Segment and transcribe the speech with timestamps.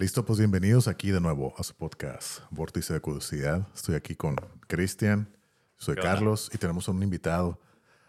[0.00, 3.68] Listo, pues bienvenidos aquí de nuevo a su podcast, Vórtice de Curiosidad.
[3.74, 4.34] Estoy aquí con
[4.66, 5.28] Cristian,
[5.76, 7.60] soy Carlos y tenemos un invitado,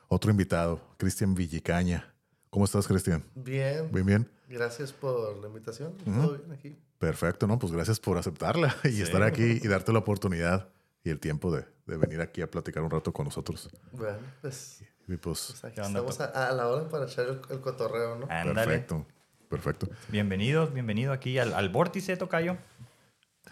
[0.07, 2.13] otro invitado, Cristian Villicaña.
[2.49, 3.25] ¿Cómo estás, Cristian?
[3.35, 3.91] Bien.
[3.91, 4.31] Bien, bien.
[4.47, 5.97] Gracias por la invitación.
[5.97, 6.79] Todo bien aquí.
[6.97, 7.59] Perfecto, ¿no?
[7.59, 10.69] Pues gracias por aceptarla y estar aquí y darte la oportunidad
[11.03, 13.69] y el tiempo de, de, venir aquí a platicar un rato con nosotros.
[13.91, 17.59] Bueno, pues, y pues, pues aquí estamos a, a, la hora para echar el, el
[17.59, 18.27] cotorreo, ¿no?
[18.29, 18.53] Ándale.
[18.53, 19.05] perfecto,
[19.51, 19.87] perfecto.
[20.07, 22.57] Bienvenidos, bienvenido aquí al, al Vórtice, Tocayo.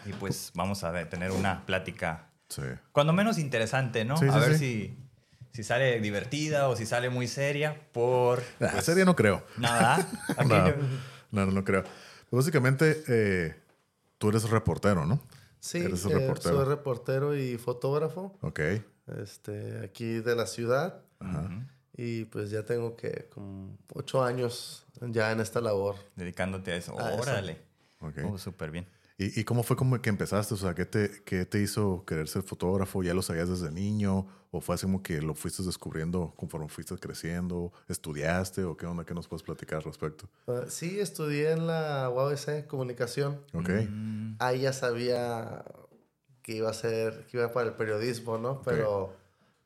[0.06, 2.62] Y pues vamos a tener una plática, Sí.
[2.92, 4.16] cuando menos interesante, ¿no?
[4.16, 4.58] Sí, a sí, ver sí.
[4.58, 4.98] si,
[5.52, 8.40] si sale divertida o si sale muy seria por...
[8.60, 9.44] Ah, pues, serie no creo.
[9.58, 10.04] Nada.
[11.32, 11.84] No, no, no creo.
[12.28, 13.54] Pues básicamente, eh,
[14.18, 15.22] tú eres reportero, ¿no?
[15.60, 16.56] Sí, Eres eh, reportero.
[16.56, 18.58] soy reportero y fotógrafo Ok.
[19.22, 21.02] este, aquí de la ciudad.
[21.20, 21.48] Ajá.
[21.96, 25.96] Y pues ya tengo que como ocho años ya en esta labor.
[26.16, 26.98] dedicándote a eso.
[26.98, 27.22] A eso.
[27.22, 27.58] Órale.
[28.00, 28.18] ok.
[28.24, 28.86] Oh, súper bien.
[29.18, 30.54] ¿Y, y cómo fue como que empezaste?
[30.54, 33.02] O sea, ¿qué te, ¿qué te hizo querer ser fotógrafo?
[33.02, 34.26] ¿Ya lo sabías desde niño?
[34.50, 37.70] ¿O fue así como que lo fuiste descubriendo conforme fuiste creciendo?
[37.88, 38.64] ¿Estudiaste?
[38.64, 39.04] ¿O qué onda?
[39.04, 40.26] ¿Qué nos puedes platicar al respecto?
[40.46, 43.40] Uh, sí, estudié en la UABC, comunicación.
[43.52, 43.68] Ok.
[43.90, 45.64] Mm, Ahí ya sabía
[46.42, 48.62] que iba a ser, que iba para el periodismo, ¿no?
[48.62, 49.14] Pero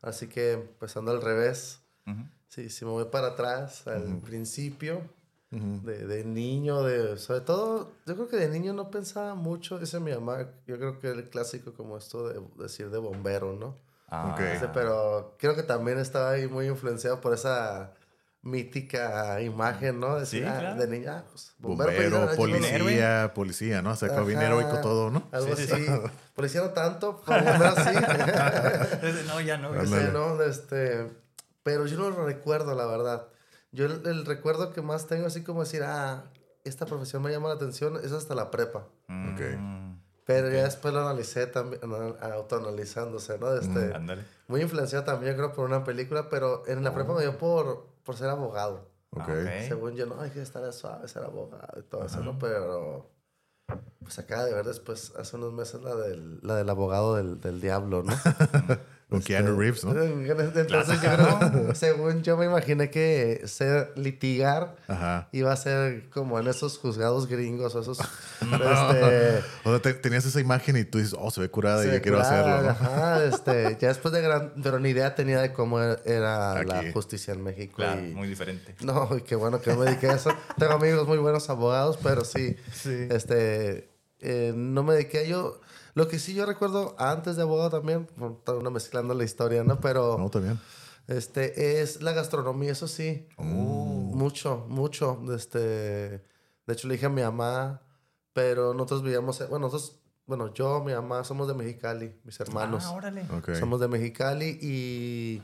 [0.03, 1.81] así que empezando al revés.
[2.07, 2.25] ujú.
[2.49, 5.01] Sí, si me voy para atrás, al principio,
[5.55, 10.01] De, de niño, de, sobre todo, yo creo que de niño no pensaba mucho, dice
[10.01, 13.77] mi mamá, yo creo que el clásico como esto de decir de bombero, ¿no?
[14.09, 14.41] Ah, Ok.
[14.53, 17.93] Dice, pero creo que también estaba ahí muy influenciado por esa
[18.43, 20.19] mítica imagen, ¿no?
[20.19, 20.81] Decir, Sí, ah, claro.
[20.81, 23.93] de niña, ah, pues, bombero, Bombero, pues, policía, policía, ¿no?
[23.93, 25.29] O sea, heroico todo, ¿no?
[25.33, 25.87] Algo Sí, sí, así.
[26.35, 27.91] Policía no tanto, pero bombero sí.
[29.29, 29.85] No, ya no.
[29.87, 30.43] Sí, ¿no?
[30.43, 31.11] Este,
[31.63, 33.29] pero yo no lo recuerdo, la verdad.
[33.75, 36.25] Yo el, el recuerdo que más tengo así como decir, ah,
[36.65, 38.87] esta profesión me llama la atención, es hasta la prepa.
[39.09, 39.41] Mm, Ok.
[40.27, 43.53] Pero ya después lo analicé también, ana- autoanalizándose, ¿no?
[43.53, 43.95] Este, Mm.
[43.97, 44.25] Ándale.
[44.49, 48.17] Muy influenciado también, creo, por una película, pero en la prepa me dio por, por
[48.17, 48.89] ser abogado.
[49.11, 49.21] Ok.
[49.29, 49.69] Ah, ok.
[49.69, 52.39] Según yo, no, hay que estar suave, ser abogado y todo eso, ¿no?
[52.39, 53.11] Pero,
[54.03, 57.61] pues acaba de ver después, hace unos meses, la del, la del abogado del, del
[57.61, 58.13] diablo, ¿no?
[59.15, 59.91] Con Keanu Reeves, ¿no?
[60.03, 65.29] Entonces, yo creo, según yo me imaginé que ser litigar Ajá.
[65.33, 67.99] iba a ser como en esos juzgados gringos o esos.
[68.41, 71.91] este, O sea, te- tenías esa imagen y tú dices, oh, se ve curada y
[71.93, 72.69] yo quiero hacerlo, ¿no?
[72.71, 74.53] Ajá, este, ya después de gran.
[74.63, 77.75] Pero ni idea tenía de cómo era, la justicia en México.
[77.77, 78.75] Claro, y- muy diferente.
[78.83, 80.31] No, y qué bueno que no me dediqué a eso.
[80.59, 83.07] Tengo amigos muy buenos abogados, pero sí, Sí.
[83.11, 83.89] este,
[84.21, 85.61] eh, no me dediqué a ello.
[85.95, 89.79] Lo que sí yo recuerdo antes de abogado también, uno mezclando la historia, ¿no?
[89.81, 90.59] Pero No, bien.
[91.07, 93.29] este es la gastronomía, eso sí.
[93.37, 93.45] Oh.
[93.45, 95.21] Mucho, mucho.
[95.35, 96.23] Este, de
[96.73, 97.83] hecho, le dije a mi mamá,
[98.33, 102.85] pero nosotros vivíamos, bueno, nosotros, bueno, yo, mi mamá, somos de Mexicali, mis hermanos.
[102.87, 103.27] Ah, órale.
[103.59, 105.43] Somos de Mexicali y,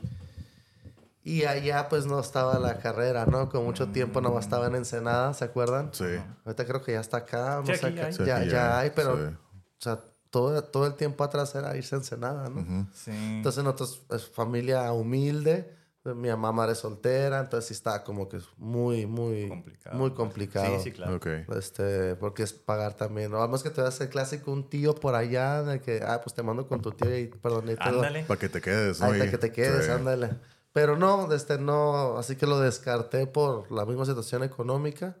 [1.23, 3.47] y allá pues no estaba la carrera, ¿no?
[3.47, 5.91] Con mucho tiempo más estaba en Ensenada, ¿se acuerdan?
[5.93, 6.05] Sí.
[6.43, 8.13] Ahorita creo que ya está acá, no Sí, sé, aquí acá- hay.
[8.13, 9.33] Sí, ya, ya hay, pero, sí.
[9.33, 10.01] o sea,
[10.31, 12.61] todo, todo el tiempo atrás era irse a Ensenada, ¿no?
[12.61, 12.87] Ujú.
[12.93, 13.11] Sí.
[13.11, 19.05] Entonces nosotros, es familia humilde, mi mamá madre soltera, entonces sí está como que muy,
[19.05, 19.97] muy complicado.
[19.99, 20.77] muy complicado.
[20.79, 21.17] Sí, sí, claro.
[21.17, 21.27] Ok.
[21.55, 23.37] Este, porque es pagar también, ¿no?
[23.37, 26.41] Vamos que te vas el clásico, un tío por allá, de que, ah, pues te
[26.41, 28.23] mando con tu tío y perdón, y Ándale.
[28.23, 29.15] Para que te quedes, ¿no?
[29.15, 29.91] Y- que te quedes, sí.
[29.91, 30.37] ándale.
[30.73, 35.17] Pero no, este, no, así que lo descarté por la misma situación económica.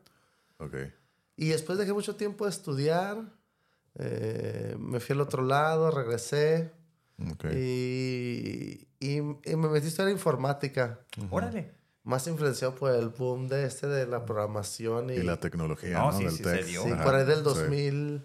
[0.57, 0.75] Ok.
[1.35, 3.17] Y después dejé mucho tiempo de estudiar,
[3.95, 6.71] eh, me fui al otro lado, regresé
[7.53, 10.99] y, y, y me metí a estudiar informática.
[11.29, 11.71] Órale.
[12.03, 16.11] Más influenciado por el boom de este de la programación y, Y la tecnología, No,
[16.11, 16.17] ¿no?
[16.17, 16.61] sí, Del sí, tech.
[16.61, 16.83] se dio.
[16.83, 17.43] sí, Ajá, por ahí del sí.
[17.43, 18.21] 2000,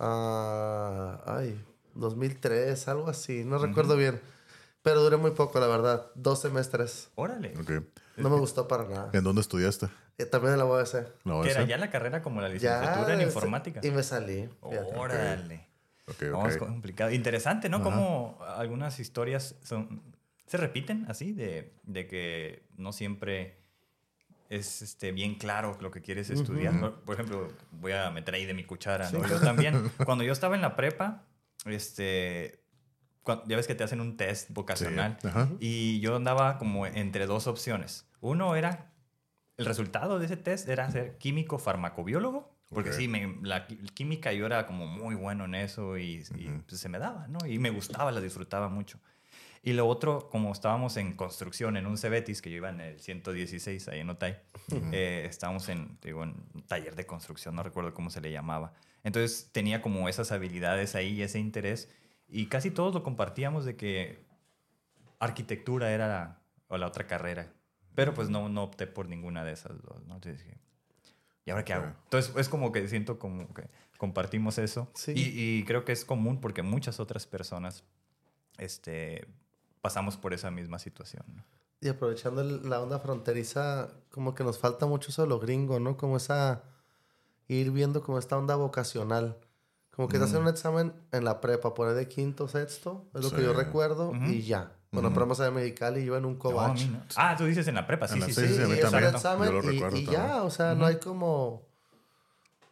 [0.00, 1.62] ah, ay,
[1.94, 4.20] 2003, algo así, no recuerdo bien.
[4.82, 7.10] Pero duré muy poco, la verdad, dos semestres.
[7.14, 7.52] Órale.
[8.16, 9.10] No me gustó para nada.
[9.12, 9.88] ¿En dónde estudiaste?
[10.22, 10.94] Eh, también en la UABC.
[11.24, 13.80] ¿La Que era ya la carrera como la Ya, licenciatura en informática.
[13.82, 14.48] Y me salí.
[14.60, 15.66] Órale.
[16.06, 16.66] Ok, No, es ok.
[16.66, 17.10] complicado.
[17.12, 17.76] Interesante, ¿no?
[17.78, 17.84] Ajá.
[17.84, 20.02] Como algunas historias son,
[20.46, 23.58] se repiten así, de, de que no siempre
[24.48, 26.80] es este, bien claro lo que quieres estudiar.
[26.80, 29.22] Por- Por ejemplo, voy a meter ahí de mi cuchara, ¿no?
[29.22, 29.74] Sí, Yo también,
[30.04, 31.22] cuando yo estaba en la prepa,
[31.66, 32.58] este,
[33.46, 35.28] ya ves que te hacen un test vocacional Sí,
[35.60, 38.06] y yo andaba como entre dos opciones.
[38.20, 38.89] Uno era,
[39.60, 42.96] el resultado de ese test era ser químico farmacobiólogo, porque Ok.
[42.96, 46.88] sí, me- la química yo era como muy bueno en eso y, y, pues, se
[46.88, 47.38] me daba, ¿no?
[47.46, 48.98] Y me gustaba, la disfrutaba mucho.
[49.62, 53.00] Y lo otro, como estábamos en construcción en un Cebetis, que yo iba en el
[53.00, 54.38] 116 ahí en Otay,
[54.92, 58.72] eh, estábamos en, digo, en un taller de construcción, no recuerdo cómo se le llamaba.
[59.04, 61.90] Entonces tenía como esas habilidades ahí y ese interés
[62.28, 64.24] y casi todos lo compartíamos de que
[65.18, 67.52] arquitectura era la, o la otra carrera.
[67.94, 70.14] Pero pues no, no opté por ninguna de esas dos, ¿no?
[70.14, 70.58] Entonces dije,
[71.44, 71.86] ¿y ahora qué hago?
[72.04, 74.88] Entonces es como que siento como que compartimos eso.
[74.94, 75.12] Sí.
[75.14, 77.84] Y, y creo que es común porque muchas otras personas
[78.58, 79.26] este,
[79.82, 81.24] pasamos por esa misma situación.
[81.34, 81.44] ¿no?
[81.80, 85.96] Y aprovechando la onda fronteriza, como que nos falta mucho eso de lo gringo, ¿no?
[85.96, 86.62] Como esa...
[87.48, 89.36] Ir viendo como esta onda vocacional.
[89.90, 93.30] Como que te hacen un examen en la prepa, poner de quinto, sexto, es lo
[93.30, 93.42] que Sí.
[93.42, 94.24] yo recuerdo, Ujú.
[94.26, 94.72] y ya.
[94.92, 96.80] Bueno, pero más allá de Mexicali, yo en un cobach.
[96.86, 97.00] no.
[97.16, 98.54] Ah, tú dices en la prepa, sí, En la- sí, sí, sí.
[98.54, 99.14] Sí, sí, también.
[99.14, 100.26] examen Yo lo y, recuerdo y también.
[100.26, 101.62] ya, o sea, no hay como...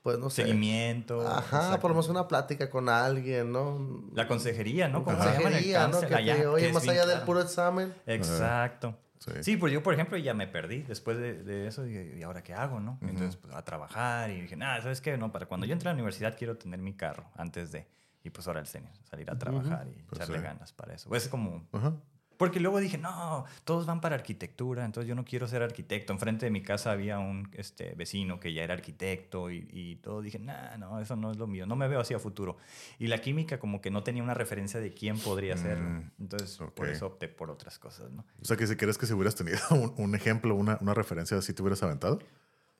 [0.03, 0.43] Pues no sé.
[0.43, 1.21] Seguimiento.
[1.27, 1.81] Ajá, exacto.
[1.81, 4.05] por lo menos una plática con alguien, ¿no?
[4.15, 5.05] La consejería, ¿no?
[5.05, 6.01] ¿Cómo se llama en el Consejería, ¿no?
[6.01, 7.95] Que Allá, te, oye, más allá del puro examen.
[8.07, 8.97] Exacto.
[9.19, 9.33] Sí.
[9.43, 11.87] Sí, pues yo, por ejemplo, ya me perdí después de, de eso.
[11.87, 12.99] Y, ¿y ahora qué hago, no?
[13.03, 14.31] Entonces, pues, a trabajar.
[14.31, 15.19] Y dije, nada, ¿sabes qué?
[15.19, 17.87] No, para cuando yo entre a la universidad quiero tener mi carro antes de...
[18.29, 20.45] Y pues ahora el senior, salir a trabajar y Pues echarle sí.
[20.45, 21.13] ganas para eso.
[21.15, 21.67] Es como...
[21.73, 21.95] Ajá.
[22.37, 26.13] Porque luego dije, no, todos van para arquitectura, entonces yo no quiero ser arquitecto.
[26.13, 30.23] Enfrente de mi casa había un este, vecino que ya era arquitecto y, y todo.
[30.23, 32.57] Dije, nah, no, eso no es lo mío, no me veo así a futuro.
[33.01, 35.89] Y la química como que no tenía una referencia de quién podría serlo.
[35.89, 36.75] Mm, Entonces, ok.
[36.75, 38.25] por eso opté por otras cosas, ¿no?
[38.41, 41.37] O sea, que si crees que si hubieras tenido un, un ejemplo, una, una referencia
[41.39, 42.21] así, te hubieras aventado.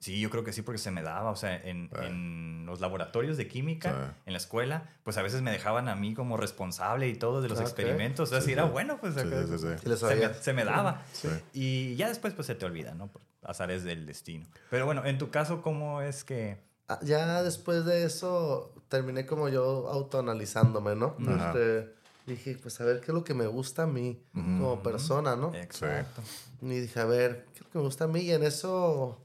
[0.01, 2.05] Sí, yo creo que sí, porque se me daba, o sea, en, Ah.
[2.07, 4.21] en los laboratorios de química, Sí.
[4.27, 7.49] en la escuela, pues a veces me dejaban a mí como responsable y todo de
[7.49, 8.29] los Ah, experimentos.
[8.29, 9.67] O sea, Sí, si era bueno, pues Sí, acá- sí, sí, sí.
[9.83, 10.37] Sí le se, me, sabías.
[10.39, 11.03] se me daba.
[11.13, 11.29] Sí.
[11.53, 13.09] Y ya después pues se te olvida, ¿no?
[13.09, 14.47] Por azares del destino.
[14.71, 16.59] Pero bueno, en tu caso, ¿cómo es que...
[16.89, 21.17] Ah, Ya después de eso, terminé como yo autoanalizándome, ¿no?
[21.27, 21.49] Ajá.
[21.51, 21.93] Este,
[22.27, 25.53] dije, pues a ver qué es lo que me gusta a mí como persona, ¿no?
[25.55, 26.23] Exacto.
[26.63, 28.21] Y dije, a ver, ¿qué es lo que me gusta a mí?
[28.21, 29.21] Y en eso,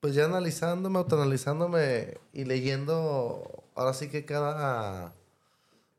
[0.00, 5.12] pues ya analizándome, autoanalizándome y leyendo, ahora sí que cada,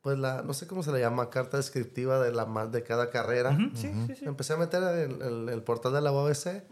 [0.02, 3.10] pues la, no sé cómo se le llama, carta descriptiva de, la, ma- de cada
[3.10, 3.52] carrera.
[3.52, 4.26] Ujú, Sí, sí, sí.
[4.26, 6.64] Empecé a meter el, el- el portal de la UABC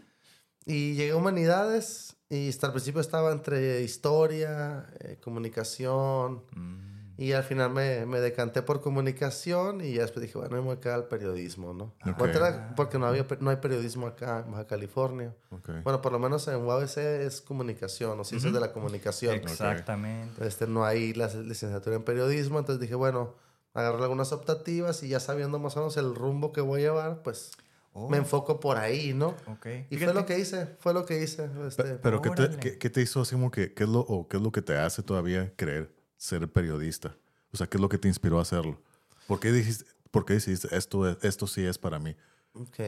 [0.64, 6.87] y llegué a humanidades y hasta el principio estaba entre historia, eh, comunicación Mm,
[7.18, 10.76] y al final me, me decanté por comunicación y ya después dije, bueno, me voy
[10.76, 11.92] a quedar al periodismo, ¿no?
[12.06, 12.16] Ok.
[12.18, 15.34] Voy a entrar porque no, había, no hay periodismo acá en Baja California.
[15.50, 15.68] Ok.
[15.82, 19.34] Bueno, por lo menos en UABC es comunicación o ciencias de la comunicación.
[19.34, 20.46] Exactamente.
[20.46, 23.34] Este, no hay la licenciatura en periodismo, entonces dije, bueno,
[23.74, 27.22] agarré algunas optativas y ya sabiendo más o menos el rumbo que voy a llevar,
[27.22, 27.50] pues
[27.94, 29.34] Oh, me enfoco por ahí, ¿no?
[29.46, 29.66] ok.
[29.90, 31.48] Y Fíjate- fue lo que hice, fue lo que hice.
[31.66, 34.00] Este, Pe- Pero ¿qué te, qué, qué te hizo así como que, qué es lo,
[34.00, 37.16] o qué es lo que te hace todavía querer ser periodista?
[37.52, 38.78] O sea, ¿qué es lo que te inspiró a hacerlo?
[39.26, 42.14] ¿Por qué dijiste, por qué dijiste esto, es- esto sí es para mí?
[42.52, 42.78] Ok.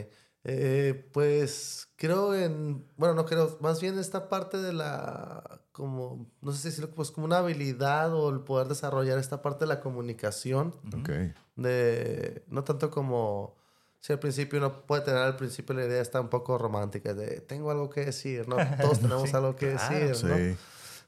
[0.42, 6.52] Eh, pues creo en, bueno, no creo, más bien esta parte de la, como, no
[6.52, 9.80] sé si decirlo, pues como una habilidad o el poder desarrollar esta parte de la
[9.80, 11.10] comunicación, Ok.
[11.56, 13.54] de, no tanto como,
[14.00, 17.42] si al principio uno puede tener al principio la idea está un poco romántica, de
[17.42, 18.56] tengo algo que decir, ¿no?
[18.80, 19.94] Todos tenemos Sí, algo que claro.
[19.94, 20.36] decir, ¿no?
[20.38, 20.56] Sí.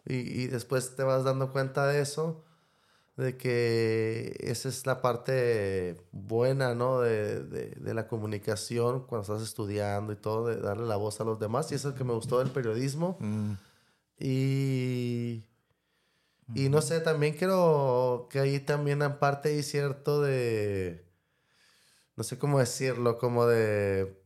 [0.06, 2.44] Y, y después te vas dando cuenta de eso,
[3.16, 7.00] de que esa es la parte buena, ¿no?
[7.00, 11.24] De, de, de la comunicación cuando estás estudiando y todo, de darle la voz a
[11.24, 11.70] los demás.
[11.72, 13.16] Y eso es lo que me gustó del periodismo.
[13.20, 13.52] Mm,
[14.18, 15.44] Y,
[16.54, 21.04] y no sé, también creo que ahí también en parte hay cierto de,
[22.16, 24.21] no sé cómo decirlo, como de...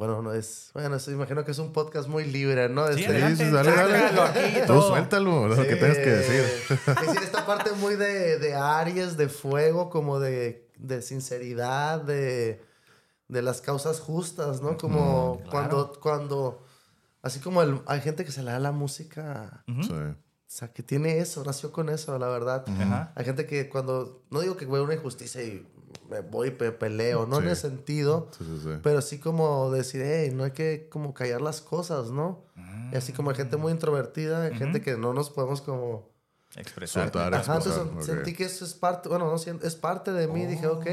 [0.00, 0.70] Bueno, no es.
[0.72, 2.86] Bueno, sí, imagino que es un podcast muy libre, ¿no?
[2.86, 4.66] Sí, Este- adelante, sí, dale, dale.
[4.66, 6.40] Tú suéltalo, lo que tengas que decir.
[6.70, 12.64] Es decir, esta parte muy de, de Aries, de fuego, como de, de sinceridad, de,
[13.28, 14.78] de las causas justas, ¿no?
[14.78, 15.50] Como claro.
[15.50, 16.64] cuando, cuando,
[17.20, 19.64] así como el, hay gente que se le da la música.
[19.66, 19.92] Sí.
[19.92, 20.14] o
[20.46, 22.64] sea, que tiene eso, nació con eso, la verdad.
[22.66, 23.12] Ajá.
[23.14, 25.68] Hay gente que cuando, no digo que veo una injusticia y
[26.10, 28.78] me voy y pe- peleo, no en ese sentido, Sí, sí, sí.
[28.82, 32.44] pero sí como decir, hey, no hay que como callar las cosas, ¿no?
[32.92, 36.10] Y así como hay gente muy introvertida, hay gente que no nos podemos como...
[36.56, 37.04] Expresar.
[37.04, 39.36] Soltar, Ajá, expresar, entonces sentí que eso es parte, bueno, no,
[39.66, 40.86] es parte de mí, dije, ok.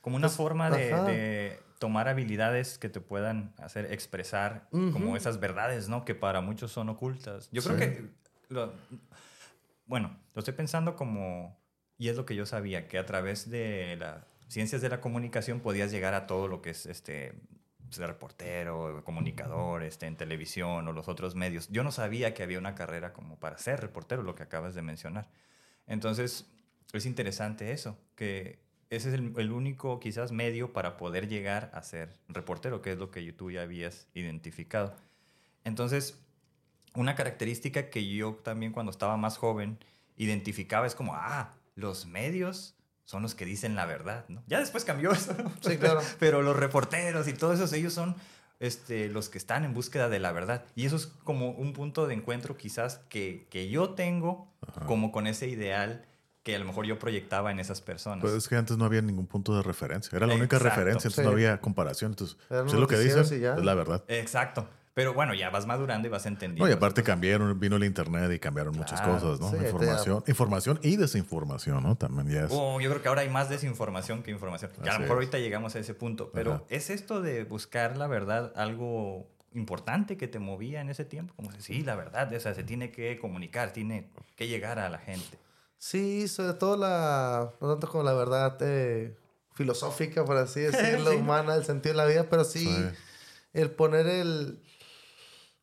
[0.00, 5.88] Como una Pues, forma de, tomar habilidades que te puedan hacer expresar como esas verdades,
[5.88, 6.04] ¿no?
[6.04, 7.48] Que para muchos son ocultas.
[7.52, 8.10] Yo creo que,
[8.48, 8.72] lo-
[9.86, 11.56] bueno, lo estoy pensando como,
[11.98, 15.60] y es lo que yo sabía, que a través de las ciencias de la comunicación
[15.60, 17.34] podías llegar a todo lo que es este
[17.90, 21.68] ser reportero, comunicador, este, en televisión o los otros medios.
[21.68, 24.82] Yo no sabía que había una carrera como para ser reportero, lo que acabas de
[24.82, 25.28] mencionar.
[25.86, 26.46] Entonces,
[26.92, 28.58] es interesante eso, que
[28.90, 32.98] ese es el, el único quizás medio para poder llegar a ser reportero, que es
[32.98, 34.96] lo que tú ya habías identificado.
[35.64, 36.18] Entonces,
[36.94, 39.78] una característica que yo también cuando estaba más joven
[40.16, 42.75] identificaba es como, ah, los medios
[43.06, 44.42] son los que dicen la verdad, ¿no?
[44.46, 45.50] Ya después cambió eso, ¿no?
[45.62, 46.00] Sí, claro.
[46.18, 48.16] Pero los reporteros y todos esos, ellos son
[48.60, 50.64] este, los que están en búsqueda de la verdad.
[50.74, 54.52] Y eso es como un punto de encuentro quizás que, que yo tengo
[54.86, 56.04] como con ese ideal
[56.42, 58.20] que a lo mejor yo proyectaba en esas personas.
[58.20, 60.14] Pues es que antes no había ningún punto de referencia.
[60.16, 61.26] Era la única Exacto, referencia, entonces sí.
[61.26, 62.12] no había comparación.
[62.12, 64.04] Entonces, pues es lo que dicen, es la verdad.
[64.08, 64.68] Exacto.
[64.96, 66.64] Pero bueno, ya vas madurando y vas entendiendo.
[66.64, 69.50] No, y aparte cambiaron, vino el internet y cambiaron muchas Claro, cosas, ¿no?
[69.50, 71.96] sí, te- información, información y desinformación, ¿no?
[71.96, 72.50] También ya es.
[72.50, 74.70] Oh, yo creo que ahora hay más desinformación que información.
[74.82, 75.26] Que a lo mejor es.
[75.26, 76.30] ahorita llegamos a ese punto.
[76.32, 76.64] Pero Ajá.
[76.70, 81.34] ¿es esto de buscar la verdad algo importante que te movía en ese tiempo?
[81.36, 84.88] Como si, sí, la verdad, o sea, se tiene que comunicar, tiene que llegar a
[84.88, 85.38] la gente.
[85.76, 89.14] Sí, sobre todo la, no tanto como la verdad eh,
[89.52, 91.18] filosófica, por así decirlo, Sí.
[91.18, 92.84] humana, el sentido de la vida, pero sí, Sí.
[93.52, 94.62] el poner el,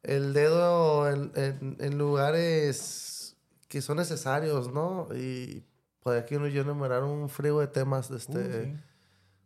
[0.03, 3.35] el dedo en, en- en lugares
[3.67, 5.07] que son necesarios, ¿no?
[5.15, 5.63] Y
[6.01, 8.75] por aquí uno yo enumerar un frío de temas, este, Uh, sí.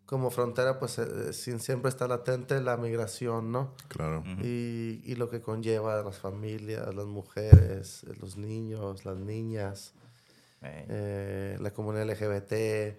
[0.06, 3.74] como frontera, pues eh, sin- siempre está latente la migración, ¿no?
[3.88, 4.24] Claro.
[4.42, 9.94] Y, y lo que conlleva a las familias, las mujeres, los niños, las niñas,
[10.64, 12.98] Eh, eh, la comunidad LGBT,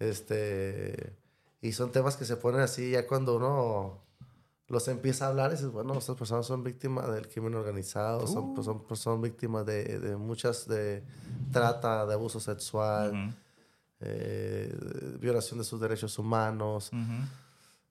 [0.00, 1.12] este,
[1.60, 4.03] y son temas que se ponen así ya cuando uno
[4.68, 8.54] los empieza a hablar y dices, bueno, estas personas son víctimas del crimen organizado, son,
[8.54, 11.02] pues, son, pues, son víctimas de, de muchas, de
[11.52, 13.34] trata, de abuso sexual,
[14.00, 14.74] eh,
[15.20, 16.90] violación de sus derechos humanos.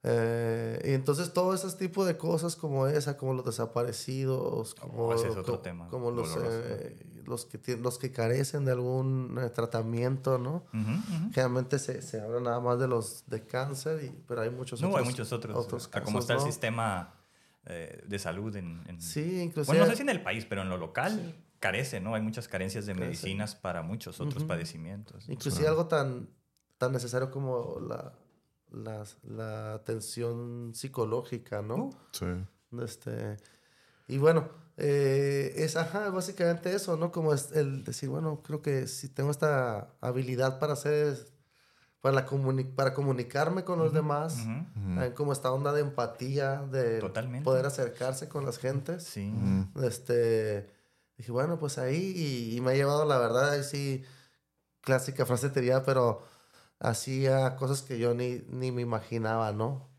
[0.06, 5.14] Eh, y entonces todo ese tipo de cosas como esa, como los desaparecidos, como, Oh,
[5.14, 9.38] ese es otro co- tema como los, eh, los, que los que carecen de algún
[9.42, 10.66] eh, tratamiento, ¿no?
[11.32, 14.90] Generalmente se, se habla nada más de los de cáncer, y, pero hay muchos No,
[14.90, 15.02] otros.
[15.04, 15.58] hay muchos otros.
[15.58, 16.46] otros sea, como casos, está el ¿no?
[16.46, 17.14] sistema
[17.66, 19.66] eh, de salud en, en- Sí, inclusive.
[19.78, 22.14] Bueno, no sé si en el país, pero en lo local carece, ¿no?
[22.16, 23.08] Hay muchas carencias de Carece.
[23.10, 24.48] medicinas para muchos otros Ujú.
[24.48, 25.30] padecimientos.
[25.30, 26.28] Inclusive algo tan,
[26.78, 28.14] tan necesario como la,
[28.72, 31.76] la, la atención psicológica, ¿no?
[31.76, 31.96] Uh.
[32.12, 32.26] Sí.
[32.82, 33.38] Este,
[34.08, 37.12] y bueno, eh, es ajá, básicamente eso, ¿no?
[37.12, 41.18] Como es el decir, bueno, creo que si tengo esta habilidad para hacer,
[42.02, 44.46] para, la comuni- para comunicarme con los demás,
[45.16, 47.44] como esta onda de empatía, de Totalmente.
[47.44, 49.04] poder acercarse con las gentes.
[49.04, 49.32] Sí.
[49.82, 50.70] Este,
[51.18, 54.04] dije, bueno, pues ahí, y, y me ha llevado, la verdad, ahí sí,
[54.82, 56.24] clásica frase teoría, pero
[56.80, 59.90] hacía cosas que yo ni, ni me imaginaba, ¿no?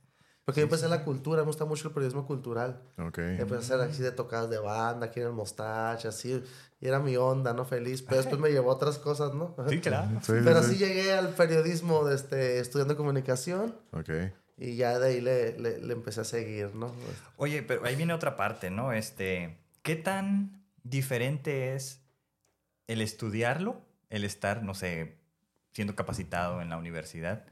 [0.44, 2.78] Porque yo empecé en la cultura, me gusta mucho el periodismo cultural.
[2.98, 3.18] Ok.
[3.18, 6.42] Empecé a hacer así de tocadas de banda, aquí en el Mostache, así,
[6.80, 7.64] y era mi onda, ¿no?
[7.64, 9.56] Feliz, pero después me llevó a otras cosas, ¿no?
[9.70, 10.20] Sí, claro.
[10.22, 14.10] Sí, Pero sí, llegué al periodismo de este, estudiando comunicación Ok.
[14.58, 16.92] y ya de ahí le, le, le empecé a seguir, ¿no?
[17.36, 18.92] Oye, pero ahí viene otra parte, ¿no?
[18.92, 22.02] Este, ¿qué tan diferente es
[22.86, 25.16] el estudiarlo, el estar, no sé,
[25.72, 27.46] siendo capacitado en la universidad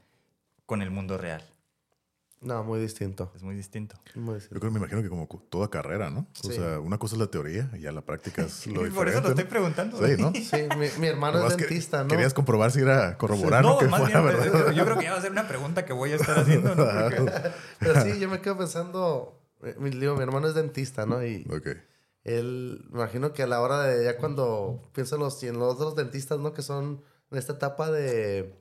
[0.67, 1.43] con el mundo real?
[2.43, 3.31] No, muy distinto.
[3.35, 3.95] Es muy distinto.
[4.15, 4.59] Muy Yo distinto.
[4.59, 6.27] creo, me imagino que como toda carrera, ¿no?
[6.43, 6.53] O Sí.
[6.53, 9.11] sea, una cosa es la teoría y ya la práctica es lo Por diferente.
[9.11, 9.49] eso lo estoy ¿no?
[9.49, 9.97] preguntando.
[10.05, 10.31] Sí, ¿no?
[10.35, 12.09] Sí, mi, mi hermano es que- dentista, ¿no?
[12.09, 13.73] Querías comprobar si era corroborar, ¿no?
[13.73, 14.71] No, Que más fuera bien, verdad.
[14.71, 16.83] yo creo que ya va a ser una pregunta que voy a estar haciendo, ¿no?
[17.17, 19.39] Porque- Pero sí, yo me quedo pensando,
[19.79, 21.25] mi, digo, mi hermano es dentista, ¿no?
[21.25, 21.67] Y Ok.
[22.25, 25.59] él, me imagino que a la hora de, ya cuando pienso en los, y en
[25.59, 26.53] los otros dentistas, ¿no?
[26.53, 28.53] Que son en esta etapa de,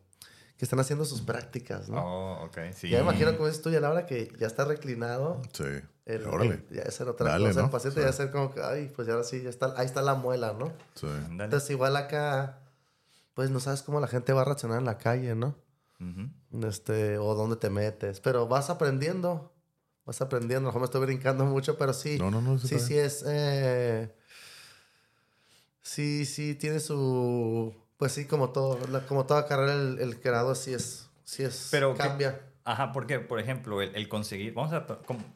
[0.63, 1.99] que están haciendo sus prácticas, ¿no?
[2.01, 2.89] Oh, ok, sí.
[2.89, 5.65] Ya me imagino como dices tú, y a la hora que ya está reclinado, Sí.
[6.07, 6.63] el, Órale.
[6.71, 7.65] ya es otra Dale, cosa, ¿no?
[7.67, 8.05] el paciente Sí.
[8.17, 10.55] ya es como que, ay, pues ya ahora sí, ya está, ahí está la muela,
[10.57, 10.73] ¿no?
[10.95, 11.09] Sí.
[11.31, 12.61] Entonces igual acá,
[13.35, 15.57] pues no sabes cómo la gente va a reaccionar en la calle, ¿no?
[16.63, 18.21] Este, o dónde te metes.
[18.21, 19.53] Pero vas aprendiendo,
[20.07, 20.59] vas aprendiendo.
[20.59, 22.19] A lo mejor me estoy brincando mucho, pero sí.
[22.21, 22.57] No, no, no.
[22.61, 23.25] sí, sí es.
[23.27, 24.15] eh,
[25.83, 27.75] sí, sí, tiene su.
[28.03, 31.09] Pues sí, como todo, la- como toda carrera, el, el grado sí es.
[31.23, 31.69] Sí es.
[31.71, 32.41] Pero ¿qué- cambia.
[32.65, 34.87] Ajá, porque, por ejemplo, el, el conseguir, vamos a,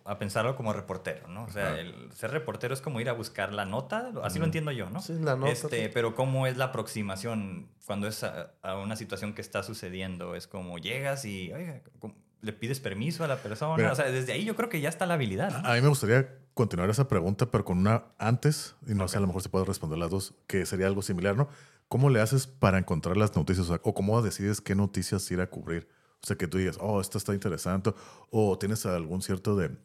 [0.05, 1.45] a pensarlo como reportero, ¿no?
[1.45, 1.79] O sea, Ajá.
[1.81, 5.01] el ser reportero es como ir a buscar la nota, así lo entiendo yo, ¿no?
[5.01, 5.91] Sí, la nota, Este, sí.
[5.95, 10.35] pero ¿cómo es la aproximación cuando es a, a una situación que está sucediendo?
[10.35, 13.77] Es como llegas y, oiga, ¿cómo- le pides permiso a la persona.
[13.77, 13.93] Mira.
[13.93, 15.51] o sea, desde ahí yo creo que ya está la habilidad.
[15.63, 15.69] ¿no?
[15.69, 19.21] A mí me gustaría continuar esa pregunta, pero con una antes, y no sé, a
[19.21, 21.49] lo mejor se puede responder las dos, que sería algo similar, ¿no?
[21.89, 23.67] ¿Cómo le haces para encontrar las noticias?
[23.67, 25.89] O, sea, o cómo decides qué noticias ir a cubrir?
[26.23, 27.95] O sea, que tú digas, oh, esto está interesante,
[28.31, 29.77] o tienes algún cierto de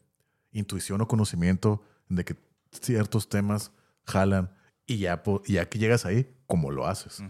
[0.52, 2.36] intuición o conocimiento de que
[2.72, 3.72] ciertos temas
[4.06, 4.52] jalan,
[4.88, 7.22] y ya, ya que llegas ahí, ¿cómo lo haces?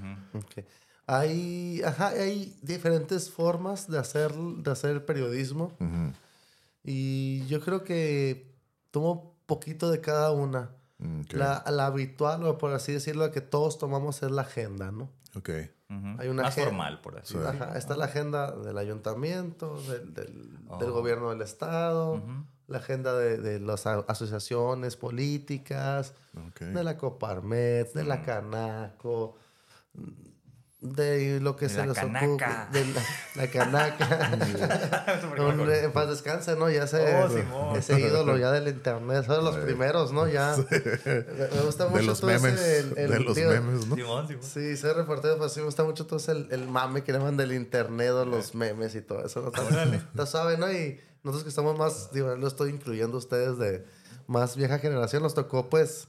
[1.05, 5.75] Hay, ajá, hay diferentes formas de hacer, de hacer el periodismo.
[6.83, 8.55] Y yo creo que
[8.91, 10.71] tomo poquito de cada una.
[11.31, 15.09] La, la habitual, o por así decirlo, que todos tomamos es la agenda, ¿no?
[15.35, 15.49] Ok.
[16.19, 17.39] Hay una Más formal, por así Sí.
[17.39, 17.65] decirlo.
[17.65, 20.33] Ajá, está la agenda del ayuntamiento, del, del,
[20.79, 20.91] del Oh.
[20.93, 22.21] gobierno del estado,
[22.67, 26.13] la agenda de, de las asociaciones políticas,
[26.59, 29.35] de la Coparmex, de la Canaco,
[30.81, 32.25] de lo que De se la les Canaca.
[32.25, 32.79] ocupe.
[32.79, 33.01] De la,
[33.35, 34.31] la Canaca.
[35.37, 36.69] Un- en paz descanse, ¿no?
[36.71, 36.97] Ya ese,
[37.53, 39.25] Oh, ese ídolo ya del internet.
[39.25, 40.27] Son los primeros, ¿no?
[40.27, 40.55] Ya.
[40.57, 41.23] Me
[41.55, 42.53] me gusta mucho De los todo memes.
[42.59, 42.79] ese...
[42.79, 43.95] el- el- de los digo, memes, ¿no?
[43.95, 44.43] Simón, Simón.
[44.43, 47.37] Sí, soy reportero, pues sí me gusta mucho todo ese el, el mame que llaman
[47.37, 49.41] del internet o los memes y todo eso.
[49.41, 49.47] ¿no?
[49.49, 50.71] Está, está suave, ¿no?
[50.71, 53.85] Y nosotros que estamos más, digo, lo estoy incluyendo ustedes de
[54.25, 56.07] más vieja generación, nos tocó pues,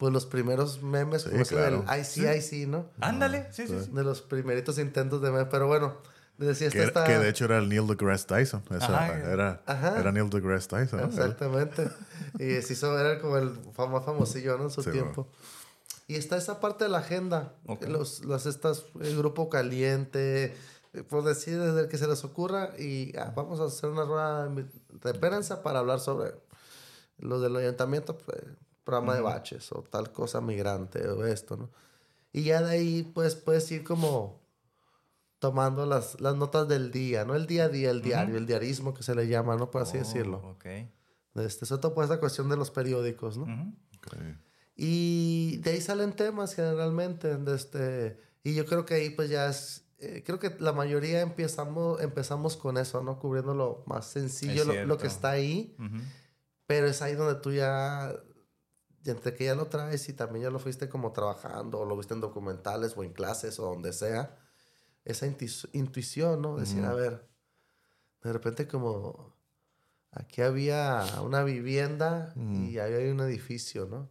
[0.00, 1.84] pues los primeros memes, Sí, como claro.
[1.86, 2.86] del ICIC, ¿no?
[3.00, 3.90] Ándale, sí, sí, sí.
[3.92, 5.98] De los primeritos intentos de meme, pero bueno,
[6.38, 8.62] decía, Que, esta que de hecho era el Neil deGrasse Tyson.
[8.70, 9.30] Esa- Ajá.
[9.30, 10.00] era, Ajá.
[10.00, 11.00] era Neil deGrasse Tyson.
[11.02, 11.06] ¿no?
[11.06, 11.88] Exactamente.
[12.38, 14.64] y se hizo, era como el más famosillo, ¿no?
[14.64, 15.28] En su Sí, tiempo.
[16.08, 17.52] Y está esa parte de la agenda.
[17.86, 20.56] Los, las estas, el grupo caliente,
[20.94, 22.70] eh, por decir, desde el que se les ocurra.
[22.78, 26.32] Y ah, vamos a hacer una rueda de prensa para hablar sobre
[27.18, 28.40] lo del ayuntamiento, pues,
[28.90, 31.70] programa de baches o tal cosa migrante o esto, ¿no?
[32.32, 34.40] Y ya de ahí, pues, puedes ir como
[35.38, 37.34] tomando las, las notas del día, ¿no?
[37.34, 39.70] El día a día, el diario, el diarismo que se le llama, ¿no?
[39.70, 40.36] Por así Oh, decirlo.
[40.50, 40.66] Ok.
[41.36, 43.44] Este, sobre todo por esta cuestión de los periódicos, ¿no?
[43.44, 43.74] Ujú.
[43.98, 44.16] Ok.
[44.76, 47.36] Y de ahí salen temas generalmente.
[47.36, 49.84] de este, y yo creo que ahí pues ya es...
[49.98, 53.18] eh, creo que la mayoría empezamos, empezamos con eso, ¿no?
[53.18, 55.74] Cubriendo lo más sencillo, lo, lo que está ahí.
[55.78, 56.02] Ujú.
[56.66, 58.14] Pero es ahí donde tú ya...
[59.04, 61.96] y Entre que ya lo traes y también ya lo fuiste como trabajando o lo
[61.96, 64.36] viste en documentales o en clases o donde sea.
[65.04, 66.56] Esa intu- intuición, ¿no?
[66.58, 66.90] Decir, Ujú.
[66.90, 67.28] a ver,
[68.22, 69.38] de repente como...
[70.12, 72.32] Aquí había una vivienda
[72.66, 74.10] y ahí hay un edificio, ¿no?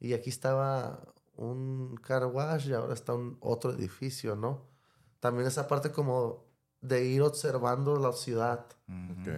[0.00, 4.66] Y aquí estaba un car wash y ahora está un otro edificio, ¿no?
[5.20, 6.46] También esa parte como
[6.80, 8.66] de ir observando la ciudad,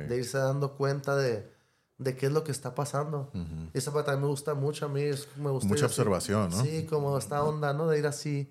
[0.09, 1.51] de irse dando cuenta de,
[1.99, 3.31] de qué es lo que está pasando.
[3.35, 3.71] Ujú.
[3.75, 6.01] Y esa parte me gusta mucho a mí, es- me gusta Mucha ir así.
[6.01, 6.63] observación, ¿no?
[6.65, 7.89] Sí, como esta onda, ¿no?
[7.89, 8.51] De ir así,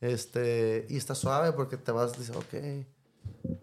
[0.00, 2.86] este, y está suave porque te vas, dices, ok.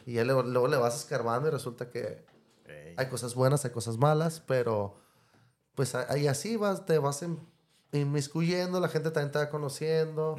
[0.06, 2.26] Y ya luego, luego le vas escarbando y resulta que
[2.66, 2.96] Ey.
[2.98, 4.96] hay cosas buenas, hay cosas malas, pero
[5.76, 7.40] pues ahí así vas, te vas in-
[7.92, 10.36] inmiscuyendo, la gente también te va conociendo,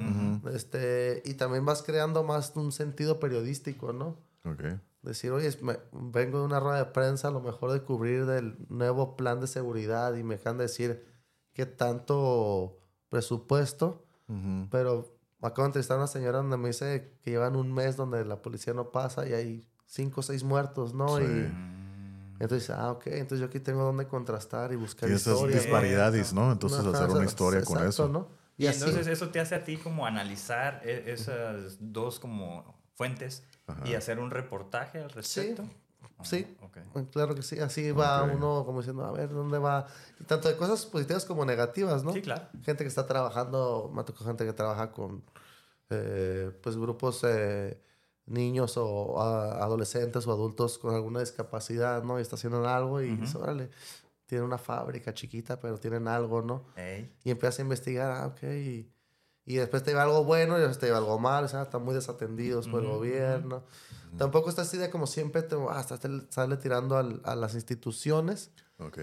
[0.53, 4.17] este, y también vas creando más un sentido periodístico, ¿no?
[4.45, 4.65] Ok.
[5.03, 8.57] Decir, oye, me- vengo de una rueda de prensa, a lo mejor de cubrir del
[8.69, 11.05] nuevo plan de seguridad y me dejan decir
[11.53, 14.69] qué tanto presupuesto, Ujú.
[14.71, 18.25] pero acabo de entrevistar a una señora donde me dice que llevan un mes donde
[18.25, 21.19] la policía no pasa y hay cinco o seis muertos, ¿no?
[21.19, 21.25] Sí.
[21.25, 26.33] Y entonces, ah, ok, entonces yo aquí tengo donde contrastar y buscar Y esas disparidades,
[26.33, 26.51] ¿no?
[26.53, 28.09] Entonces Ajá, hacer una historia con exacto, eso.
[28.09, 28.29] ¿no?
[28.57, 28.79] Y Y, así.
[28.79, 33.43] entonces eso te hace a ti como analizar e- esas dos como fuentes
[33.85, 35.65] y hacer un reportaje al respecto.
[36.19, 36.57] Ah, sí.
[36.61, 36.79] ok.
[37.11, 38.31] Claro que sí, así va Ok.
[38.35, 39.87] uno como diciendo, a ver, ¿dónde va?
[40.21, 42.13] Y tanto de cosas positivas como negativas, ¿no?
[42.13, 42.47] Sí, claro.
[42.63, 45.25] Gente que está trabajando, me tocado gente que trabaja con,
[45.91, 47.81] eh, pues, grupos, eh,
[48.27, 52.19] niños o a- adolescentes o adultos con alguna discapacidad, ¿no?
[52.19, 53.71] Y está haciendo algo y dice, órale,
[54.27, 56.67] tiene una fábrica chiquita, pero tienen algo, ¿no?
[56.77, 57.13] Ey.
[57.25, 58.93] Y empiezas a investigar, ah, ok, y,
[59.45, 61.83] y después te lleva algo bueno y después te lleva algo mal, o sea, están
[61.85, 63.65] muy desatendidos por el gobierno.
[64.19, 68.51] Tampoco está así de como siempre, te, ah, te sale tirando al- a las instituciones,
[68.79, 68.99] Ok.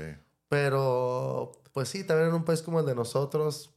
[0.48, 3.72] pero pues sí, también en un país como el de nosotros,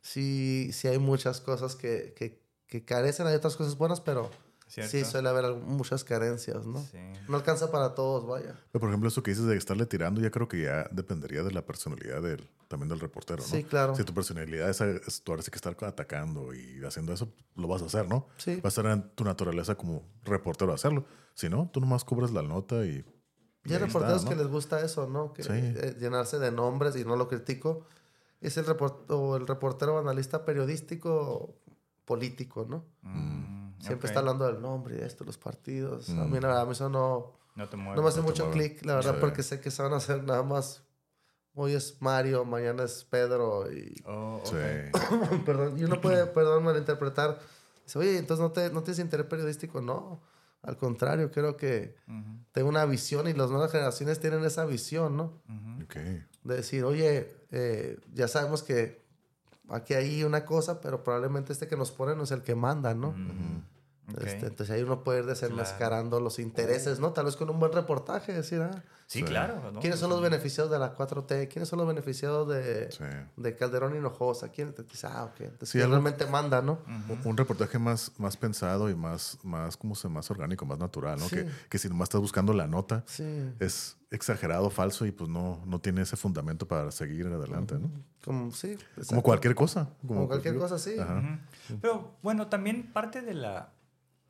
[0.00, 4.30] sí, sí hay muchas cosas que, que, que carecen, hay otras cosas buenas, pero
[4.72, 4.90] ¿Cierto?
[4.90, 6.80] sí suele haber muchas carencias, ¿no?
[6.80, 6.96] Sí.
[7.28, 8.58] No alcanza para todos, vaya.
[8.72, 11.50] Pero, por ejemplo, eso que dices de estarle tirando, ya creo que ya dependería de
[11.52, 13.46] la personalidad del, también del reportero, ¿no?
[13.46, 13.94] Sí, claro.
[13.94, 17.68] Si tu personalidad es, es tú ahora sí que estar atacando y haciendo eso, lo
[17.68, 18.28] vas a hacer, ¿no?
[18.38, 18.56] Sí.
[18.56, 21.04] Va a estar en tu naturaleza como reportero hacerlo.
[21.34, 23.04] Si no, tú nomás cubres la nota y.
[23.66, 24.30] Y hay reporteros ¿no?
[24.30, 25.34] que les gusta eso, ¿no?
[25.34, 25.50] Que Sí.
[25.52, 27.84] eh, llenarse de nombres y no lo critico.
[28.40, 31.58] Es el, report o el reportero o analista periodístico
[32.06, 32.86] político, ¿no?
[33.02, 36.08] Mm, Siempre está hablando del nombre y de esto, los partidos.
[36.10, 36.30] A Mm.
[36.30, 37.96] mí, la verdad, a mí eso no, No te mueves.
[37.96, 38.68] no me hace no mucho mueve.
[38.70, 39.18] clic, la verdad, Sí.
[39.20, 40.82] porque sé que se van a hacer nada más.
[41.54, 43.94] Hoy es Mario, mañana es Pedro y...
[44.06, 44.46] Oh, ok.
[44.48, 45.38] Sí.
[45.44, 47.38] perdón, y uno puede, perdón, malinterpretar.
[47.84, 49.80] Dice, oye, entonces no, te, no tienes interés periodístico.
[49.82, 50.22] No,
[50.62, 55.16] al contrario, creo que Ujú, tengo una visión y las nuevas generaciones tienen esa visión,
[55.16, 55.42] ¿no?
[55.82, 55.96] Ok.
[56.44, 59.02] De decir, oye, eh, ya sabemos que
[59.68, 62.94] aquí hay una cosa, pero probablemente este que nos pone no es el que manda,
[62.94, 63.08] ¿no?
[63.08, 63.62] Ujú.
[64.20, 67.12] Este, entonces ahí uno puede ir desenmascarando los intereses, ¿no?
[67.12, 69.24] Tal vez con un buen reportaje, decir, ah, Sí, Sí.
[69.26, 69.70] claro.
[69.72, 69.80] ¿no?
[69.80, 71.46] ¿quiénes son los beneficiados de la 4T?
[71.48, 73.04] ¿Quiénes son los beneficiados de, Sí.
[73.36, 74.48] de Calderón Hinojosa?
[74.48, 76.78] ¿Quién te dice, ah, ok, entonces Sí, ¿quién algo- realmente manda, ¿no?
[77.24, 81.28] Un reportaje más, más pensado y más, más, como se más orgánico, más natural, ¿no?
[81.28, 81.36] Sí.
[81.36, 83.52] Que, que si nomás estás buscando la nota, Sí.
[83.60, 87.90] es exagerado, falso y pues no, no tiene ese fundamento para seguir adelante, ¿no?
[88.24, 88.78] Como, sí.
[89.08, 89.90] Como cualquier cosa.
[90.08, 90.98] Como cualquier cosa, sí.
[90.98, 91.38] Ajá.
[91.82, 93.72] Pero bueno, también parte de la,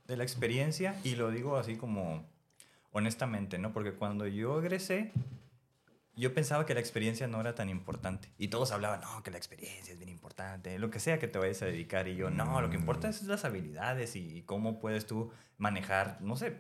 [0.07, 2.25] de la experiencia, y lo digo así como
[2.93, 3.73] honestamente, ¿no?
[3.73, 5.13] Porque cuando yo egresé,
[6.15, 8.31] yo pensaba que la experiencia no era tan importante.
[8.37, 11.39] Y todos hablaban, no, que la experiencia es bien importante, lo que sea que te
[11.39, 12.07] vayas a dedicar.
[12.09, 16.37] Y yo, no, lo que importa es las habilidades y cómo puedes tú manejar, no
[16.37, 16.59] sé,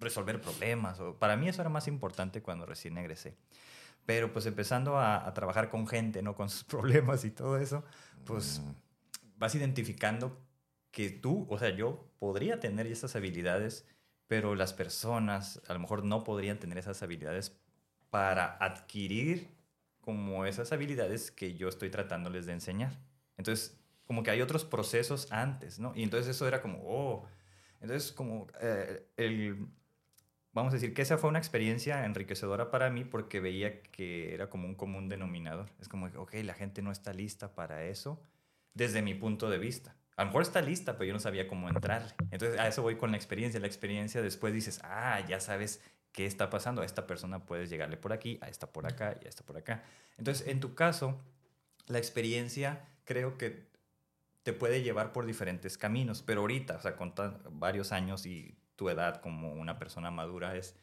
[0.00, 1.00] resolver problemas.
[1.00, 3.36] O, para mí eso era más importante cuando recién egresé.
[4.06, 6.34] Pero pues empezando a, a trabajar con gente, ¿no?
[6.34, 7.84] Con sus problemas y todo eso,
[8.24, 8.62] pues
[9.36, 10.36] vas identificando
[10.90, 13.86] que tú, o sea, yo podría tener esas habilidades,
[14.26, 17.56] pero las personas a lo mejor no podrían tener esas habilidades
[18.10, 19.48] para adquirir
[20.00, 22.98] como esas habilidades que yo estoy tratándoles de enseñar.
[23.36, 25.92] Entonces, como que hay otros procesos antes, ¿no?
[25.94, 27.26] Y entonces eso era como, oh,
[27.80, 29.68] entonces como eh, el,
[30.52, 34.48] vamos a decir que esa fue una experiencia enriquecedora para mí porque veía que era
[34.48, 35.70] como un común denominador.
[35.80, 38.20] Es como, ok, la gente no está lista para eso
[38.74, 39.94] desde mi punto de vista.
[40.18, 42.12] A lo mejor está lista, pero yo no sabía cómo entrarle.
[42.32, 43.60] Entonces, a eso voy con la experiencia.
[43.60, 46.82] La experiencia después dices, ah, ya sabes qué está pasando.
[46.82, 49.56] A esta persona puedes llegarle por aquí, a esta por acá y a esta por
[49.56, 49.84] acá.
[50.16, 51.20] Entonces, en tu caso,
[51.86, 53.68] la experiencia creo que
[54.42, 57.14] te puede llevar por diferentes caminos, pero ahorita, o sea, con
[57.52, 60.74] varios años y tu edad como una persona madura, es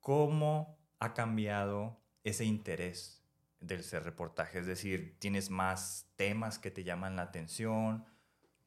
[0.00, 3.22] cómo ha cambiado ese interés
[3.60, 4.58] del ser reportaje.
[4.58, 8.04] Es decir, tienes más temas que te llaman la atención,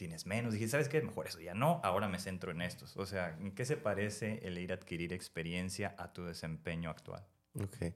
[0.01, 0.53] tienes menos.
[0.53, 0.99] Dije, ¿sabes qué?
[1.03, 2.97] Mejor eso ya no, ahora me centro en estos.
[2.97, 7.23] O sea, ¿en qué se parece el ir a adquirir experiencia a tu desempeño actual?
[7.53, 7.93] Ok.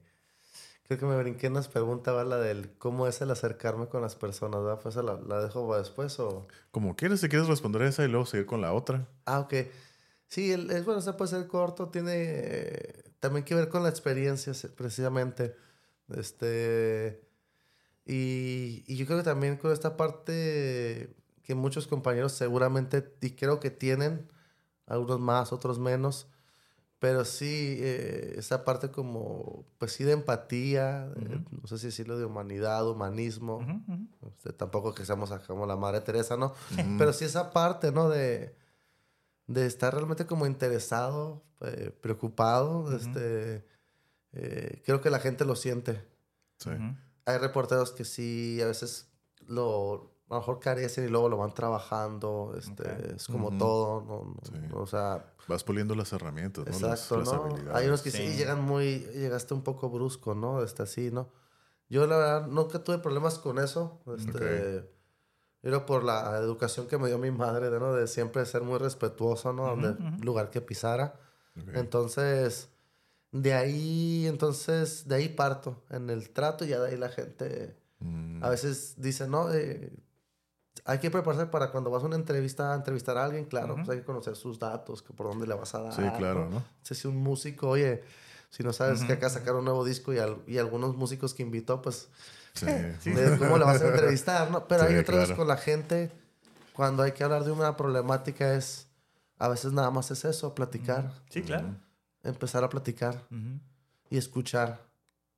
[0.84, 2.22] Creo que me brinqué en las preguntas, ¿va?
[2.22, 4.78] La del cómo es el acercarme con las personas, ¿verdad?
[4.80, 6.46] Pues la, la dejo para después o...
[6.70, 9.08] Como quieres, si quieres responder esa y luego seguir con la otra.
[9.24, 9.52] Ah, ok.
[10.28, 13.88] Sí, el, es bueno, ese puede ser corto, tiene eh, también que ver con la
[13.88, 15.56] experiencia, se- precisamente.
[16.16, 17.20] Este.
[18.04, 21.16] Y, y yo creo que también con esta parte
[21.46, 24.28] que muchos compañeros seguramente, y creo que tienen,
[24.86, 26.26] algunos más, otros menos,
[26.98, 32.18] pero sí, eh, esa parte como, pues sí, de empatía, de- no sé si decirlo
[32.18, 33.58] de humanidad, humanismo.
[33.58, 34.06] Ujú, ujú.
[34.28, 36.52] Este, tampoco que seamos como la madre Teresa, ¿no?
[36.98, 38.08] Pero sí esa parte, ¿no?
[38.08, 38.56] De,
[39.46, 42.96] de estar realmente como interesado, eh, preocupado.
[42.96, 43.64] este,
[44.32, 46.02] eh, creo que la gente lo siente.
[46.58, 46.70] Sí.
[47.26, 49.08] Hay reporteros que sí, a veces
[49.46, 52.54] lo, a lo mejor carecen y luego lo van trabajando.
[52.58, 53.16] Este, Ok.
[53.16, 53.58] Es como Ujú.
[53.58, 54.24] todo, ¿no?
[54.24, 54.52] No- Sí.
[54.68, 56.72] no, o sea, Vas puliendo las herramientas, ¿no?
[56.72, 57.44] Las- Exacto, las ¿no?
[57.44, 57.74] habilidades.
[57.76, 58.18] Hay unos que sí.
[58.32, 58.36] Sí.
[58.36, 60.62] llegan muy, llegaste un poco brusco, ¿no?
[60.62, 61.28] Este, así, ¿no?
[61.88, 64.00] Yo la verdad nunca tuve problemas con eso.
[64.16, 64.90] Este,
[65.62, 67.92] Era por la educación que me dio mi madre, ¿no?
[67.92, 69.66] De siempre ser muy respetuoso, ¿no?
[69.66, 70.22] Donde ujú.
[70.24, 71.18] lugar que pisara.
[71.60, 71.74] Ok.
[71.74, 72.68] Entonces,
[73.32, 77.76] de ahí, entonces, de ahí parto en el trato y ya de ahí la gente
[77.98, 79.90] Mm, a veces dice, no, Eh,
[80.86, 83.88] hay que prepararse para cuando vas a una entrevista a entrevistar a alguien, claro, pues
[83.88, 85.92] hay que conocer sus datos, que por dónde le vas a dar.
[85.92, 86.64] Sí, claro, ¿no?
[86.82, 88.02] Si un músico, oye,
[88.50, 91.42] si no sabes que acá sacar un nuevo disco y, al- y algunos músicos que
[91.42, 92.08] invitó, pues,
[92.54, 92.64] Sí.
[93.10, 94.66] de cómo le vas a entrevistar, ¿no?
[94.66, 95.36] Pero Sí, hay otra vez claro.
[95.38, 96.10] con la gente,
[96.72, 98.86] cuando hay que hablar de una problemática es,
[99.38, 101.74] a veces nada más es eso, platicar, Sí, claro.
[102.22, 103.26] empezar a platicar
[104.08, 104.86] y escuchar,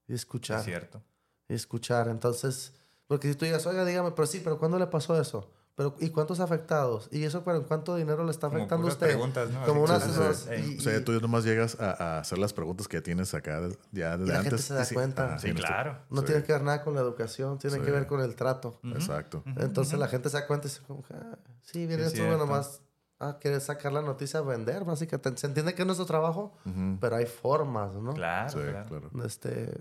[0.07, 1.03] y Es escuchar, cierto.
[1.49, 2.07] y escuchar.
[2.09, 2.73] Entonces,
[3.09, 5.51] porque si tú digas, oiga, dígame, pero sí, pero ¿cuándo le pasó eso?
[5.75, 7.09] Pero, ¿Y cuántos afectados?
[7.13, 9.07] ¿Y eso, pero cuánto dinero le está afectando a usted?
[9.07, 9.65] preguntas, ¿no?
[9.65, 10.03] Como unas...
[10.03, 10.73] sí, sí.
[10.75, 13.61] y- O sea, y- tú nomás llegas a, a hacer las preguntas que tienes acá
[13.93, 14.65] ya desde la gente antes.
[14.65, 15.27] se da sí, cuenta.
[15.27, 15.99] ajá, Sí, claro.
[16.11, 16.27] no sí.
[16.27, 17.83] tiene que ver nada con la educación, tiene Sí.
[17.83, 18.81] que ver con el trato.
[18.83, 18.95] Ujú.
[18.95, 19.45] Exacto.
[19.47, 20.01] Ujú, Entonces ujú.
[20.03, 20.83] la gente se da cuenta y dice,
[21.15, 22.39] ah, sí, viene Sí, esto cierto.
[22.39, 22.83] nomás
[23.21, 25.41] a querer sacar la noticia a vender, básicamente.
[25.41, 26.55] Se entiende que es nuestro trabajo,
[27.01, 28.15] pero hay formas, ¿no?
[28.15, 28.89] Claro, Sí, claro.
[28.89, 29.11] claro.
[29.25, 29.81] Este,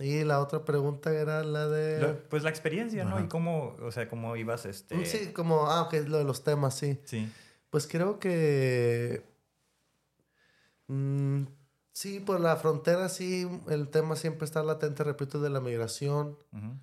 [0.00, 2.00] y la otra pregunta era la de...
[2.00, 3.18] Lo- pues la experiencia, ¿no?
[3.20, 5.04] Y cómo, o sea, cómo ibas, este...
[5.06, 6.98] Sí, como, ah, ok, lo de los temas, sí.
[7.04, 7.30] Sí.
[7.70, 9.22] Pues creo que.
[10.86, 11.42] mm,
[11.98, 16.36] sí, por la frontera, sí, el tema siempre está latente, repito, de la migración.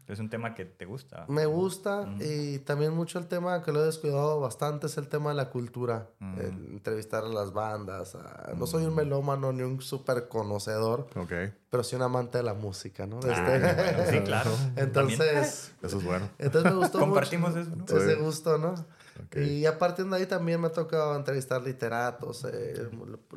[0.08, 1.26] Es un tema que te gusta.
[1.30, 5.30] Me gusta y también mucho el tema que lo he descuidado bastante es el tema
[5.30, 6.10] de la cultura.
[6.20, 8.16] El entrevistar a las bandas.
[8.16, 11.32] a- No soy un melómano ni un súper conocedor, Ok.
[11.70, 13.20] pero sí un amante de la música, ¿no?
[13.24, 14.12] Ah, Este- bueno.
[14.12, 14.52] Sí, claro.
[14.76, 16.28] Entonces, Eso es bueno.
[16.40, 17.86] entonces me gustó Compartimos mucho eso, ¿no?
[18.12, 18.76] ese gusto, ¿no?
[19.24, 19.38] Ok.
[19.38, 22.90] Y aparte de ahí también me ha tocado entrevistar literatos, eh,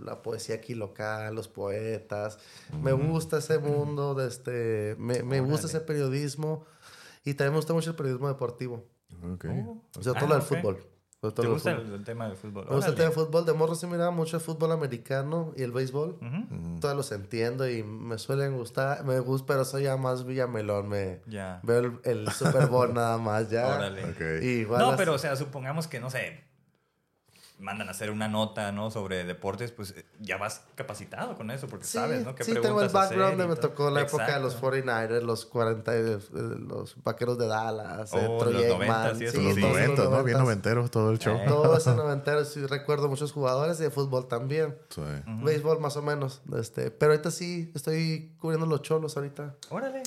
[0.03, 2.39] la poesía aquí local, los poetas.
[2.83, 6.65] Me gusta ese mundo, de este, me, me gusta ese periodismo
[7.25, 8.85] y también me gusta mucho el periodismo deportivo.
[9.35, 9.45] Ok.
[9.51, 9.83] Oh.
[10.01, 10.49] Sobre todo Ah, lo del ok.
[10.49, 10.85] fútbol.
[11.21, 12.67] ¿Te del gusta el, el tema del fútbol?
[12.69, 13.45] Me gusta el tema de fútbol.
[13.45, 16.19] De morro sí miraba mucho el fútbol americano y el béisbol.
[16.81, 19.05] Todos los entiendo y me suelen gustar.
[19.05, 20.89] Me gusta, pero soy ya más Villamelón.
[20.89, 21.21] Me
[21.65, 23.67] veo el, el Super Bowl nada más ya.
[23.67, 24.05] Órale.
[24.05, 24.21] Ok.
[24.43, 26.45] Y igual No, las- pero o sea, supongamos que, no sé,
[27.59, 28.91] mandan a hacer una nota, ¿no?
[28.91, 32.35] Sobre deportes, pues eh, ya vas capacitado con eso, porque Sí, sabes, ¿no?
[32.35, 33.35] ¿Qué sí tengo el background.
[33.35, 34.77] y de me tocó la época de los Exacto.
[34.77, 36.19] 49ers, los 40, y, eh,
[36.69, 39.61] los vaqueros de Dallas, eh, Oh, Troy los Aikman, 90s y eso, sí, los sí.
[39.61, 40.25] todos 90, ¿no?
[40.25, 40.41] Bien 90s.
[40.41, 41.37] noventero todo el show.
[41.37, 41.45] Eh.
[41.49, 44.77] Todo ese noventero, sí recuerdo muchos jugadores y de fútbol también.
[44.91, 45.01] Sí.
[45.01, 45.45] Ujú.
[45.45, 46.43] Béisbol más o menos.
[46.57, 49.57] Este, pero ahorita sí estoy cubriendo los cholos ahorita.
[49.71, 50.03] Órale.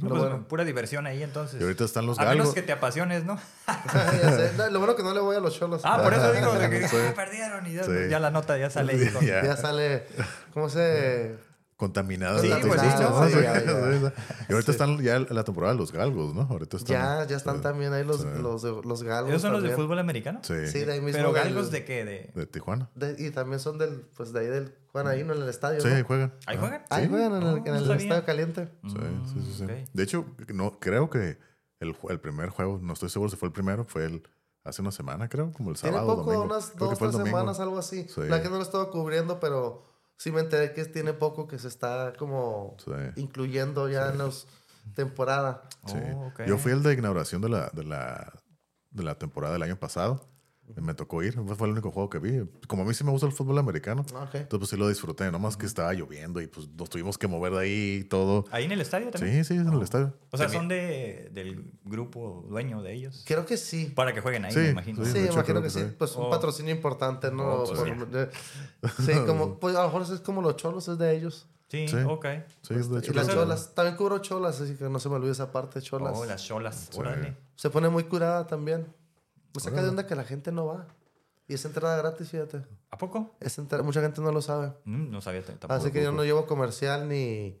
[0.00, 0.48] Pues, bueno.
[0.48, 1.60] Pura diversión ahí entonces.
[1.60, 2.54] Y ahorita están los a menos galgos.
[2.54, 3.38] que te apasiones, ¿no?
[3.92, 4.52] Ya sé.
[4.56, 5.82] No, lo bueno que no le voy a los cholos.
[5.84, 6.96] Ah, por eso digo, de que Sí.
[7.08, 7.92] ah, perdieron y ya, Sí.
[8.10, 9.42] ya la nota ya sale Ya.
[9.44, 10.06] Ya sale,
[10.52, 11.36] ¿cómo se...?
[11.76, 12.40] Contaminados.
[12.40, 12.86] Sí, la pues sí.
[12.88, 13.40] Sí, Sí,
[14.06, 14.12] sí.
[14.48, 16.42] Y ahorita están ya la temporada de los galgos, ¿no?
[16.42, 16.94] Ahorita están.
[16.94, 17.62] Ya, ya están sí.
[17.62, 18.28] también ahí los, Sí.
[18.40, 19.30] los, de- los galgos.
[19.30, 20.38] ¿Esos son los de fútbol americano?
[20.44, 20.68] Sí.
[20.68, 21.18] Sí, de ahí mismo.
[21.18, 22.04] Pero galgos de qué?
[22.04, 22.30] De...
[22.32, 22.88] De Tijuana.
[22.94, 25.34] de- y también son del, pues de ahí del, Juan ahí, ¿no?
[25.34, 25.94] En el estadio, Sí, ¿no?
[25.96, 26.32] ahí juegan.
[26.46, 26.60] ¿Ahí Ah.
[26.60, 26.84] juegan?
[26.88, 27.08] Ahí Sí.
[27.10, 28.68] juegan en el, en estadio caliente.
[28.84, 28.94] Sí,
[29.32, 29.62] sí, sí, sí.
[29.64, 29.72] Mm, ok.
[29.92, 31.36] De hecho, no, creo que
[31.80, 34.22] el, primer juego, no estoy seguro si fue el primero, fue el
[34.62, 36.44] hace una semana, creo, como el Tiene sábado, poco, domingo.
[36.54, 38.06] unas Creo dos, tres semanas, algo así.
[38.08, 38.20] Sí.
[38.28, 39.84] La que no lo estaba cubriendo, pero
[40.16, 42.92] sí me enteré que tiene poco que se está como Sí.
[43.16, 44.46] incluyendo ya en los
[44.94, 45.62] temporada.
[45.86, 45.98] Sí.
[46.14, 46.30] Oh.
[46.46, 48.32] Yo fui el de inauguración de la, de la,
[48.92, 50.24] de la temporada del año pasado.
[50.76, 52.42] Me tocó ir, fue el único juego que vi.
[52.66, 55.30] Como a mí sí me gusta el fútbol americano, Ah, entonces pues sí lo disfruté.
[55.30, 58.46] Nomás que estaba lloviendo y pues nos tuvimos que mover de ahí y todo.
[58.50, 59.44] ¿Ahí en el estadio también?
[59.44, 60.14] Sí, sí, en el estadio.
[60.30, 63.24] O sea, Tenía- son de, del grupo dueño de ellos.
[63.26, 63.92] Creo que sí.
[63.94, 65.04] Para que jueguen ahí, Sí, me imagino.
[65.04, 65.10] sí.
[65.12, 65.94] Sí, de hecho, imagino creo que que sí.
[65.98, 66.30] Pues un Oh.
[66.30, 67.44] patrocinio importante, ¿no?
[67.62, 68.30] Oh, pues, Por-
[69.04, 71.46] sí, como, pues a lo mejor es como los cholos, es de ellos.
[71.68, 71.96] Sí, Sí.
[72.06, 72.26] ok.
[72.62, 73.10] Sí, de hecho.
[73.12, 76.12] Y las cholas, también cubro cholas, así que no se me olvide esa parte, cholas.
[76.16, 76.88] Oh, las cholas.
[76.90, 76.98] Sí.
[76.98, 77.36] Órale.
[77.56, 78.86] Se pone muy curada también.
[79.54, 80.86] Me saca de onda que la gente no va.
[81.46, 82.64] Y es entrada gratis, fíjate.
[82.90, 83.34] ¿A poco?
[83.40, 84.72] Es entrada- mucha gente no lo sabe.
[84.84, 85.72] Mm, no sabía tampoco.
[85.74, 87.60] Así que yo no llevo comercial ni,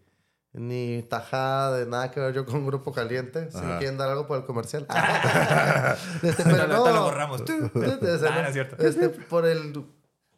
[0.52, 3.50] ni tajada de nada que ver yo con Grupo Caliente.
[3.50, 4.86] Si me quieren dar algo por el comercial.
[6.22, 7.02] Este, pero lo- ahorita lo no.
[7.04, 7.40] borramos.
[7.46, 8.76] Este, Ah, no es cierto.
[8.84, 9.84] este, por el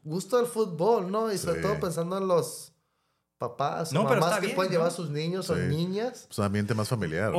[0.05, 1.33] gusto del fútbol, ¿no?
[1.33, 1.63] Y sobre Sí.
[1.63, 2.73] todo pensando en los
[3.39, 4.75] papás o No, mamás que bien, pueden ¿no?
[4.79, 5.63] llevar a sus niños o Sí.
[5.69, 6.25] niñas.
[6.29, 7.33] Pues un ambiente más familiar.
[7.33, 7.39] Sí,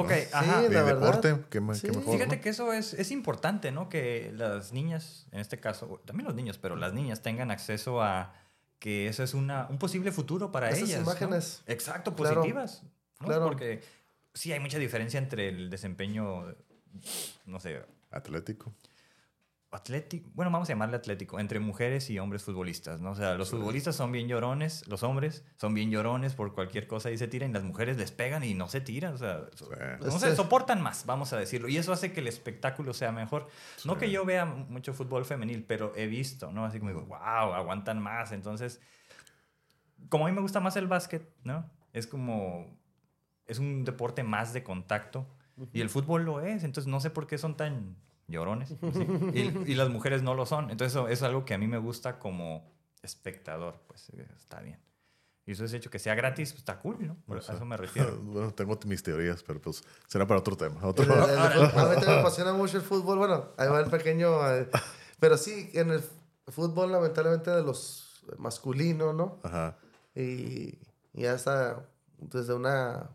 [0.69, 0.99] la verdad.
[0.99, 1.75] deporte, qué, mejor.
[2.03, 2.41] Fíjate ¿no?
[2.41, 3.89] que eso es, es importante, ¿no?
[3.89, 8.33] Que las niñas, en este caso, también los niños, pero las niñas tengan acceso a
[8.79, 10.97] que eso es una, un posible futuro para Esas ellas.
[10.99, 11.11] ¿no?
[11.11, 11.63] imágenes.
[11.65, 12.35] Exacto, Claro.
[12.41, 12.83] positivas.
[13.19, 13.25] ¿no?
[13.27, 13.45] Claro.
[13.45, 13.81] Porque
[14.35, 16.45] sí hay mucha diferencia entre el desempeño,
[17.45, 17.81] no sé,
[18.11, 18.71] Atlético.
[19.77, 23.11] Atlético, bueno, vamos a llamarle atlético, entre mujeres y hombres futbolistas, ¿no?
[23.11, 27.11] O sea, los futbolistas son bien llorones, los hombres son bien llorones por cualquier cosa
[27.11, 29.41] y se tiran, y las mujeres les pegan y no se tiran, o sea,
[30.01, 33.47] no sé, soportan más, vamos a decirlo, y eso hace que el espectáculo sea mejor.
[33.85, 36.65] No que yo vea mucho fútbol femenil, pero he visto, ¿no?
[36.65, 38.81] Así como digo, wow, aguantan más, entonces,
[40.09, 41.69] como a mí me gusta más el básquet, ¿no?
[41.93, 42.77] Es como,
[43.45, 45.27] es un deporte más de contacto,
[45.73, 47.95] y el fútbol lo es, entonces no sé por qué son tan
[48.27, 48.69] llorones.
[48.69, 48.77] ¿sí?
[49.33, 50.69] Y, y las mujeres no lo son.
[50.69, 53.81] Entonces eso es algo que a mí me gusta como espectador.
[53.87, 54.79] Pues eh, está bien.
[55.45, 57.15] Y eso es hecho que sea gratis, pues está cool, ¿no?
[57.25, 58.17] Por O sea, a eso me refiero.
[58.21, 60.85] Bueno, tengo mis teorías, pero pues será para otro tema.
[60.85, 61.05] Otro...
[61.05, 63.17] El- el- el- a mí también me apasiona mucho el fútbol.
[63.17, 64.45] Bueno, ahí va el pequeño.
[64.53, 64.69] eh,
[65.21, 66.01] pero sí, en el
[66.47, 69.39] fútbol, lamentablemente, de los masculinos, ¿no?
[69.43, 69.77] Ajá.
[70.15, 70.77] Y,
[71.13, 71.85] y hasta
[72.17, 73.09] desde una,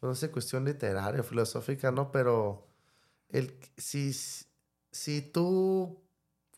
[0.00, 2.10] no sé, cuestión literaria, filosófica, ¿no?
[2.10, 2.66] Pero
[3.32, 4.12] el, si,
[4.92, 6.00] si tú,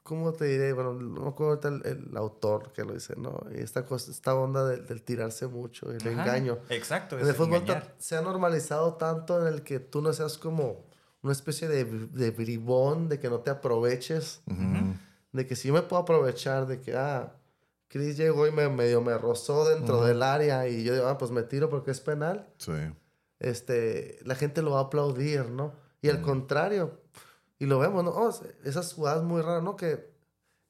[0.02, 0.72] ¿cómo te diré?
[0.72, 3.40] Bueno, no me acuerdo el, el autor que lo dice, ¿no?
[3.54, 6.58] Y esta, cosa, esta onda del, del tirarse mucho, el Ajá, engaño.
[6.68, 7.18] Exacto.
[7.18, 7.64] En el fútbol
[7.98, 10.84] se ha normalizado tanto en el que tú no seas como
[11.22, 14.42] una especie de, de bribón, de que no te aproveches,
[15.32, 17.36] de que si yo me puedo aprovechar, de que, ah,
[17.88, 21.30] Chris llegó y me medio me rozó dentro del área y yo digo, ah, pues
[21.30, 22.72] me tiro porque es penal, Sí.
[23.38, 25.72] este, la gente lo va a aplaudir, ¿no?
[26.04, 27.00] Y al contrario,
[27.58, 28.10] y lo vemos, ¿no?
[28.10, 28.30] Oh,
[28.64, 29.76] esas jugadas muy raras, ¿no?
[29.76, 30.12] Que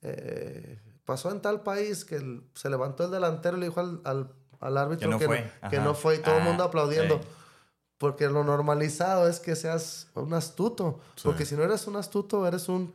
[0.02, 4.00] eh, pasó en tal país que el- se levantó el delantero y le dijo al,
[4.04, 5.50] al, al árbitro Que no que, fue.
[5.62, 7.20] no, que no fue y todo el Ah, mundo aplaudiendo.
[7.98, 11.00] Porque lo normalizado es que seas un astuto.
[11.16, 11.22] Sí.
[11.24, 12.94] Porque si no eres un astuto, eres un.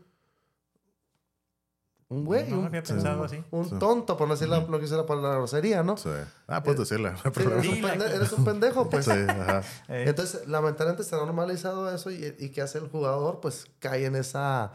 [2.11, 3.43] Un güey, No lo un, había pensado así.
[3.51, 3.75] un Sí.
[3.77, 5.95] tonto, por no decir la, no quise la palabra grosería, ¿no?
[5.95, 6.09] Sí.
[6.47, 7.15] Ah, puedes decirla.
[7.23, 7.57] Sí, problema.
[7.61, 9.05] eres, un Dila, pende- que- eres un pendejo, pues.
[9.05, 9.61] Sí, ajá.
[9.89, 13.39] Eh, Entonces, lamentablemente se ha normalizado eso y, y ¿qué hace el jugador?
[13.41, 14.71] Pues cae en esa,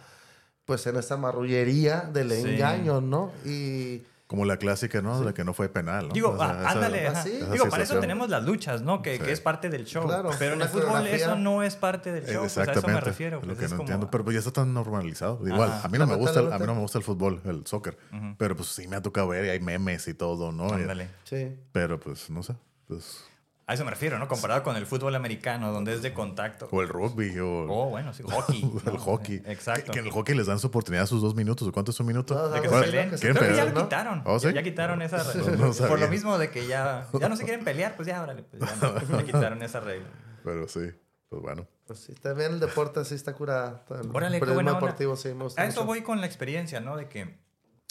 [0.64, 2.48] pues en esa marrullería del Sí.
[2.50, 3.32] engaño, ¿no?
[3.44, 5.22] Y Como la clásica, ¿no?
[5.22, 6.08] La que no fue penal.
[6.08, 6.14] ¿no?
[6.14, 7.06] Digo, O sea, ah, esa- ándale.
[7.06, 7.40] esa- sí.
[7.52, 9.02] Digo, para eso tenemos las luchas, ¿no?
[9.02, 9.22] Que, Sí.
[9.22, 10.06] que es parte del show.
[10.06, 12.40] Claro, pero en el fútbol eso no es parte del show.
[12.40, 13.00] pues a eso Exactamente.
[13.04, 13.36] me refiero.
[13.38, 14.10] es lo pues, que es no como- entiendo.
[14.10, 15.46] Pero pues ya está tan normalizado.
[15.46, 15.86] Igual, Ajá.
[15.86, 17.98] a mí no me gusta, el- a mí no me gusta el fútbol, el soccer.
[18.38, 20.68] Pero pues sí me ha tocado ver y hay memes y todo, ¿no?
[20.70, 21.10] Ándale.
[21.24, 21.54] sí.
[21.72, 22.54] Pero pues no sé.
[22.88, 23.24] Pues,
[23.66, 24.28] A eso me refiero, ¿no?
[24.28, 26.68] Comparado con el fútbol americano, donde es de contacto.
[26.70, 28.62] o el rugby o Oh, bueno, sí, hockey.
[28.86, 28.98] el ¿no?
[28.98, 29.42] hockey.
[29.46, 29.86] Exacto.
[29.86, 31.66] Que, que en el hockey les dan su oportunidad sus dos minutos.
[31.68, 32.34] ¿O cuánto es un minuto?
[32.34, 32.84] No, que se ¿Cuál?
[32.84, 33.10] peleen.
[33.10, 34.22] que ¿Quieren Creo que ya lo quitaron.
[34.26, 34.48] ¿Oh, sí?
[34.48, 35.70] ya, ya quitaron esa regla.
[35.88, 38.62] Por lo mismo de que ya, ya no se quieren pelear, pues ya, órale, pues
[38.62, 38.76] ya,
[39.08, 40.08] no, ya quitaron esa regla.
[40.44, 40.90] Pero sí,
[41.30, 41.66] pues bueno.
[41.86, 43.82] Pues sí, también el deporte sí está curado.
[43.98, 45.86] El Órale, qué buena deportivo sí me gusta A eso mucho.
[45.86, 46.96] voy con la experiencia, ¿no?
[46.98, 47.38] De que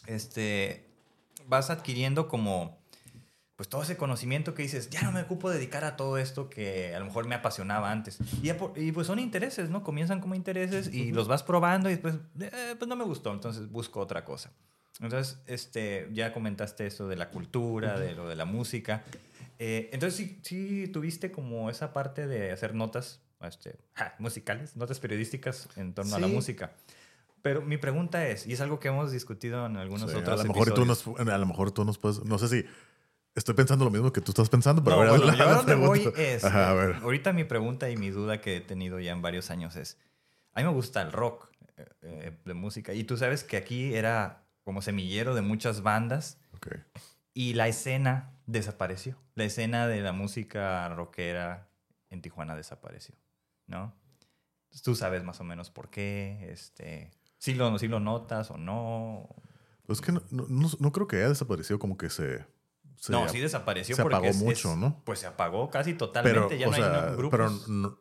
[0.08, 0.88] este,
[1.48, 2.83] vas adquiriendo como,
[3.56, 6.96] pues todo ese conocimiento que dices, ya no me ocupo dedicar a todo esto que
[6.96, 8.18] a lo mejor me apasionaba antes.
[8.42, 9.84] Y, por- y pues son intereses, ¿no?
[9.84, 13.70] Comienzan como intereses y los vas probando y después, eh, pues no me gustó, entonces
[13.70, 14.52] busco otra cosa.
[15.00, 19.04] Entonces, este, ya comentaste eso de la cultura, de lo de la música.
[19.60, 25.00] Eh, entonces, sí, sí tuviste como esa parte de hacer notas este, ja, musicales, notas
[25.00, 26.34] periodísticas en torno a la Sí.
[26.34, 26.74] música.
[27.42, 30.44] Pero mi pregunta es, y es algo que hemos discutido en algunos Sí, otros a,
[30.44, 31.08] lo mejor y tú episodios.
[31.20, 32.24] nos, a lo mejor tú nos puedes.
[32.24, 32.66] No sé si
[33.36, 35.46] estoy pensando lo mismo que tú estás pensando, pero No, a ver, bueno, la- yo
[35.46, 36.22] la donde voy pregunta.
[36.22, 36.96] es, Ajá, a ver.
[36.98, 39.98] ahorita mi pregunta y mi duda que he tenido ya en varios años es,
[40.54, 43.94] a mí me gusta el rock eh, eh, de música y tú sabes que aquí
[43.96, 46.68] era como semillero de muchas bandas Ok.
[47.34, 49.18] y la escena desapareció.
[49.36, 51.68] La escena de la música rockera
[52.12, 53.16] en Tijuana desapareció,
[53.66, 53.94] ¿no?
[54.84, 59.28] Tú sabes más o menos por qué, este, si lo, si lo notas o no.
[59.86, 62.46] Pues es que no, no- no- no creo que haya desaparecido como que se.
[63.06, 65.02] Se no, sí desapareció se porque apagó es- mucho, es- ¿no?
[65.04, 67.32] Pues se apagó casi totalmente, pero, ya no sea, hay grupos.
[67.32, 67.98] pero no-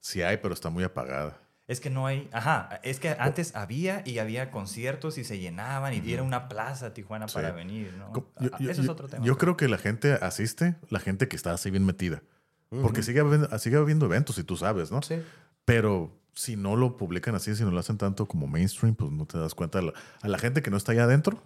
[0.00, 1.40] sí hay, pero está muy apagada.
[1.66, 5.92] Es que no hay, ajá, es que antes había y había conciertos y se llenaban
[5.94, 7.34] y era una plaza Tijuana Sí.
[7.34, 8.12] para venir, ¿no?
[8.12, 9.24] Co- Yo, yo- Eso es otro tema.
[9.24, 12.22] yo creo que la gente asiste, la gente que está así bien metida.
[12.70, 15.02] Porque sigue, habiendo, sigue habiendo eventos y tú sabes, ¿no?
[15.02, 15.16] Sí.
[15.64, 19.24] Pero si no lo publican así, si no lo hacen tanto como mainstream, pues no
[19.26, 19.78] te das cuenta.
[19.78, 21.42] A la, a la gente que no está allá adentro,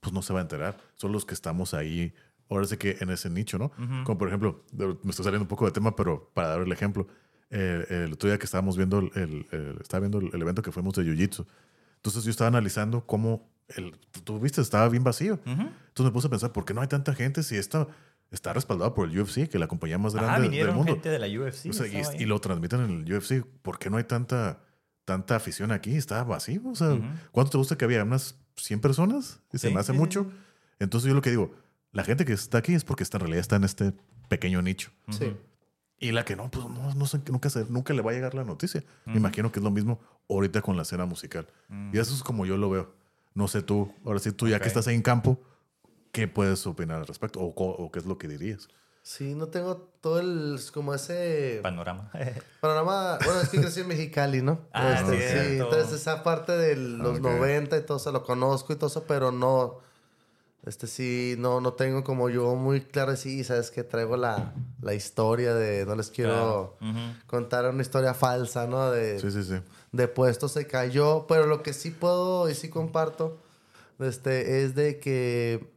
[0.00, 0.76] pues no se va a enterar.
[0.94, 2.14] Son los que estamos ahí,
[2.48, 3.66] ahora sí que en ese nicho, ¿no?
[3.66, 4.04] Ujú.
[4.04, 7.06] Como por ejemplo, me estoy saliendo un poco de tema, pero para dar el ejemplo,
[7.50, 10.62] eh, el otro día que estábamos viendo el, el- el- estaba viendo el, el evento
[10.62, 11.46] que fuimos de Jiu-Jitsu.
[11.96, 15.34] Entonces yo estaba analizando cómo, el, tú viste, estaba bien vacío.
[15.44, 15.50] ujú.
[15.62, 17.86] Entonces me puse a pensar, ¿por qué no hay tanta gente si esta
[18.30, 20.92] está respaldada por el UFC, que es la compañía más grande Ah, del vinieron mundo?
[20.94, 21.70] gente de la UFC.
[21.70, 23.44] O sea, y, y lo transmiten en el UFC.
[23.62, 24.60] ¿Por qué no hay tanta,
[25.04, 25.94] tanta afición aquí?
[25.96, 26.60] Está vacío.
[26.66, 27.04] O sea, Ujú.
[27.32, 28.02] ¿cuánto te gusta que había?
[28.02, 29.40] ¿Unas 100 personas?
[29.52, 30.24] Y se Sí, me hace sí, mucho.
[30.28, 30.36] sí.
[30.80, 31.54] Entonces yo lo que digo,
[31.96, 33.92] la gente que está aquí es porque está, en realidad está en este
[34.28, 34.90] pequeño nicho.
[35.10, 35.36] Sí.
[35.98, 38.34] Y la que no, pues no, no sé, nunca, se- nunca le va a llegar
[38.34, 38.84] la noticia.
[39.06, 41.46] Me imagino que es lo mismo ahorita con la escena musical.
[41.68, 41.94] Mm.
[41.94, 42.92] Y eso es como yo lo veo.
[43.34, 45.40] No sé tú, ahora sí tú ya que estás ahí en campo,
[46.12, 47.40] ¿qué puedes opinar al respecto?
[47.40, 48.68] ¿O, o qué es lo que dirías?
[49.02, 52.10] Sí, no tengo todo el, como ese Panorama.
[52.60, 53.18] panorama.
[53.24, 54.60] Bueno, es que crecí en Mexicali, ¿no?
[54.72, 57.24] Ah, Este, sí, entonces esa parte de los Ok.
[57.24, 59.78] 90 y todo eso lo conozco y todo eso, pero no.
[60.66, 64.52] Este sí, no, no tengo como yo muy claro, sí, sabes que traigo la,
[64.82, 67.16] la historia de, no les quiero Claro.
[67.28, 68.90] Contar una historia falsa, ¿no?
[68.90, 69.60] De, Sí, sí, sí.
[69.92, 73.38] de puesto se cayó, pero lo que sí puedo y sí comparto
[74.00, 75.72] este, es de que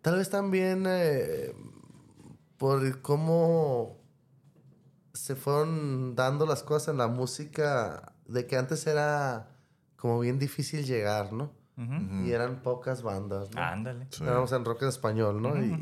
[0.00, 1.54] tal vez también eh,
[2.56, 3.98] por cómo
[5.12, 9.50] se fueron dando las cosas en la música, de que antes era
[9.96, 11.52] como bien difícil llegar, ¿no?
[11.76, 13.60] Y eran pocas bandas, ¿no?
[13.60, 14.06] Ándale.
[14.10, 14.24] Sí.
[14.24, 15.56] Éramos en rock en español, ¿no?
[15.56, 15.78] Y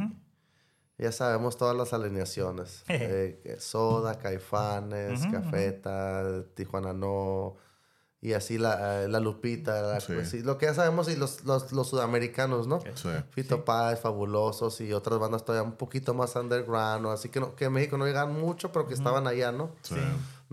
[0.99, 2.85] ya sabemos todas las alineaciones.
[2.89, 7.57] Eh, Soda, Caifanes, Cafeta, Tijuana No.
[8.23, 9.81] Y así la, eh, la Lupita.
[9.81, 10.13] la- Sí.
[10.27, 12.81] sí, lo que ya sabemos y los, los, los sudamericanos, ¿no?
[12.95, 13.09] Sí.
[13.31, 17.03] Fito Páez, Fabulosos y otras bandas todavía un poquito más underground.
[17.03, 17.13] ¿no?
[17.13, 19.71] Así que, no, que en México no llegan mucho, pero que estaban allá, ¿no?
[19.81, 19.97] Sí.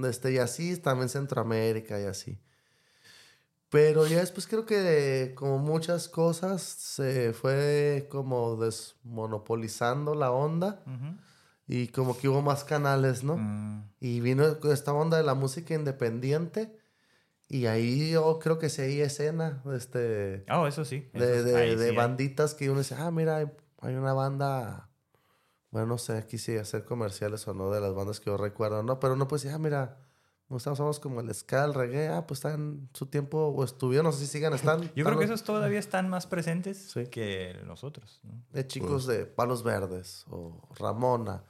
[0.01, 2.39] Este, y así, también Centroamérica y así.
[3.69, 11.17] Pero ya después creo que como muchas cosas se fue como desmonopolizando la onda Ujú.
[11.67, 13.37] y como que hubo más canales, ¿no?
[13.37, 13.89] Mm.
[13.99, 16.77] Y vino esta onda de la música independiente
[17.49, 21.09] Y ahí yo creo que sí hay escena este, Ah, eso sí.
[21.13, 23.37] eso de, de- de sí banditas que uno dice, ah, mira,
[23.81, 24.89] hay, una banda.
[25.71, 28.99] Bueno, no sé, quise hacer comerciales o no de las bandas que yo recuerdo, ¿no?
[28.99, 29.97] Pero uno puede decir, ah, mira,
[30.49, 34.11] nos estamos como el ska, el reggae, ah, pues están su tiempo, o estuvieron, no
[34.11, 34.81] sé si sigan, están.
[34.95, 37.07] Yo creo que los- esos todavía están más presentes Sí.
[37.07, 38.21] que nosotros.
[38.23, 38.41] ¿no?
[38.51, 41.43] De chicos de Palos Verdes, o Ramona,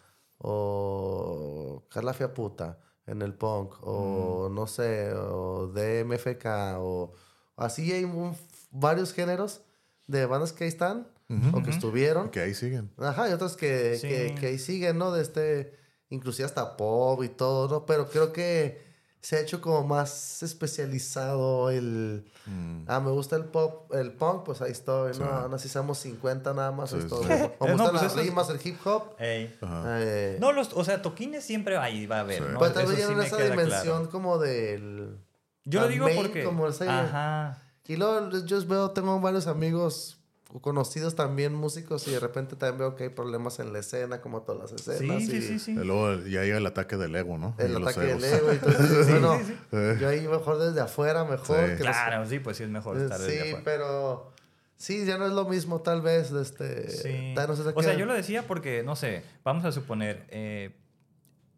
[0.61, 3.83] o Carla Fiaputa en el punk, Mm.
[3.85, 7.13] o no sé, o DMFK, o
[7.55, 8.35] así hay un-
[8.71, 9.61] varios géneros
[10.07, 11.07] de bandas que ahí están,
[11.53, 12.29] o que estuvieron.
[12.29, 12.89] Que ahí siguen.
[12.97, 14.07] Ajá, y otros que, Sí.
[14.07, 15.11] que, que ahí siguen, ¿no?
[15.11, 15.73] De este,
[16.09, 17.85] inclusive hasta pop y todo, ¿no?
[17.85, 18.86] Pero creo que
[19.28, 22.23] se ha hecho como más especializado el...
[22.45, 22.84] Mm.
[22.88, 25.49] Ah, me gusta el pop, el punk, pues ahí estoy, ¿no?
[25.49, 27.25] No sé si somos 50 nada más, ahí Sí, estoy.
[27.25, 27.43] sí.
[27.59, 29.15] O me No, gustan pues las rimas, el hip hop.
[29.19, 29.53] Ey.
[29.61, 29.84] Ajá.
[29.99, 32.49] eh, No, los, o sea, toquines siempre ahí va a haber, Sí.
[32.53, 32.57] ¿no?
[32.57, 34.09] pues tal vez ya sí en esa dimensión claro.
[34.09, 35.17] como del...
[35.65, 36.45] Yo lo digo main, porque...
[36.45, 37.61] como ese- Ajá.
[37.86, 40.16] Y luego yo veo, tengo varios amigos
[40.61, 44.41] conocidos también músicos y de repente también veo que hay problemas en la escena, como
[44.43, 45.21] todas las escenas.
[45.23, 45.71] Sí, sí, y- sí, sí.
[45.71, 47.53] Y luego ya llega el ataque del ego, ¿no?
[47.57, 48.51] El Y ataque del ego.
[48.51, 49.77] Entonces, bueno, sí, sí.
[49.99, 51.57] yo ahí mejor desde afuera, mejor.
[51.59, 51.77] Sí.
[51.77, 53.61] que los- Claro, sí, pues sí es mejor estar desde sí, afuera.
[53.65, 54.31] pero
[54.77, 56.31] sí, ya no es lo mismo tal vez.
[56.31, 57.33] de Este, Sí.
[57.35, 60.75] tal- no sé, O sea, yo lo decía porque, no sé, vamos a suponer, eh,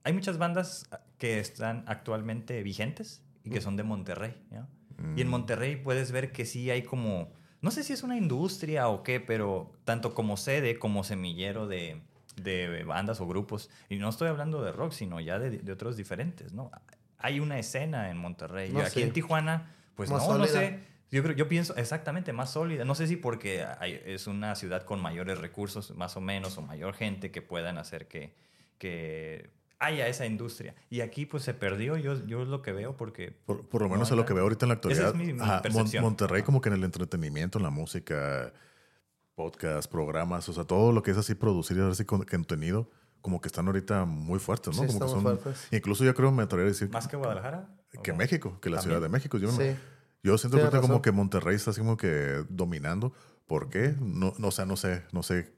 [0.03, 4.67] hay muchas bandas que están actualmente vigentes y que son de Monterrey, ¿no?
[5.15, 7.31] Y en Monterrey puedes ver que sí hay como,
[7.61, 12.01] no sé si es una industria o qué, pero tanto como sede como semillero de,
[12.37, 15.97] de bandas o grupos, y no estoy hablando de rock, sino ya de, de otros
[15.97, 16.71] diferentes, ¿no?
[17.17, 18.71] Hay una escena en Monterrey.
[18.71, 20.79] No y aquí en Tijuana, pues Más no, no sé.
[21.11, 22.85] Yo creo, yo pienso exactamente más sólida.
[22.85, 26.61] No sé si porque hay- es una ciudad con mayores recursos, más o menos, o
[26.61, 28.33] mayor gente que puedan hacer que,
[28.77, 29.49] que
[29.79, 30.75] haya esa industria.
[30.89, 33.31] Y aquí pues se perdió, yo, yo es lo que veo porque...
[33.45, 35.07] Por, por lo menos No, es lo que veo ahorita en la actualidad.
[35.09, 35.89] Esa es mi- mi Ajá, Mon-.
[36.01, 38.51] Monterrey como que en el entretenimiento, en la música,
[39.35, 42.89] podcast, programas, o sea, todo lo que es así producir así con- contenido,
[43.21, 44.81] como que están ahorita muy fuertes, ¿no?
[44.83, 45.67] Sí, como que son, muy fuertes.
[45.71, 47.69] Incluso yo creo me atrevería a decir ¿Más que Guadalajara?
[48.03, 48.13] que.
[48.13, 48.91] México, que la También.
[48.97, 49.37] Ciudad de México.
[49.37, 49.75] Yo, no- Sí.
[50.23, 53.13] yo siento ahorita como que Monterrey está así como que dominando.
[53.47, 53.95] ¿Por qué?
[53.99, 55.51] No, no, o sea, no sé, no sé.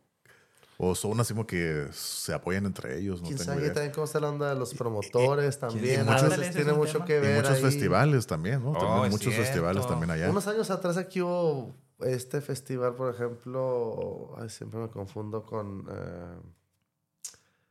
[0.83, 3.73] O son así como que se apoyan entre ellos, no Quién tengo sabe idea.
[3.73, 6.05] también cómo está la onda de los promotores también.
[6.05, 6.09] sabe?
[6.09, 7.05] A Ándale, veces tiene mucho tema.
[7.05, 7.35] que Y ver.
[7.35, 7.61] muchos ahí.
[7.61, 8.71] festivales también, ¿no?
[8.71, 9.89] Oh, También muchos festivales cierto.
[9.89, 10.29] también allá.
[10.31, 16.39] Unos años atrás aquí hubo este festival, por ejemplo, ay, siempre me confundo con eh,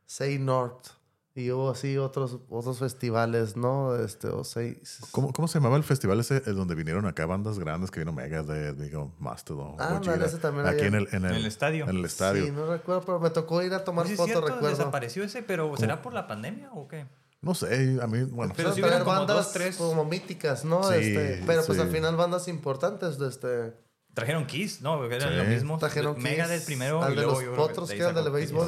[0.05, 0.87] Say North.
[1.33, 3.95] Y hubo así otros, otros festivales, ¿no?
[3.95, 4.81] Este, o Say...
[5.11, 8.11] ¿Cómo, ¿Cómo se llamaba el festival ese el donde vinieron acá bandas grandes que vino
[8.11, 10.25] Megadeth, digo, Mastodon, Ah, Gojira?
[10.25, 11.85] ese también Aquí en el, en, el, En el estadio.
[11.87, 12.43] En el estadio.
[12.45, 14.69] Sí, no recuerdo, pero me tocó ir a tomar fotos, cierto, recuerdo.
[14.77, 17.05] desapareció ese, pero ¿será por la pandemia o qué?
[17.41, 19.77] No sé, a mí, bueno, Pero Pero sí hubieron como bandas dos, tres.
[19.77, 20.83] como míticas, ¿no?
[20.83, 21.81] Sí, este, pero pues sí.
[21.81, 23.73] al final bandas importantes de este...
[24.13, 25.07] Trajeron Kiss, ¿no?
[25.07, 25.35] Que eran Sí.
[25.37, 25.77] lo mismo.
[25.77, 27.01] Trajeron Megadeth Kiss, primero.
[27.01, 28.67] al y de luego los potros de que eran sacó del béisbol,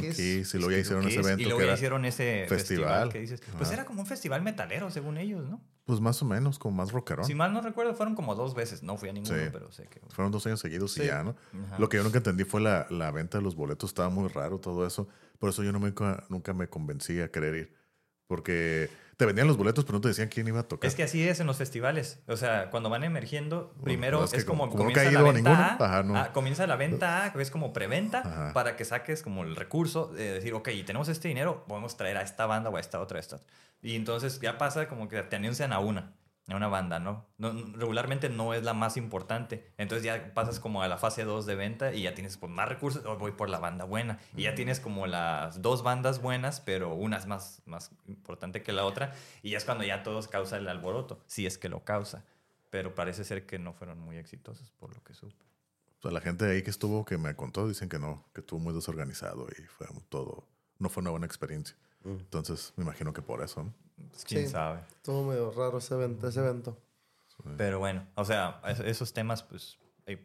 [0.00, 0.54] Kiss.
[0.54, 2.58] Y luego ya hicieron ese Kiss, evento Y luego que ya era, hicieron ese festival,
[2.58, 3.08] festival.
[3.12, 3.40] que dices.
[3.52, 3.72] Pues Ajá.
[3.74, 5.60] era como un festival metalero, según ellos, ¿no?
[5.84, 7.24] pues más o menos, como más rockerón.
[7.26, 8.82] Si mal no recuerdo, fueron como dos veces.
[8.84, 9.48] No fui a ninguno, Sí.
[9.52, 10.00] pero sé que.
[10.10, 11.34] Fueron dos años seguidos y ya, ¿no?
[11.66, 11.78] Ajá.
[11.78, 13.90] Lo que yo nunca entendí fue la, la venta de los boletos.
[13.90, 15.08] Estaba muy raro todo eso.
[15.40, 15.92] Por eso yo no me,
[16.28, 17.74] nunca me convencí a querer ir.
[18.28, 18.90] Porque
[19.22, 20.88] te vendían los boletos, pero no te decían quién iba a tocar.
[20.88, 22.18] Es que así es en los festivales.
[22.26, 25.76] O sea, cuando van emergiendo, primero es que es como, como- como comienza la venta
[25.78, 26.16] A, ajá, no.
[26.16, 28.52] ah, comienza la venta A, es como preventa, Ajá.
[28.52, 32.22] para que saques como el recurso de decir, ok, tenemos este dinero, podemos traer a
[32.22, 33.38] esta banda o a esta otra, a esta.
[33.80, 36.12] Y entonces ya pasa como que te anuncian a una,
[36.48, 37.24] a una banda, ¿no?
[37.38, 39.72] no regularmente no es la más importante.
[39.78, 42.68] Entonces ya pasas como a la fase 2 de venta y ya tienes pues, más
[42.68, 44.18] recursos, o voy por la banda buena.
[44.36, 48.72] Y ya tienes como las dos bandas buenas, pero una es más, más importante que
[48.72, 49.14] la otra.
[49.42, 52.24] Y ya es cuando ya todos causa el alboroto, si es que lo causa.
[52.70, 55.44] Pero parece ser que no fueron muy exitosos, por lo que supe.
[55.98, 58.58] O sea, la gente ahí que estuvo, que me contó, dicen que no, que estuvo
[58.58, 60.48] muy desorganizado y fue todo.
[60.78, 61.76] No fue una buena experiencia.
[62.04, 63.72] Entonces, me imagino que por eso, ¿no?
[64.10, 64.52] Pues, ¿Quién Sí.
[64.52, 64.80] sabe?
[64.96, 66.28] Estuvo medio raro ese evento.
[66.28, 66.78] Ese evento.
[67.56, 70.24] Pero bueno, o sea, es- esos temas, pues, eh,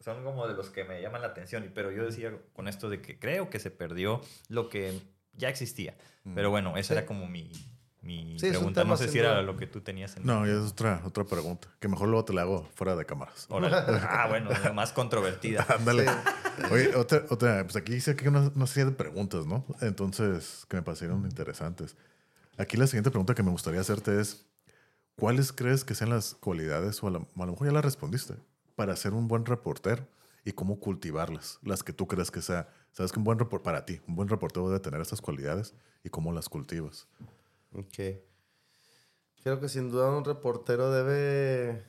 [0.00, 1.70] son como de los que me llaman la atención.
[1.74, 5.00] Pero yo decía con esto de que creo que se perdió lo que
[5.34, 5.94] ya existía.
[6.34, 6.98] Pero bueno, esa Sí.
[6.98, 7.52] era como mi,
[8.00, 8.82] mi Sí, pregunta.
[8.82, 9.42] No sé si era duda.
[9.42, 11.68] lo que tú tenías en No, y es otra, otra pregunta.
[11.78, 13.46] Que mejor luego te la hago fuera de cámaras.
[13.48, 13.76] Órale.
[14.10, 15.64] Ah, bueno, más controvertida.
[15.78, 16.06] Ándale.
[16.72, 19.64] Oye, otra, otra, pues aquí hice aquí una, una serie de preguntas, ¿no?
[19.80, 21.96] Entonces, que me parecieron interesantes.
[22.62, 24.46] Aquí la siguiente pregunta que me gustaría hacerte es,
[25.16, 28.34] ¿cuáles crees que sean las cualidades, o a, la- a lo mejor ya las respondiste,
[28.76, 30.06] para ser un buen reportero
[30.44, 31.58] y cómo cultivarlas?
[31.62, 34.28] Las que tú crees que sea, sabes que un buen reportero, para ti, un buen
[34.28, 37.08] reportero debe tener estas cualidades y cómo las cultivas.
[37.74, 37.98] Ok.
[39.42, 41.84] Creo que sin duda un reportero debe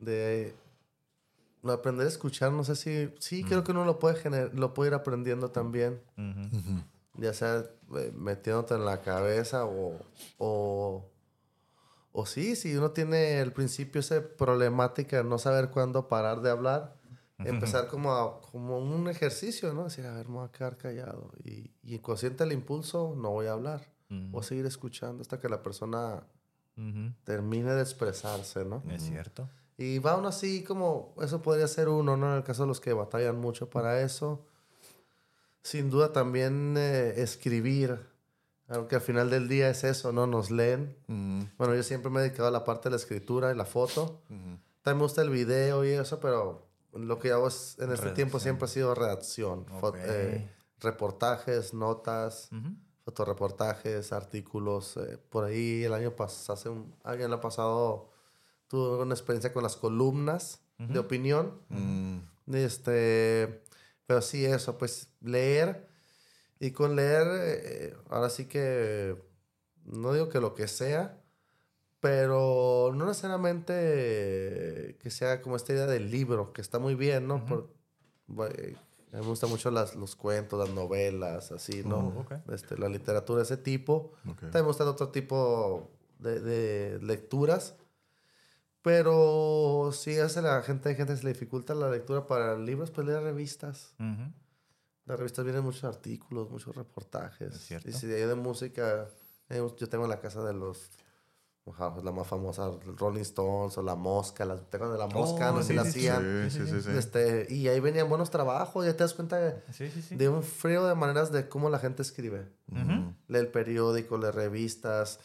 [0.00, 0.54] de
[1.68, 2.52] aprender a escuchar.
[2.52, 3.12] No sé si...
[3.18, 6.00] Sí, creo que uno lo puede, gener- lo puede ir aprendiendo también.
[7.18, 7.66] Ya sea
[8.14, 9.98] metiéndote en la cabeza o,
[10.38, 11.08] o...
[12.14, 16.50] O sí, si uno tiene al principio esa problemática de no saber cuándo parar de
[16.50, 16.94] hablar,
[17.38, 19.84] empezar como, a- como un ejercicio, ¿no?
[19.84, 21.30] Decir, a ver, me voy a quedar callado.
[21.42, 23.90] Y, y consciente el impulso, no voy a hablar.
[24.30, 26.22] Voy a seguir escuchando hasta que la persona
[27.24, 28.82] termine de expresarse, ¿no?
[28.90, 29.48] Es cierto.
[29.78, 32.30] Y va uno así como, eso podría ser uno, ¿no?
[32.32, 34.44] En el caso de los que batallan mucho para eso.
[35.62, 37.98] Sin duda también eh, escribir,
[38.68, 40.26] aunque al final del día es eso, ¿no?
[40.26, 40.96] Nos leen.
[41.06, 43.64] Mm, Bueno, yo siempre me he dedicado a la parte de la escritura y la
[43.64, 44.22] foto.
[44.28, 44.58] ujú.
[44.82, 48.40] También me gusta el video y eso, pero lo que hago es, en este tiempo
[48.40, 49.66] siempre ha sido redacción.
[49.94, 50.50] Eh,
[50.80, 52.74] reportajes, notas, Ujú.
[53.04, 54.96] fotoreportajes, artículos.
[54.96, 58.10] eh, por ahí el año pasado, hace un año el año pasado,
[58.66, 61.60] tuve una experiencia con las columnas de opinión.
[61.68, 62.18] Mm,
[62.52, 63.61] Este,
[64.06, 65.88] pero sí, eso, pues leer.
[66.60, 69.16] Y con leer, eh, ahora sí que,
[69.84, 71.18] no digo que lo que sea,
[72.00, 77.44] pero no necesariamente que sea como esta idea del libro, que está muy bien, ¿no?
[77.46, 77.72] Por-
[78.56, 78.76] eh,
[79.12, 81.98] a mí me gustan mucho las, los cuentos, las novelas, así, ¿no?
[82.16, 82.32] Oh, ok.
[82.52, 84.12] este, la literatura de ese tipo.
[84.24, 87.74] También me gustan otro tipo de, de lecturas.
[88.82, 92.90] Pero si hace la gente, hay gente que se le dificulta la lectura para libros,
[92.90, 93.94] pues lee revistas.
[95.06, 97.70] Las revistas vienen muchos artículos, muchos reportajes.
[97.84, 99.08] Y si de ahí de música,
[99.48, 100.90] eh, yo tengo en la casa de los,
[101.64, 105.54] pues, la más famosa, Rolling Stones o La Mosca, las tengo de La Mosca, Oh,
[105.56, 105.98] no sé si sí, la sí, sí.
[106.08, 106.50] hacían.
[106.50, 106.90] Sí, sí, sí, sí.
[106.90, 110.16] Este, y ahí venían buenos trabajos, ya te das cuenta de, Sí, sí, sí.
[110.16, 113.14] de un frío de maneras de cómo la gente escribe Ujú.
[113.28, 115.20] lee el periódico, lee revistas.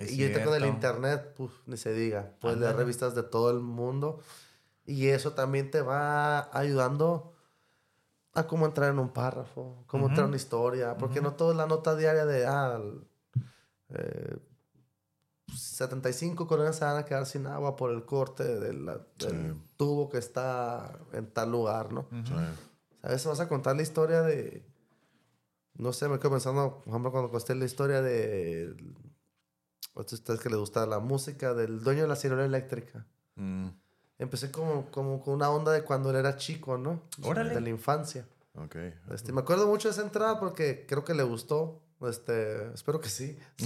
[0.00, 0.74] Es y ahorita con el cierto.
[0.76, 2.32] internet, pues ni se diga.
[2.40, 4.20] Puedes leer revistas de todo el mundo.
[4.84, 7.34] Y eso también te va ayudando
[8.34, 10.96] a cómo entrar en un párrafo, cómo entrar en una historia.
[10.96, 12.80] Porque no todo es la nota diaria de, ah,
[13.90, 14.36] eh,
[15.54, 19.62] 75 colonias se van a quedar sin agua por el corte de la- del Sí.
[19.76, 22.06] tubo que está en tal lugar, ¿no?
[22.24, 22.32] Sí.
[23.02, 24.64] A veces vas a contar la historia de.
[25.74, 28.74] No sé, me quedo pensando, por ejemplo, cuando conté la historia de.
[29.94, 33.06] A ustedes que les gusta la música, del dueño de la ciruela eléctrica.
[33.36, 33.68] Mm,
[34.18, 37.02] Empecé como, como con una onda de cuando él era chico, ¿no?
[37.24, 37.54] Órale.
[37.54, 38.26] De la infancia.
[38.54, 38.76] ok.
[39.12, 41.80] Este, me acuerdo mucho de esa entrada porque creo que le gustó.
[42.08, 43.36] Este, espero que sí.
[43.58, 43.64] Sí.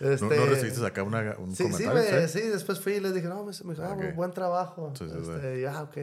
[0.00, 2.20] ¿No, Este, no recibiste acá una, un Sí, sí, comentario?
[2.20, 4.14] me- sí, después fui y les dije, no, me, me dijo, ah, Ok.
[4.14, 4.92] buen trabajo.
[4.98, 5.30] Sí, sí, sí.
[5.32, 5.96] este, y, ah, ok.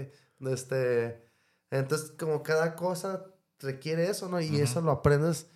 [0.52, 1.24] Este,
[1.72, 3.26] entonces, como cada cosa
[3.60, 4.42] requiere eso, ¿no?
[4.42, 5.48] Y eso lo aprendes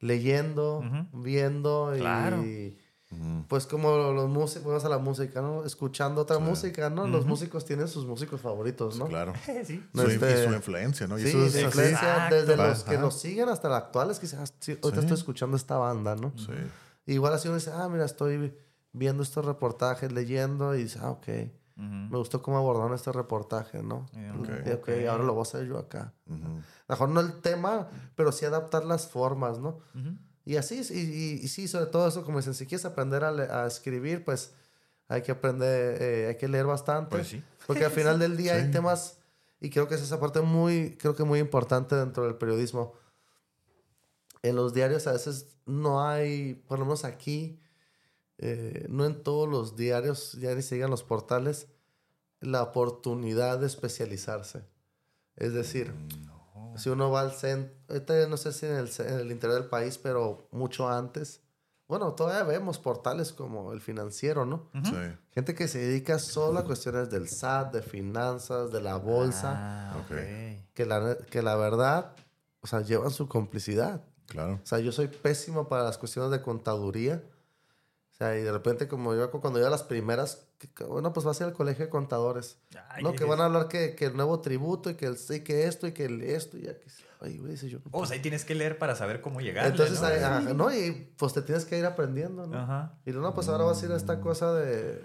[0.00, 1.22] leyendo, Ujú.
[1.22, 2.78] viendo y...
[3.08, 3.44] Claro.
[3.48, 5.64] Pues como los músicos, vamos a la música, ¿no?
[5.64, 7.06] Escuchando otra música, ¿no?
[7.06, 7.30] Los Ujú.
[7.30, 9.06] músicos tienen sus músicos favoritos, ¿no?
[9.06, 9.32] Claro.
[9.64, 9.82] sí.
[9.94, 11.18] No, Su, este- y su influencia, ¿no?
[11.18, 11.66] Y Sí, eso es de así.
[11.66, 12.34] influencia Exacto.
[12.36, 15.06] desde los que nos siguen hasta los actuales, que dicen, ah, sí, ahorita Sí.
[15.06, 16.32] estoy escuchando esta banda, ¿no?
[16.36, 16.52] Sí.
[17.06, 18.54] Igual así uno dice, ah, mira, estoy
[18.92, 21.28] viendo estos reportajes, leyendo, y dice, ah, ok,
[21.78, 21.86] Ujú.
[21.86, 24.04] me gustó cómo abordaron este reportaje, ¿no?
[24.14, 24.32] Eh,
[24.66, 24.80] Y, ok.
[24.80, 26.12] ok, ahora lo voy a hacer yo acá.
[26.28, 29.78] A lo mejor no el tema, pero sí adaptar las formas, ¿no?
[30.48, 33.28] Y así, y, y- y sí, sobre todo eso, como dicen, si quieres aprender a,
[33.64, 34.52] a escribir, pues
[35.06, 37.10] hay que aprender, eh, hay que leer bastante.
[37.10, 37.42] Pues sí.
[37.66, 38.64] Porque al final del día Sí.
[38.64, 39.18] hay temas,
[39.60, 42.94] y creo que es esa parte muy, creo que muy importante dentro del periodismo.
[44.42, 47.60] En los diarios a veces no hay, por lo menos aquí,
[48.38, 51.66] eh, no en todos los diarios, ya ni se digan los portales,
[52.40, 54.62] la oportunidad de especializarse.
[55.36, 55.92] Es decir,
[56.78, 59.68] si uno va al centro, ahorita no sé si en el, en el interior del
[59.68, 61.40] país, pero mucho antes,
[61.88, 64.68] bueno, todavía vemos portales como el financiero, ¿no?
[64.84, 64.92] Sí.
[65.32, 69.96] Gente que se dedica solo a cuestiones del SAT, de finanzas, de la bolsa, Ah,
[70.00, 70.10] Ok.
[70.12, 70.64] ok.
[70.74, 72.12] que, la, que la verdad,
[72.60, 74.02] o sea, llevan su complicidad.
[74.26, 74.60] Claro.
[74.62, 77.22] O sea, yo soy pésimo para las cuestiones de contaduría.
[78.20, 81.24] O sea, y de repente, como yo cuando iba a las primeras, que- bueno, pues
[81.24, 82.58] vas a ir al colegio de contadores.
[82.88, 85.40] Ay, no, que van a hablar que, que el nuevo tributo y que, el, y
[85.40, 86.86] que esto y que el esto y ya que...
[87.20, 87.78] Ay, güey, dice yo.
[87.78, 89.66] no Oh, o sea, ahí tienes que leer para saber cómo llegar.
[89.66, 90.06] Entonces, ¿no?
[90.08, 90.72] ahí, ajá, ¿no?
[90.74, 92.58] Y pues te tienes que ir aprendiendo, ¿no?
[92.58, 92.94] Ajá.
[93.06, 95.00] Y no, pues ahora vas a ir a esta cosa de,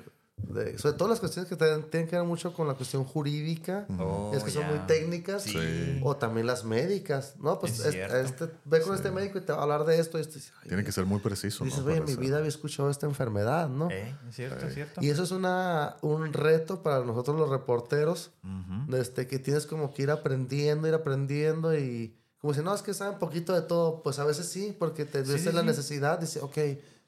[0.48, 3.86] de- sobre todo las cuestiones que te- tienen que ver mucho con la cuestión jurídica,
[3.98, 6.00] Oh, es que son muy técnicas, Sí.
[6.04, 7.60] o también las médicas, ¿no?
[7.60, 10.22] Pues Es este, ve con este médico y te va a hablar de esto y
[10.22, 10.34] esto.
[10.34, 11.86] y dices, ay, Tiene que ser muy preciso, dices, ¿no?
[11.88, 13.90] oye, en mi vida había escuchado esta enfermedad, ¿no?
[13.90, 15.02] Eh, es cierto, es cierto.
[15.02, 18.96] Y eso es una, un reto para nosotros los reporteros, Ujú.
[18.96, 22.94] este, que tienes como que ir aprendiendo, ir aprendiendo y como si no, es que
[22.94, 25.68] saben poquito de todo, pues a veces sí, porque te Sí, ves sí, la sí.
[25.68, 26.58] necesidad, dice, ok,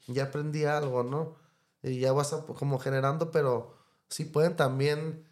[0.08, 1.36] ya aprendí algo, ¿no?
[1.90, 3.74] Y ya vas a- como generando, pero
[4.08, 5.24] sí pueden también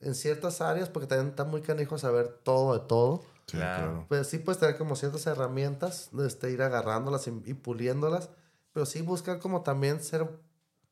[0.00, 3.22] en ciertas áreas, porque también está muy canijo saber todo de todo.
[3.46, 4.04] Sí, Claro.
[4.08, 8.28] Pues sí puedes tener como ciertas herramientas, este, ir agarrándolas y, y puliéndolas,
[8.72, 10.28] pero sí buscar como también ser,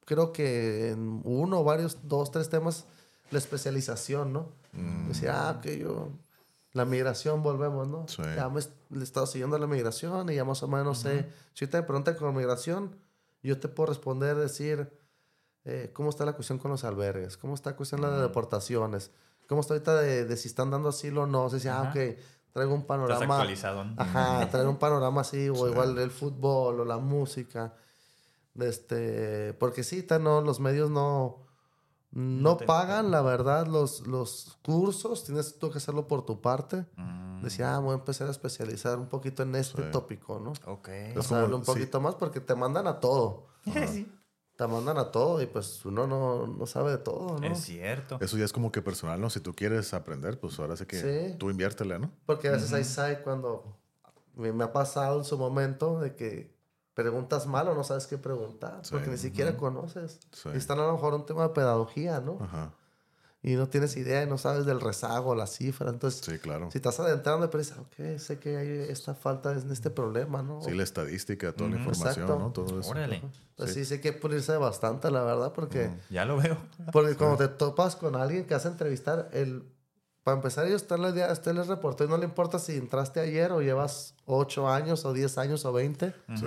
[0.04, 2.84] creo que en uno, varios, dos, tres temas,
[3.30, 4.48] la especialización, ¿no?
[4.72, 5.08] Mm.
[5.08, 6.10] Decir, ah, que yo,
[6.72, 8.06] la migración volvemos, ¿no?
[8.08, 8.22] Sí.
[8.36, 11.66] Ya me le he estado siguiendo la migración y ya más o menos sé, si
[11.66, 12.96] te preguntan con migración,
[13.48, 14.90] yo te puedo responder, decir,
[15.64, 17.36] eh, ¿cómo está la cuestión con los albergues?
[17.36, 19.10] ¿Cómo está la cuestión de las deportaciones?
[19.48, 21.44] ¿Cómo está ahorita de, de si están dando asilo o no?
[21.44, 22.18] O sea, si, ah, ok,
[22.52, 23.34] traigo un Estás panorama.
[23.34, 23.84] actualizado.
[23.84, 23.94] ¿no?
[23.98, 27.74] Ajá, traer un panorama así, o igual el fútbol o la música.
[28.58, 31.43] Este, porque sí, no, los medios no,
[32.14, 36.86] no te- pagan, la verdad, los, los cursos, tienes tú que hacerlo por tu parte.
[36.96, 39.88] Mm, Decía, ah, voy a empezar a especializar un poquito en este Sí.
[39.90, 40.52] tópico, ¿no?
[40.72, 40.88] ok.
[41.16, 41.72] O Es sea, como- un sí.
[41.72, 43.48] poquito más porque te mandan a todo.
[44.04, 44.10] Sí,
[44.56, 47.46] Te mandan a todo y pues uno no, no sabe de todo, ¿no?
[47.46, 48.18] Es cierto.
[48.20, 49.28] Eso ya es como que personal, ¿no?
[49.28, 51.00] Si tú quieres aprender, pues ahora sí que
[51.32, 51.36] Sí.
[51.38, 52.12] tú inviértele, ¿no?
[52.24, 53.76] Porque a veces hay side cuando
[54.36, 56.53] me, me ha pasado en su momento de que
[56.94, 58.90] preguntas mal o no sabes qué preguntar, Sí.
[58.92, 60.20] porque ni siquiera conoces.
[60.32, 60.48] Sí.
[60.54, 62.38] Y están a lo mejor un tema de pedagogía, ¿no?
[62.40, 62.72] Ajá.
[63.42, 65.90] Y no tienes idea y no sabes del rezago, la cifra.
[65.90, 66.70] Entonces, Sí, claro.
[66.70, 70.62] si estás adentrando, pero dices, ok, sé que hay esta falta en este problema, ¿no?
[70.62, 71.84] Sí, la estadística, toda la Ujú.
[71.90, 72.38] información, Exacto.
[72.42, 72.52] ¿no?
[72.52, 72.88] Todo eso.
[72.90, 73.22] Órale.
[73.56, 73.84] Pues sí.
[73.84, 76.56] sé que pulirse bastante, la verdad, porque, Ya lo veo.
[76.92, 79.62] porque cuando te topas con alguien que hace entrevistar, el,
[80.22, 83.20] para empezar, ellos están la idea, usted les reportó y no le importa si entraste
[83.20, 86.14] ayer o llevas 8 años o 10 años o 20.
[86.36, 86.46] Sí.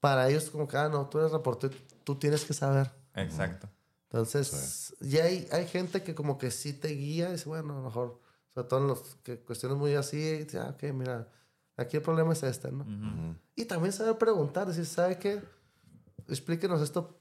[0.00, 1.74] Para ellos, como que, ah, no, tú eres reportero,
[2.04, 2.90] tú tienes que saber.
[3.14, 3.68] Exacto.
[4.04, 7.76] Entonces, ya hay, hay gente que como que sí te guía y dice, bueno, a
[7.76, 8.20] lo mejor,
[8.54, 11.28] sobre todo en los que cuestiones muy así, y dice, ah, ok, mira,
[11.76, 12.84] aquí el problema es este, ¿no?
[12.84, 13.36] Ujú.
[13.54, 15.40] Y también saber preguntar, decir, ¿sabe qué?
[16.28, 17.20] Explíquenos esto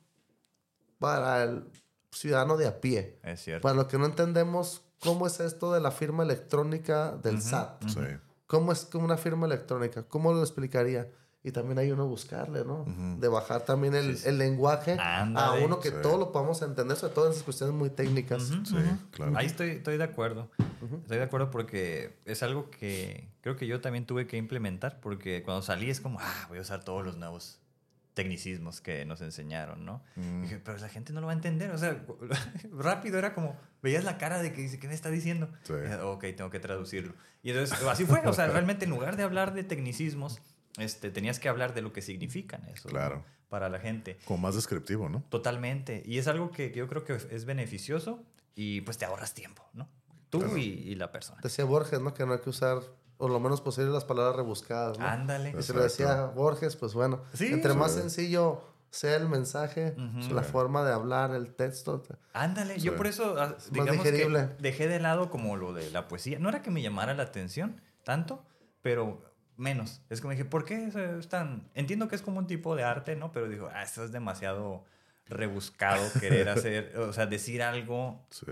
[0.98, 1.70] para el
[2.12, 3.20] ciudadano de a pie.
[3.24, 3.62] Es cierto.
[3.62, 7.88] Para los que no entendemos cómo es esto de la firma electrónica del SAT.
[7.88, 8.00] Sí.
[8.48, 10.04] ¿Cómo es como una firma electrónica?
[10.04, 11.10] ¿Cómo lo explicaría?
[11.42, 12.86] Y también hay uno buscarle, ¿no?
[13.18, 15.64] De bajar también el, el lenguaje a Ándale.
[15.66, 15.96] uno que Sí.
[16.04, 18.44] todo lo podamos entender, sobre todo en esas cuestiones muy técnicas.
[18.44, 18.76] Sí,
[19.12, 19.38] claro.
[19.38, 20.52] Ahí estoy, estoy de acuerdo.
[21.02, 25.42] Estoy de acuerdo porque es algo que creo que yo también tuve que implementar porque
[25.44, 27.60] cuando salí es como, ah, voy a usar todos los nuevos
[28.16, 30.02] tecnicismos que nos enseñaron, ¿no?
[30.18, 30.42] Mm.
[30.42, 31.72] Dije, pero la gente no lo va a entender.
[31.72, 32.04] O sea,
[32.74, 35.48] rápido era como, veías la cara de que dice, ¿qué me está diciendo?
[35.64, 35.72] Sí.
[35.74, 37.14] Dije, ok, tengo que traducirlo.
[37.44, 38.20] Y entonces así fue.
[38.28, 40.42] O sea, realmente en lugar de hablar de tecnicismos,
[40.82, 42.88] este, tenías que hablar de lo que significan eso.
[42.90, 42.94] ¿no?
[42.94, 43.24] Claro.
[43.50, 44.18] Para la gente.
[44.26, 45.24] Como más descriptivo, ¿no?
[45.30, 46.04] Totalmente.
[46.06, 48.24] Y es algo que yo creo que es beneficioso
[48.56, 49.88] y pues te ahorras tiempo, ¿no?
[50.30, 51.40] Tú y, y la persona.
[51.42, 52.14] Decía Borges, ¿no?
[52.14, 52.80] Que no hay que usar,
[53.18, 55.06] o lo menos posible, las palabras rebuscadas, ¿no?
[55.08, 55.56] Ándale.
[55.58, 57.24] Y si lo decía Borges, pues bueno.
[57.34, 57.48] Sí.
[57.48, 58.02] entre más Sí.
[58.02, 58.62] sencillo
[58.92, 59.96] sea el mensaje,
[60.32, 62.04] la forma de hablar, el texto.
[62.34, 62.78] Ándale.
[62.80, 64.50] Yo por eso, ah, más digamos digerible.
[64.58, 66.38] que dejé de lado como lo de la poesía.
[66.40, 68.44] No era que me llamara la atención tanto,
[68.82, 69.29] pero
[69.60, 70.02] menos.
[70.10, 70.88] Es como dije, ¿por qué
[71.20, 71.70] es tan...?
[71.76, 73.32] Entiendo que es como un tipo de arte, ¿no?
[73.32, 74.86] Pero digo, ah, esto es demasiado
[75.28, 78.46] rebuscado querer hacer, o sea, decir algo Sí.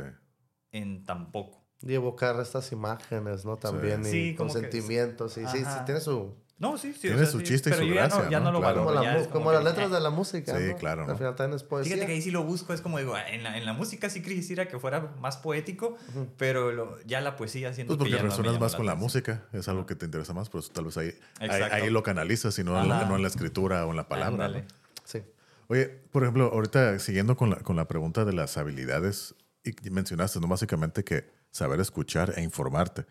[0.71, 1.63] en tan poco.
[1.81, 3.57] Y evocar estas imágenes, ¿no?
[3.57, 5.37] También, y Sí, con como que- sentimientos.
[5.37, 6.35] Y sí, sí, tiene su...
[6.59, 7.01] No, sí, sí.
[7.01, 8.45] Tiene su chiste y su ya gracia, no, ya ¿no?
[8.45, 8.79] no lo Claro.
[8.79, 10.77] Como, la como que, las letras eh, de la música, Sí, ¿no?
[10.77, 11.11] claro, ¿no?
[11.11, 11.93] Al final también es poesía.
[11.93, 14.09] Fíjate que ahí sí lo busco, es como digo, ah, en la, en la música
[14.09, 15.97] sí quisiera que fuera más poético,
[16.37, 19.67] pero lo- ya la poesía siento Pues porque que llama más con la música, es
[19.67, 22.89] algo que te interesa más, pues tal vez ahí, ahí, lo canalizas y no en,
[22.89, 24.47] la, no en la escritura o en la palabra.
[24.47, 24.61] ¿no?
[25.03, 25.21] Sí.
[25.67, 30.39] Oye, por ejemplo, ahorita siguiendo con la, con la pregunta de las habilidades, y mencionaste,
[30.39, 30.47] ¿no?
[30.47, 33.05] Básicamente que saber escuchar e informarte.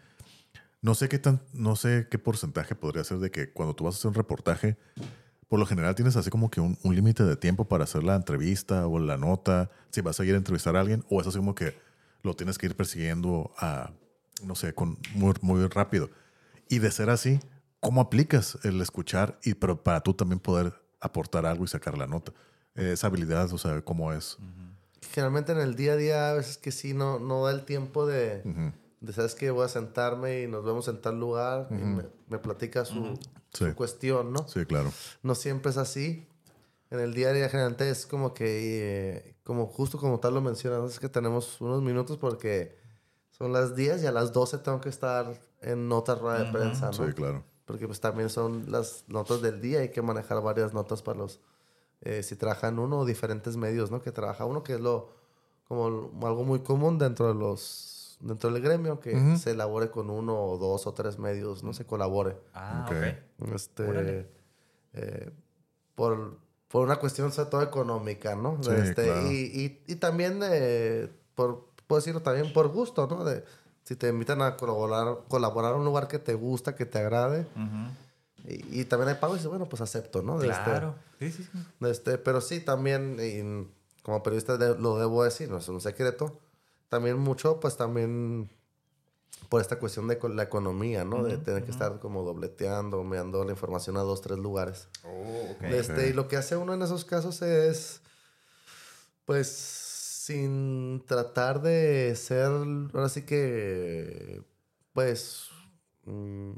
[0.86, 3.96] No sé qué tan, no sé qué porcentaje podría ser de que cuando tú vas
[3.96, 4.76] a hacer un reportaje,
[5.48, 8.14] por lo general tienes así como que un, un límite de tiempo para hacer la
[8.14, 11.38] entrevista o la nota, si vas a ir a entrevistar a alguien, o es así
[11.38, 11.76] como que
[12.22, 13.90] lo tienes que ir persiguiendo a,
[14.44, 16.08] no sé, con muy, muy rápido.
[16.68, 17.40] Y de ser así,
[17.80, 22.06] ¿cómo aplicas el escuchar y pero para tú también poder aportar algo y sacar la
[22.06, 22.30] nota?
[22.76, 24.38] Eh, esa habilidad, o sea, ¿cómo es?
[25.10, 28.06] Generalmente en el día a día, a veces que sí, no, no da el tiempo
[28.06, 28.85] de, Ujú.
[29.06, 32.38] De, ¿sabes que Voy a sentarme y nos vemos en tal lugar y me, me
[32.38, 33.18] platica su,
[33.52, 33.64] Sí.
[33.68, 34.46] su cuestión, ¿no?
[34.48, 34.92] Sí, claro.
[35.22, 36.28] No siempre es así.
[36.90, 40.40] En el día a día generalmente es como que, eh, como justo como tal lo
[40.40, 42.76] mencionas, es que tenemos unos minutos porque
[43.30, 46.86] son las 10 y a las 12 tengo que estar en nota rueda de prensa,
[46.86, 46.92] ¿no?
[47.06, 47.44] Sí, claro.
[47.64, 51.40] Porque pues también son las notas del día, hay que manejar varias notas para los,
[52.02, 54.00] eh, si trabajan uno o diferentes medios, ¿no?
[54.00, 55.10] Que trabaja uno, que es lo,
[55.66, 55.86] como
[56.22, 60.58] algo muy común dentro de los, dentro del gremio, que se elabore con uno o
[60.58, 61.72] dos o tres medios, ¿no?
[61.72, 62.36] Se colabore.
[62.54, 63.50] Ah, Ok.
[63.54, 64.28] Este,
[64.94, 65.30] eh,
[65.94, 66.38] por,
[66.68, 68.58] por una cuestión sobre todo económica, ¿no?
[68.62, 69.30] Sí, Este, claro.
[69.30, 73.24] y, y, y también, eh, por, puedo decirlo también por gusto, ¿no?
[73.24, 73.44] De,
[73.84, 77.46] si te invitan a colaborar, colaborar a un lugar que te gusta, que te agrade,
[78.48, 80.38] y, y también hay pago, y dices, bueno, pues acepto, ¿no?
[80.38, 80.94] De este- Claro.
[81.18, 81.58] Sí, sí, sí.
[81.80, 83.68] de este, pero sí, también, y
[84.02, 86.40] como periodista de- lo debo decir, no es un secreto,
[86.88, 88.50] también mucho, pues también
[89.48, 91.22] por esta cuestión de la economía, ¿no?
[91.22, 94.88] De tener que estar como dobleteando, enviando la información a dos, tres lugares.
[95.04, 95.60] Oh, ok.
[95.60, 98.00] De este, y lo que hace uno en esos casos es,
[99.24, 102.50] pues, sin tratar de ser,
[102.92, 104.42] ahora sí que,
[104.92, 105.48] pues,
[106.04, 106.50] mm,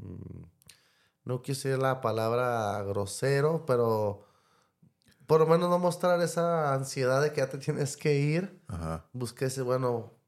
[1.25, 4.25] no quiero decir la palabra grosero, pero
[5.27, 8.59] por lo menos no mostrar esa ansiedad de que ya te tienes que ir.
[8.67, 9.05] Ajá.
[9.13, 10.18] Busqué ese, bueno,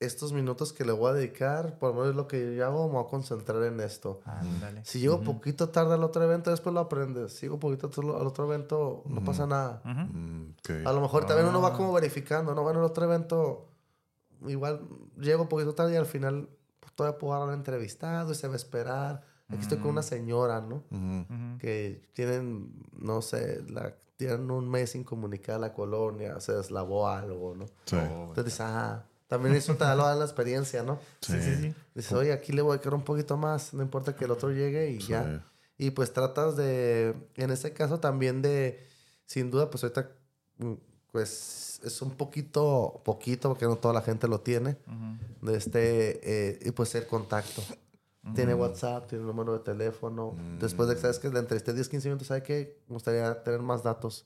[0.00, 2.94] estos minutos que le voy a dedicar, por lo menos lo que yo hago, me
[2.94, 4.20] voy a concentrar en esto.
[4.24, 4.84] Ándale.
[4.84, 7.32] Si llego poquito tarde al otro evento, después lo aprendes.
[7.34, 9.80] Si llego poquito tarde al otro evento, no pasa nada.
[9.84, 10.18] Ujú.
[10.18, 10.86] Mm, ok.
[10.86, 11.76] A lo mejor también uno va Ah.
[11.76, 12.62] como verificando, ¿no?
[12.62, 13.68] Bueno, el otro evento,
[14.46, 14.80] igual
[15.18, 16.48] llego poquito tarde y al final
[16.80, 19.22] pues, todavía puedo dar un entrevistado y se va a esperar.
[19.48, 20.82] Aquí estoy con una señora, ¿no?
[21.58, 27.08] Que tienen, no sé, la, tienen un mes sin comunicar a la colonia, se deslavó
[27.08, 27.66] algo, ¿no?
[27.84, 27.96] Sí.
[27.96, 29.04] Oh, Entonces dices, ah,
[29.34, 30.98] también eso te da la experiencia, ¿no?
[31.20, 31.40] Sí.
[31.40, 31.74] sí, sí.
[31.94, 34.50] Dices, oye, aquí le voy a quedar un poquito más, no importa que el otro
[34.50, 35.08] llegue y Sí.
[35.08, 35.44] ya.
[35.76, 38.80] Y pues tratas de, en ese caso también de,
[39.26, 40.08] sin duda, pues ahorita,
[40.58, 40.72] mm,
[41.10, 44.76] pues es un poquito, poquito, porque no toda la gente lo tiene,
[45.42, 47.62] de este, eh, y pues el contacto.
[48.34, 50.34] Tiene WhatsApp, tiene número de teléfono.
[50.58, 52.78] Después de que sabes que le entrevisté 10, 15 minutos, ¿sabe qué?
[52.88, 54.24] Me gustaría tener más datos.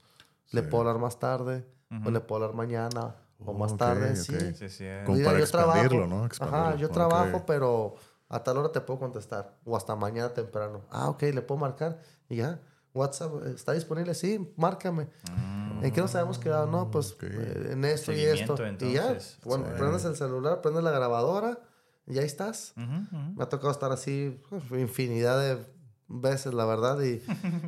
[0.52, 1.66] Le puedo hablar más tarde,
[2.06, 4.16] o le puedo hablar mañana, o más tarde, ok.
[4.16, 4.54] sí.
[4.54, 4.84] Sí, sí.
[4.84, 5.02] eh.
[5.06, 5.78] Como para yo trabajo.
[5.78, 6.28] expandirlo, ¿no?
[6.40, 7.94] Ajá, yo trabajo, pero
[8.28, 9.56] a tal hora te puedo contestar.
[9.64, 10.82] O hasta mañana temprano.
[10.90, 12.00] Ah, ok, le puedo marcar.
[12.28, 12.60] Y ya.
[12.94, 14.12] WhatsApp, eh, ¿está disponible?
[14.14, 15.08] Sí, márcame.
[15.82, 16.66] ¿En qué nos habíamos quedado?
[16.66, 18.56] No, pues eh, en esto y esto.
[18.80, 19.72] Y ya, bueno, Sí.
[19.78, 21.60] prendes el celular, prendes la grabadora
[22.06, 22.72] y ahí estás.
[22.76, 25.64] Me ha tocado estar así uf, infinidad de
[26.08, 27.00] veces, la verdad.
[27.02, 27.22] Y,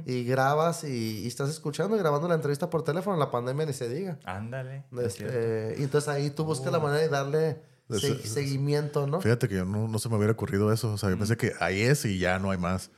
[0.07, 3.17] y grabas y, y estás escuchando y grabando la entrevista por teléfono.
[3.17, 4.19] La pandemia ni se diga.
[4.25, 4.85] Ándale.
[5.03, 9.21] Este, y entonces ahí tú buscas la manera de darle se- seguimiento, ¿no?
[9.21, 10.93] Fíjate que yo no, no se me hubiera ocurrido eso.
[10.93, 12.91] O sea, yo pensé que ahí es y ya no hay más.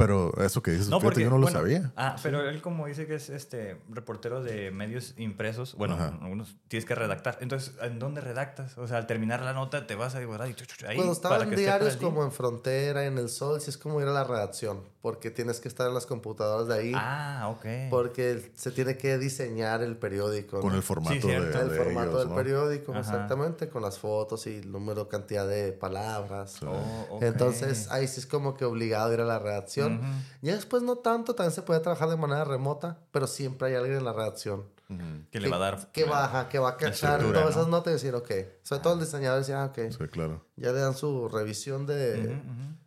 [0.00, 1.92] Pero eso que dices, fíjate, yo no lo bueno, sabía.
[1.94, 6.18] Ah, pero él como dice que es este reportero de medios impresos, bueno, Ajá.
[6.22, 7.36] algunos tienes que redactar.
[7.42, 8.78] Entonces, ¿en dónde redactas?
[8.78, 11.50] O sea, al terminar la nota te vas a dibujar y ahí Cuando estaba para
[11.50, 14.80] en diarios como en Frontera, en El Sol, sí es como ir a la redacción,
[15.02, 17.90] porque tienes que estar en las computadoras de ahí, Ah, ok.
[17.90, 20.60] porque se tiene que diseñar el periódico.
[20.60, 20.76] Con ¿no?
[20.76, 21.60] el formato de, cierto.
[21.60, 22.34] el de formato ellos, del ¿no?
[22.36, 23.00] periódico, Ajá.
[23.00, 26.56] exactamente, con las fotos y el número, cantidad de palabras.
[26.62, 27.18] Oh.
[27.20, 29.89] Entonces, ahí sí es como que obligado a ir a la redacción.
[29.94, 30.06] Ujú.
[30.42, 33.98] Ya después no tanto, también se puede trabajar de manera remota, pero siempre hay alguien
[33.98, 34.64] en la redacción.
[34.90, 35.24] Ujú.
[35.30, 35.92] que le va a dar.
[35.92, 37.48] Que baja, que va a cachar todas ¿no?
[37.48, 38.30] esas notas y decir, ok.
[38.62, 39.78] Sobre todo el diseñador decía, ah, ok.
[39.90, 40.44] Sí, claro.
[40.56, 42.40] Ya le dan su revisión de,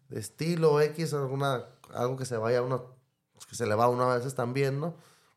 [0.10, 2.96] de estilo X, alguna, algo que se vaya a uno,
[3.34, 4.96] pues, que se le va a uno a veces también, ¿no?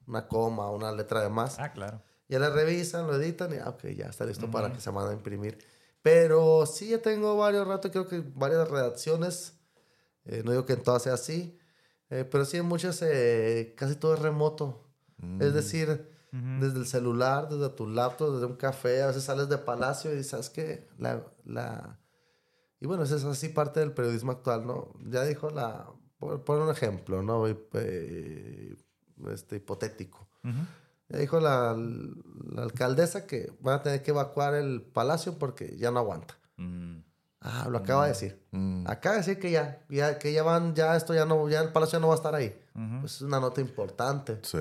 [0.08, 1.58] Una coma, una letra de más.
[1.58, 2.02] Ah, claro.
[2.28, 5.12] Ya le revisan, lo editan y, ah, ok, ya está listo para que se mande
[5.12, 5.58] a imprimir.
[6.02, 9.54] Pero sí, ya tengo varios ratos, creo que varias redacciones.
[10.26, 11.58] Eh, no digo que en todas sea así,
[12.10, 14.82] eh, pero sí en muchas, eh, casi todo es remoto.
[15.40, 19.56] Es decir, desde el celular, desde tu laptop, desde un café, a veces sales de
[19.56, 21.98] palacio y sabes que la, la...
[22.80, 24.92] Y bueno, eso es así parte del periodismo actual, ¿no?
[25.08, 25.90] Ya dijo la...
[26.18, 27.46] Por, por un ejemplo, ¿no?
[27.46, 28.76] Este,
[29.52, 30.28] hipotético.
[30.44, 30.66] Ujú.
[31.08, 35.90] Ya dijo la, la alcaldesa que van a tener que evacuar el palacio porque ya
[35.90, 36.38] no aguanta.
[36.58, 36.98] Mm.
[37.48, 38.42] Ah, lo acaba de decir.
[38.50, 38.84] Mm.
[38.88, 41.70] Acaba de decir que ya, ya, que ya van, ya esto ya no, ya el
[41.72, 42.60] palacio no va a estar ahí.
[43.00, 44.38] Pues es una nota importante.
[44.42, 44.58] Sí.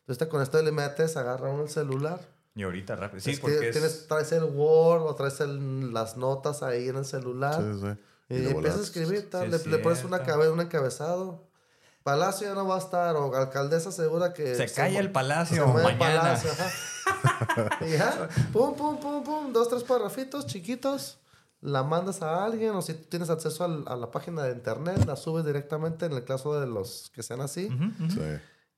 [0.00, 2.20] Entonces con esto le metes, agarra uno el celular.
[2.54, 3.20] Y ahorita rápido.
[3.20, 6.88] Sí, Es que porque es- tienes, traes el Word o traes el- las notas ahí
[6.88, 7.56] en el celular.
[7.60, 8.34] Sí, sí.
[8.34, 11.46] Y, de empiezas a escribir, tal, le, es le pones una cabe, un encabezado.
[12.02, 14.54] Palacio ya no va a estar, o alcaldesa segura que...
[14.54, 16.20] Se calla mu- el palacio se el mañana.
[16.22, 17.78] palacio, ajá.
[17.86, 21.18] y ya, pum, pum, pum, pum, dos, tres parrafitos chiquitos,
[21.60, 25.16] la mandas a alguien, o si tienes acceso al- a la página de internet, la
[25.16, 27.68] subes directamente en el caso de los que sean así.
[28.10, 28.20] Sí.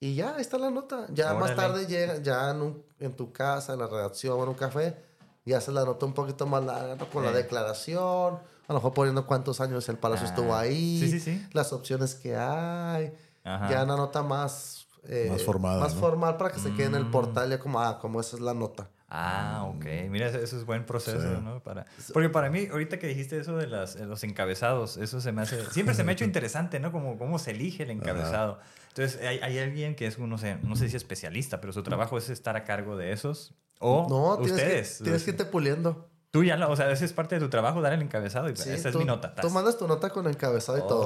[0.01, 1.07] Y ya, ahí está la nota.
[1.13, 4.49] Ya más tarde llega, ya en, un- en tu casa, en la redacción, o en
[4.49, 4.97] un café,
[5.45, 7.11] y haces la nota un poquito más larga, ¿no?
[7.11, 8.35] con la declaración,
[8.67, 11.47] a lo mejor poniendo cuántos años el palacio Ah, estuvo ahí, sí, sí, sí.
[11.53, 13.13] las opciones que hay,
[13.45, 13.69] Ajá.
[13.71, 14.87] ya una nota más...
[15.05, 16.01] eh, Más formada, Más ¿no?
[16.01, 16.97] formal para que se quede en Mm.
[16.97, 18.89] el portal, ya como, ah, como esa es la nota.
[19.13, 19.85] Ah, ok.
[20.09, 21.41] Mira, eso es buen proceso, Sí.
[21.43, 21.61] ¿no?
[21.63, 21.85] Para...
[22.13, 25.43] Porque para mí, ahorita que dijiste eso de las, de los encabezados, eso se me
[25.43, 25.65] hace...
[25.73, 26.93] Siempre se me ha hecho interesante, ¿no?
[26.93, 28.61] Como cómo se elige el encabezado.
[28.89, 32.19] Entonces, hay, hay alguien que es, no sé, no sé si especialista, pero su trabajo
[32.19, 33.53] es estar a cargo de esos.
[33.81, 34.99] O No, tienes ustedes.
[34.99, 36.09] que, tienes que irte puliendo.
[36.31, 38.49] Tú ya, lo- o sea, ese es parte de tu trabajo, dar el encabezado.
[38.49, 39.35] Y Sí, esa tú, es mi nota.
[39.35, 41.01] Tú mandas tu nota con encabezado y todo.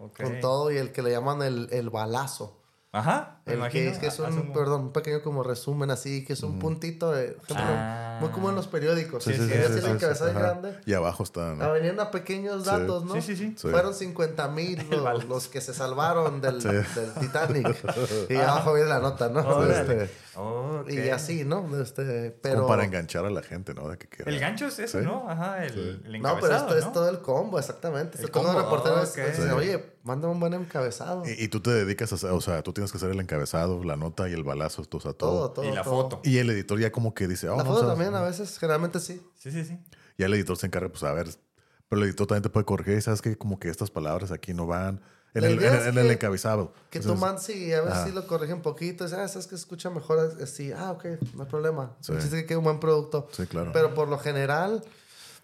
[0.00, 0.20] Oh, ok.
[0.22, 2.60] Con todo y el que le llaman el, el balazo.
[2.96, 6.42] Ajá, El que es, que es un, perdón, un pequeño como resumen así, que es
[6.44, 7.36] un puntito de...
[7.52, 8.18] Ah.
[8.20, 9.24] Muy como en los periódicos.
[9.24, 10.38] Sí, sí, sí, sí, encabezado Ajá.
[10.38, 10.78] grande.
[10.86, 11.64] Y abajo está, ¿no?
[11.64, 12.70] Ah, venían a pequeños Sí.
[12.70, 13.14] datos, ¿no?
[13.14, 13.54] Sí, sí, sí.
[13.58, 13.68] Sí.
[13.68, 15.26] Fueron 50 mil balazo.
[15.26, 16.68] los, que se salvaron del, Sí.
[16.68, 17.76] del Titanic.
[18.30, 19.40] y abajo viene la nota, ¿no?
[19.40, 20.04] Órale.
[20.04, 20.10] Este,
[20.88, 21.80] Y así, ¿no?
[21.80, 22.56] Este, pero...
[22.56, 23.88] Como para enganchar a la gente, ¿no?
[23.88, 24.30] De que quiera.
[24.30, 25.04] El gancho es eso, Sí.
[25.04, 25.28] ¿no?
[25.28, 26.92] Ajá, el, el No, pero encabezado, esto es ¿no?
[26.92, 28.20] todo el combo, exactamente.
[28.20, 29.42] El combo reportero es, es, Sí.
[29.42, 31.22] oye, mándame un buen encabezado.
[31.26, 33.82] Y, y tú te dedicas a hacer, o sea, tú tienes que hacer el encabezado,
[33.84, 35.14] la nota y el balazo, o sea, todo.
[35.14, 35.64] todo, todo.
[35.64, 35.94] Y la todo.
[36.02, 36.20] foto.
[36.24, 38.22] Y el editor ya como que dice, oh, La no, foto o sea, también a
[38.22, 39.22] veces, generalmente sí.
[39.36, 39.78] Sí, sí, sí.
[40.18, 41.28] Ya el editor se encarga, pues a ver,
[41.88, 44.66] pero el editor también te puede corregir, sabes que como que estas palabras aquí no
[44.66, 45.00] van
[45.34, 46.72] en, el, en, es en el que- encabezado.
[46.90, 48.04] Que Entonces, tu man sí, a Ajá.
[48.06, 49.04] sí lo corrigen poquito.
[49.04, 50.72] Dices, ah, sabes que escucha mejor así.
[50.72, 51.04] Ah, ok,
[51.34, 51.96] no hay problema.
[52.00, 52.12] Sí.
[52.12, 53.28] El es que quede un buen producto.
[53.32, 53.70] Sí, claro.
[53.72, 54.82] Pero por lo general,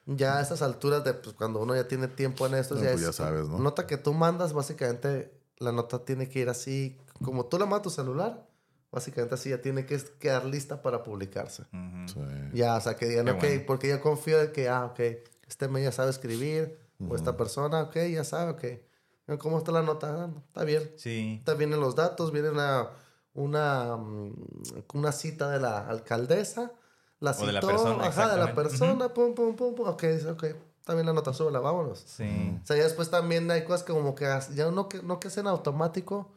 [0.06, 2.90] ya a estas alturas de pues, cuando uno ya tiene tiempo en esto, No, ya,
[2.92, 3.58] pues es ya sabes, ¿no?
[3.58, 6.96] Nota que tú mandas, básicamente, la nota tiene que ir así.
[7.24, 8.46] Como tú la mandas a tu celular,
[8.92, 11.62] básicamente así ya tiene que quedar lista para publicarse.
[11.72, 12.08] Ujú.
[12.14, 12.20] Sí.
[12.54, 13.62] Ya, o sea, que digan, Qué ok, bueno.
[13.66, 15.00] porque yo confío de que, ah, ok,
[15.48, 16.78] este me ya sabe escribir,
[17.08, 18.80] o esta persona, ok, ya sabe, ok.
[19.38, 20.24] ¿Cómo está la nota?
[20.24, 20.92] Ah, está bien.
[20.96, 21.36] Sí.
[21.38, 22.88] Está vienen los datos, viene una,
[23.34, 24.32] una, mm,
[24.94, 26.72] una cita de la alcaldesa,
[27.20, 30.04] la O citó, de la persona, ajá, de la persona, pum, pum, pum, pum, ok,
[30.30, 30.44] ok,
[30.94, 32.02] bien la nota, súbela, vámonos.
[32.06, 32.58] Sí.
[32.62, 34.24] O sea, ya después también hay cosas que como que
[34.54, 36.32] ya no que, no que hacen automático,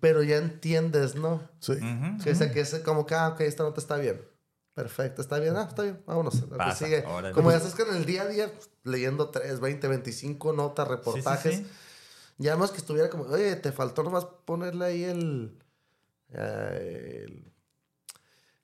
[0.00, 1.40] pero ya entiendes, ¿no?
[1.60, 1.74] Sí.
[2.22, 4.20] Que, es, que es como que, ah, ok, esta nota está bien.
[4.74, 6.40] Perfecto, está bien, ah, está bien, vámonos.
[6.56, 7.04] Pasa, sigue.
[7.04, 7.34] órale.
[7.34, 10.86] Como ya estás que en el día a día pues, leyendo 3, 20, 25 notas,
[10.86, 11.66] Sí, sí, reportajes, sí.
[12.38, 15.58] Ya no es que estuviera como, oye, te faltó nomás ponerle ahí el,
[16.32, 17.52] eh, el-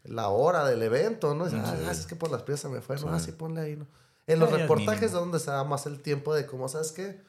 [0.05, 1.47] la hora del evento, ¿no?
[1.47, 1.87] Es, ah, Sí.
[1.91, 3.19] es que por las piezas se me fue, ¿no?
[3.19, 3.31] Sí.
[3.33, 3.87] Ah, ponle ahí, ¿no?
[4.27, 7.21] En los reportajes es donde se da más el tiempo de cómo, ¿sabes qué?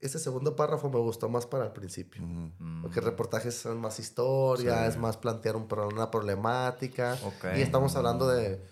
[0.00, 2.22] Ese segundo párrafo me gustó más para el principio.
[2.22, 2.82] Mm.
[2.82, 4.88] Porque reportajes son más historia, Sí.
[4.90, 7.16] es más plantear un, una problemática.
[7.56, 8.62] Y estamos hablando de,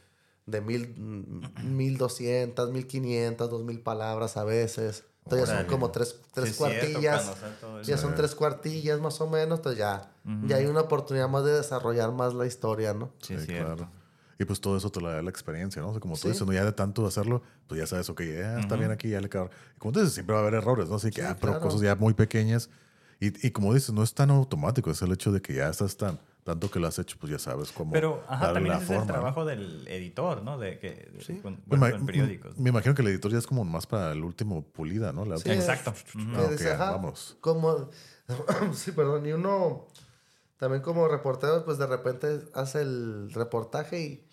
[0.44, 5.04] de mil, mm, mil doscientas, mil quinientas, dos mil palabras a veces.
[5.24, 7.36] Entonces ya son como tres, tres Sí, es cierto, cuartillas.
[7.84, 9.60] ya son tres cuartillas más o menos.
[9.60, 10.46] Entonces ya, Ujú.
[10.46, 13.10] ya hay una oportunidad más de desarrollar más la historia, ¿no?
[13.22, 13.88] Sí, Sí, claro.
[14.38, 15.90] Y pues todo eso te lo da la experiencia, ¿no?
[15.90, 16.28] O sea, como tú Sí.
[16.30, 19.20] dices, no, ya de tanto hacerlo, pues ya sabes, ok, ya está bien aquí, ya
[19.20, 19.52] le cabrón.
[19.76, 20.96] Y como tú dices, siempre va a haber errores, ¿no?
[20.96, 21.64] Así que, Sí, ah, pero claro.
[21.68, 22.68] cosas ya muy pequeñas.
[23.20, 25.96] Y, y como dices, no es tan automático, es el hecho de que ya estás
[25.96, 27.92] tan, tanto que lo has hecho, pues ya sabes cómo.
[27.92, 29.12] Pero, ajá, darle también la ese es forma, el ¿no?
[29.12, 30.58] trabajo del editor, ¿no?
[30.58, 31.34] De que, de- Sí.
[31.40, 32.58] con- Me, bueno, ima- en periódicos.
[32.58, 35.24] me imagino que el editor ya es como más para el último pulida, ¿no?
[35.24, 35.94] La Sí, última- Exacto.
[36.34, 37.36] Ah, ya, ajá, vámonos.
[37.40, 37.90] Como,
[38.74, 39.86] sí, perdón, y uno
[40.56, 44.28] también como reportero, pues de repente hace el reportaje y,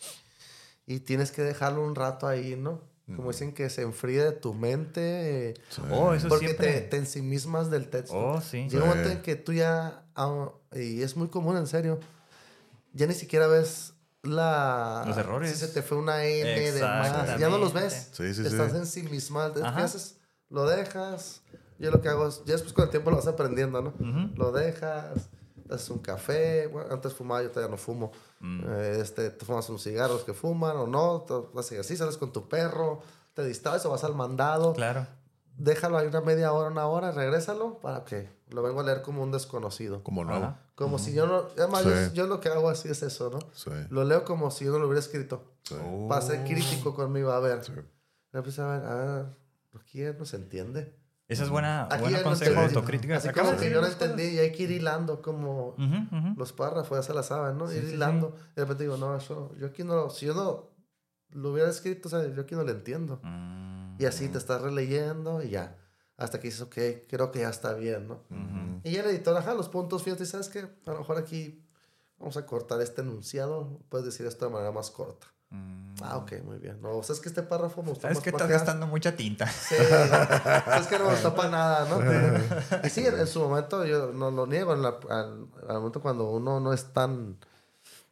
[0.87, 2.87] y tienes que dejarlo un rato ahí, ¿no?
[3.15, 5.55] Como dicen que se enfríe de tu mente.
[5.69, 5.81] Sí.
[5.89, 6.73] Oh, eso porque siempre.
[6.73, 8.15] te, te ensimismas del texto.
[8.15, 8.67] Oh, sí.
[8.69, 11.99] Llega un momento en que tú ya, ah, y es muy común en serio,
[12.93, 13.93] ya ni siquiera ves
[14.23, 15.03] la...
[15.07, 15.51] Los errores.
[15.51, 18.09] Si se te fue una N de más, ya no los ves.
[18.11, 18.47] Sí, sí, sí.
[18.47, 19.63] Estás ensimismado.
[19.65, 19.77] Ajá.
[19.77, 20.17] ¿Qué haces?
[20.49, 21.41] Lo dejas.
[21.77, 23.89] Yo lo que hago es, ya después con el tiempo lo vas aprendiendo, ¿no?
[23.89, 24.35] Ujú.
[24.35, 25.29] Lo dejas,
[25.69, 26.67] haces un café.
[26.67, 28.11] Bueno, antes fumaba, yo todavía no fumo.
[28.41, 28.63] Mm.
[28.67, 31.25] Eh, este, te fumas unos cigarros que fuman o no.
[31.57, 33.01] Haces así, sales con tu perro,
[33.33, 34.73] te distraes o vas al mandado.
[34.73, 35.07] Claro.
[35.57, 39.23] Déjalo ahí una media hora, una hora, regrésalo para que lo vengo a leer como
[39.23, 40.03] un desconocido.
[40.03, 40.43] Como nuevo.
[40.45, 40.71] Ah, Ajá.
[40.75, 41.43] Como si yo no.
[41.57, 42.11] Además, yo- Sí.
[42.13, 43.39] yo, lo que hago así es eso, ¿no?
[43.53, 43.69] Sí.
[43.89, 45.43] Lo leo como si yo no lo hubiera escrito.
[45.63, 45.75] sí.
[45.83, 46.07] Oh.
[46.07, 47.31] Para ser crítico conmigo.
[47.31, 47.63] A ver.
[47.63, 47.71] Sí.
[48.31, 49.25] Me empecé a ver, a ver,
[49.79, 50.95] aquí ya no se entiende.
[51.27, 52.75] Esa es buena, Aquí buen ya no consejo de entendí.
[52.75, 53.17] autocrítica.
[53.17, 56.33] Así como que yo no entendí y hay que ir hilando como Ujú, ujú.
[56.37, 57.67] los párrafos, ya se la saben, ¿no?
[57.67, 57.93] Sí, ir sí, sí.
[57.93, 58.35] hilando.
[58.53, 60.69] Y de repente digo, no, eso, yo aquí no, si yo no
[61.31, 63.19] lo hubiera escrito, o sea, yo aquí no lo entiendo.
[63.21, 63.97] Mm.
[63.99, 65.75] Y así te estás releyendo y ya.
[66.19, 68.19] Hasta que dices, ok, creo que ya está bien, ¿no?
[68.83, 70.59] Y ya el editor, ajá, los puntos fíjate, ¿sabes qué?
[70.85, 71.63] A lo mejor aquí
[72.19, 73.79] vamos a cortar este enunciado.
[73.89, 75.27] Puedes decir esto de manera más corta.
[75.49, 75.95] Mm.
[76.01, 76.81] Ah, ok, muy bien.
[76.81, 79.15] No, o sea, es que este párrafo me gustó Sabes más que estás gastando mucha
[79.15, 79.47] tinta.
[79.69, 81.99] Sí, es que no me gustó para nada, ¿no?
[82.85, 86.01] y sí, en, en su momento, yo no lo niego, en la- al, al momento
[86.01, 87.37] cuando uno no es tan,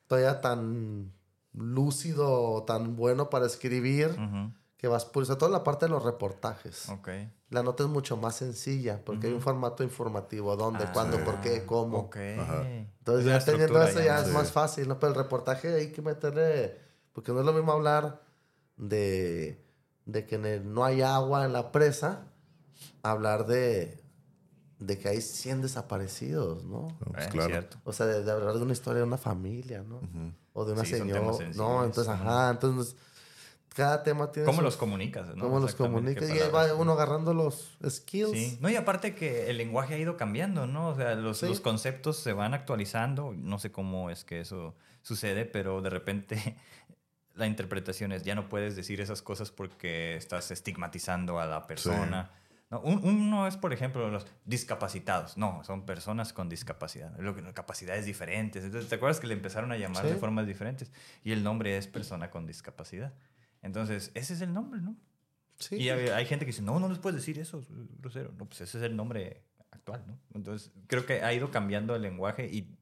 [0.07, 1.11] todavía tan
[1.53, 4.51] lúcido o tan bueno para escribir, Ujú.
[4.77, 6.87] Que vas por sobre todo en la parte de los reportajes.
[6.89, 7.09] Ok.
[7.49, 11.41] La nota es mucho más sencilla, porque hay un formato informativo, dónde, cuándo, Ah, por
[11.41, 11.97] qué, cómo.
[11.99, 12.17] Ok.
[12.39, 12.61] Ajá.
[12.99, 14.21] Entonces, ya teniendo eso ya ¿no?
[14.27, 14.99] es más fácil, ¿no?
[14.99, 16.77] Pero el reportaje hay que meterle,
[17.13, 18.21] Porque no es lo mismo hablar
[18.75, 19.65] de,
[20.05, 22.27] de que en el- no hay agua en la presa,
[23.01, 24.03] hablar de,
[24.79, 26.81] de que hay 100 desaparecidos, ¿no?
[26.83, 27.49] No, pues Eh, claro.
[27.49, 27.77] cierto.
[27.85, 30.01] O sea, de, de hablar de una historia de una familia, ¿no?
[30.53, 31.21] O de una Sí, señora.
[31.55, 32.95] No, entonces, ajá, entonces
[33.77, 35.27] cada tema tiene ¿Cómo los comunicas?
[35.35, 35.43] ¿no?
[35.43, 36.33] cómo los Exactamente, comunica.
[36.33, 38.31] qué Y ahí va uno agarrando los skills.
[38.31, 40.89] Sí, no, y aparte que el lenguaje ha ido cambiando, ¿no?
[40.89, 41.47] O sea, los, Sí.
[41.47, 43.33] los conceptos se van actualizando.
[43.37, 46.35] No sé cómo es que eso sucede, pero de repente
[47.35, 52.31] la interpretación es ya no puedes decir esas cosas porque estás estigmatizando a la persona.
[52.69, 55.37] No, un- uno es, por ejemplo, los discapacitados.
[55.37, 57.13] No, son personas con discapacidad.
[57.53, 58.63] Capacidades diferentes.
[58.63, 60.09] Entonces, ¿te acuerdas que le empezaron a llamar Sí.
[60.11, 60.91] de formas diferentes?
[61.23, 63.13] Y el nombre es persona con discapacidad.
[63.67, 64.95] Entonces, ese es el nombre, ¿no?
[65.59, 65.75] Sí.
[65.75, 67.67] Y hay, hay gente que dice, no, no les puedes decir eso, es
[67.99, 68.31] grosero.
[68.37, 70.17] No, pues ese es el nombre actual, ¿no?
[70.33, 72.75] Entonces, creo que ha ido cambiando el lenguaje y,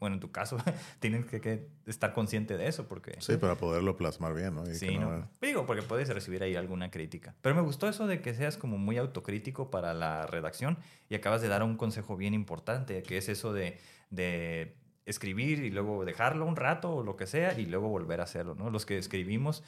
[0.00, 0.56] bueno, en tu caso,
[1.00, 3.16] tienes que, que estar consciente de eso porque...
[3.20, 4.62] Sí, para poderlo plasmar bien, ¿no?
[4.68, 5.30] Y Sí, no- ¿no?
[5.42, 7.34] Digo, porque puedes recibir ahí alguna crítica.
[7.42, 10.78] Pero me gustó eso de que seas como muy autocrítico para la redacción
[11.10, 13.78] y acabas de dar un consejo bien importante, que es eso de,
[14.10, 18.24] de escribir y luego dejarlo un rato o lo que sea y luego volver a
[18.24, 18.70] hacerlo, ¿no?
[18.70, 19.62] Los que escribimos,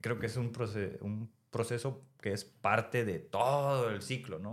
[0.00, 4.52] creo que es un, proce- un proceso que es parte de todo el ciclo, ¿no?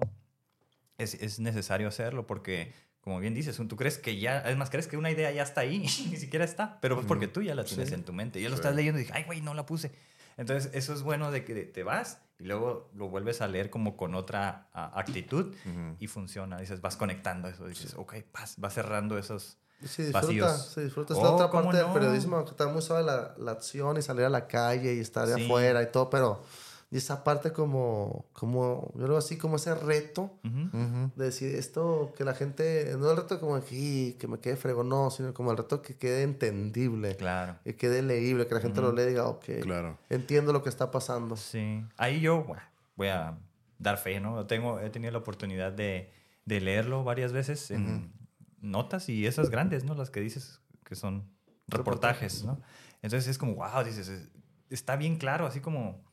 [0.97, 4.87] Es, es necesario hacerlo porque, como bien dices, tú crees que ya, es más, crees
[4.87, 5.79] que una idea ya está ahí,
[6.09, 7.93] ni siquiera está, pero es porque tú ya la tienes Sí.
[7.95, 8.61] en tu mente, ya lo Sí.
[8.61, 9.91] estás leyendo y dices, ay, güey, no la puse.
[10.37, 13.97] Entonces, eso es bueno de que te vas y luego lo vuelves a leer como
[13.97, 15.95] con otra a, actitud Ujú.
[15.99, 16.59] y funciona.
[16.59, 19.57] Dices, vas conectando eso, dices, ok, vas, vas cerrando esos.
[19.83, 20.71] Sí, disfruta, vacíos.
[20.73, 21.13] se disfruta.
[21.13, 21.93] Es Oh, la otra ¿cómo parte del no?
[21.93, 25.27] periodismo que está muy suave la, la acción y salir a la calle y estar
[25.27, 25.43] de Sí.
[25.45, 26.41] afuera y todo, pero
[26.89, 30.69] y esa parte como, como, yo creo así como ese reto Ujú.
[30.77, 31.11] Ujú.
[31.17, 34.55] de decir esto, que la gente, no el reto como que, "Y, que me quede
[34.55, 37.57] frego, no, sino como el reto que quede entendible, Claro.
[37.65, 39.97] que quede leíble, que la gente lo lea y diga, ok, Claro.
[40.09, 41.35] entiendo lo que está pasando.
[41.35, 41.83] Sí.
[41.97, 42.63] Ahí yo bueno,
[42.95, 43.37] voy a
[43.79, 44.47] dar fe, ¿no?
[44.47, 46.09] Tengo, he tenido la oportunidad de,
[46.45, 48.11] de leerlo varias veces en
[48.59, 49.93] notas y esas grandes, ¿no?
[49.95, 51.29] Las que dices que son
[51.67, 52.59] reportajes, ¿no?
[53.01, 54.29] Entonces es como, wow, dices, es-
[54.69, 56.05] está bien claro, así como...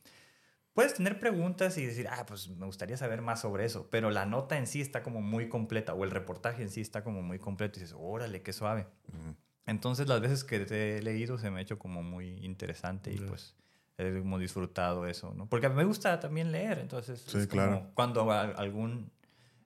[0.73, 4.25] Puedes tener preguntas y decir, ah, pues me gustaría saber más sobre eso, pero la
[4.25, 7.39] nota en sí está como muy completa o el reportaje en sí está como muy
[7.39, 8.85] completo y dices, órale, qué suave.
[9.07, 9.35] Ujú.
[9.65, 13.19] Entonces las veces que te he leído se me ha hecho como muy interesante y
[13.19, 13.55] pues
[13.97, 15.47] he como disfrutado eso, ¿no?
[15.47, 17.89] Porque a mí me gusta también leer, entonces Sí, claro.
[17.93, 19.09] cuando algún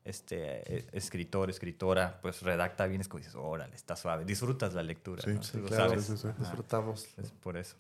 [0.10, 4.84] este, e- escritor, escritora, pues redacta bien, es como dices, órale, está suave, disfrutas la
[4.84, 5.43] lectura, Sí, ¿no?
[5.43, 6.05] Sí, claro, sabes.
[6.22, 7.07] sí, disfrutamos.
[7.18, 7.76] Es por eso.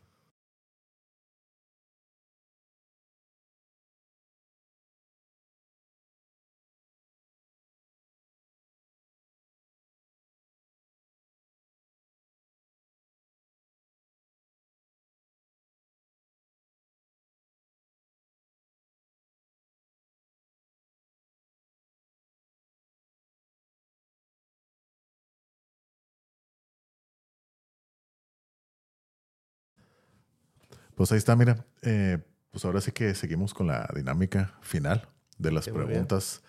[30.99, 31.65] Pues ahí está, mira.
[31.81, 32.17] Eh,
[32.51, 36.41] pues ahora sí que seguimos con la dinámica final de las preguntas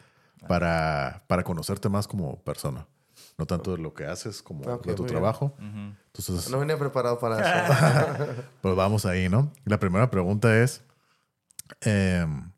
[0.49, 2.89] para, para conocerte más como persona.
[3.39, 5.55] No tanto de lo que haces como de tu trabajo.
[5.61, 7.39] Entonces, No venía preparado para
[8.27, 8.43] eso.
[8.61, 9.53] pues vamos ahí, ¿no?
[9.67, 10.83] La primera pregunta es,
[11.83, 12.51] em,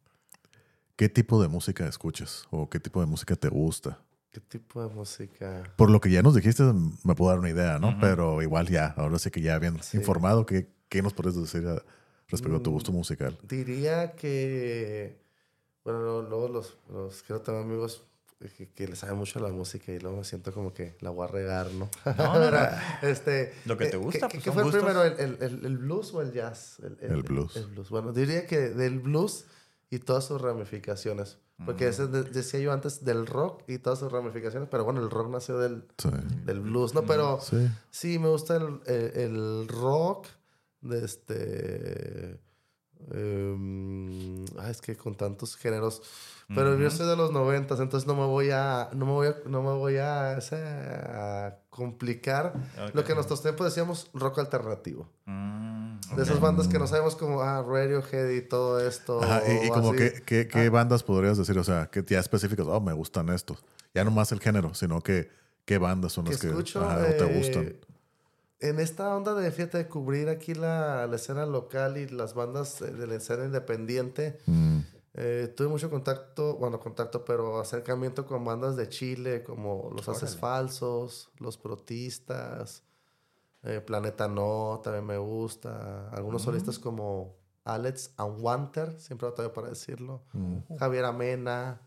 [0.97, 2.47] ¿qué tipo de música escuchas?
[2.51, 3.99] ¿O qué tipo de música te gusta?
[4.30, 5.62] ¿Qué tipo de música?
[5.76, 6.62] Por lo que ya nos dijiste,
[7.05, 7.99] me puedo dar una idea, ¿no?
[8.01, 9.99] Pero igual ya, ahora sí que ya bien Sí.
[9.99, 11.82] informado, ¿qué, qué nos puedes decir a-
[12.28, 12.74] respecto a tu Mm.
[12.74, 13.38] gusto musical?
[13.43, 15.18] Diría que,
[15.84, 18.03] bueno, luego los, los quiero tener amigos
[18.59, 21.24] que, que les saben mucho la música y luego me siento como que la voy
[21.26, 21.88] a regar, ¿no?
[22.05, 22.59] No, no, no.
[23.03, 24.82] este, Lo que te ¿qué- gusta, ¿Qué, pues, qué son fue gustos.
[24.82, 26.78] primero, el, el- el- el blues o el jazz?
[27.01, 27.57] El blues.
[27.57, 27.88] El blues.
[27.90, 29.47] Bueno, diría que del blues
[29.90, 31.38] y todas sus ramificaciones.
[31.64, 35.11] Porque ese de- decía yo antes del rock y todas sus ramificaciones, pero bueno, el
[35.11, 36.09] rock nació del, Sí.
[36.45, 37.03] del blues, ¿no?
[37.03, 37.68] Pero Sí.
[37.90, 40.26] Sí, me gusta el, el- el rock
[40.83, 42.41] de este...
[44.59, 46.03] ah, es que con tantos géneros.
[46.55, 48.91] Pero yo soy de los noventas, entonces no me voy a...
[48.93, 52.53] No me voy a, no me voy a, complicar.
[52.93, 55.09] Lo que en nuestros tiempos decíamos rock alternativo.
[55.24, 59.22] Mm, De esas bandas que no sabemos como ah, Radiohead y todo esto.
[59.22, 59.99] Ajá, y, como así.
[59.99, 60.70] que, ¿qué, qué Ah.
[60.70, 61.57] bandas podrías decir?
[61.59, 63.64] O sea, que ya específicas, oh, me gustan estos.
[63.95, 65.30] Ya no más el género, sino que
[65.64, 67.76] qué bandas son que las que escucho ajá, o te eh, gustan.
[68.62, 72.80] En esta onda de fíjate de cubrir aquí la, la escena local y las bandas
[72.80, 74.78] eh, de la escena independiente, Mm,
[75.14, 80.22] eh, tuve mucho contacto, bueno, contacto, pero acercamiento con bandas de Chile como Los Haces
[80.36, 80.40] Órale.
[80.40, 82.82] Falsos, Los Protistas,
[83.64, 86.08] Eh, Planeta No también me gusta.
[86.10, 90.22] Algunos solistas como Alex Anwanter, siempre batalla para decirlo.
[90.78, 91.80] Javier Amena.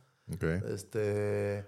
[0.70, 1.66] Este.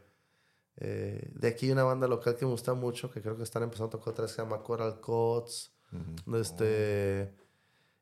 [0.78, 3.63] Eh, de aquí hay una banda local que me gusta mucho, que creo que están
[3.63, 5.71] empezando a tocar otra vez, se llama Coral Cots.
[6.36, 7.34] Este.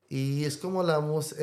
[0.09, 1.41] Y es como la música.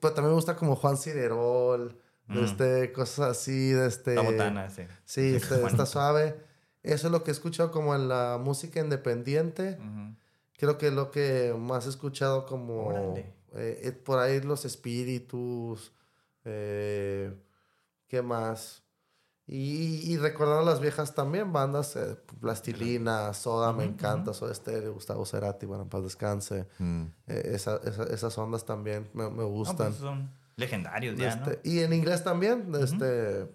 [0.00, 1.98] pues también me gusta como Juan Ciderol.
[2.26, 2.44] Mm.
[2.44, 4.14] Este, cosas así, de este.
[4.14, 4.82] La botana, sí.
[5.04, 5.68] Sí, este, bueno.
[5.68, 6.36] está suave.
[6.82, 9.78] Eso es lo que he escuchado como en la música independiente.
[10.56, 15.92] Creo que es lo que más he escuchado como eh, eh, por ahí los espíritus.
[16.44, 17.34] eh,
[18.06, 18.83] ¿Qué más?
[19.46, 25.26] Y, y recordando las viejas también, bandas, eh, Plastilina, Soda, me encanta, Soda Stereo, Gustavo
[25.26, 26.66] Cerati, bueno, en paz descanse.
[26.78, 27.04] Mm.
[27.26, 29.88] Eh, esa- esa- esas ondas también me, me No, gustan.
[29.88, 31.46] pues son legendarios ya, ¿no?
[31.50, 33.46] Este, Y en inglés también, este,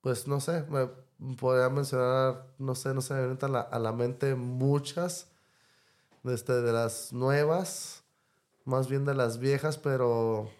[0.00, 0.88] pues no sé, me
[1.36, 5.28] podría mencionar, no sé, no se me vienen a la, a la mente muchas
[6.24, 8.04] este, de las nuevas,
[8.64, 10.50] más bien de las viejas, pero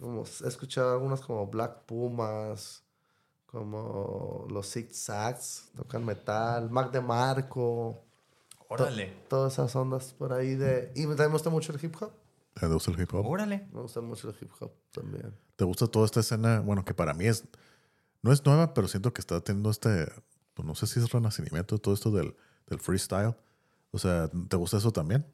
[0.00, 2.81] como he escuchado algunas como Black Pumas,
[3.52, 8.02] como los Zig Zags, tocan metal, Mac de Marco,
[8.68, 9.14] Órale.
[9.28, 10.90] todas esas ondas por ahí de...
[10.94, 12.12] Y también me gusta mucho el hip hop,
[12.58, 13.26] ¿Te gusta el hip hop?
[13.26, 13.68] Órale.
[13.72, 15.34] me gusta mucho el hip hop también.
[15.56, 16.60] ¿Te gusta toda esta escena?
[16.60, 17.44] Bueno, que para mí es.
[18.22, 20.10] No es nueva, pero siento que está teniendo este.
[20.54, 22.34] Pues no sé si es renacimiento, todo esto del,
[22.66, 23.34] del freestyle.
[23.90, 25.26] O sea, ¿te gusta eso también?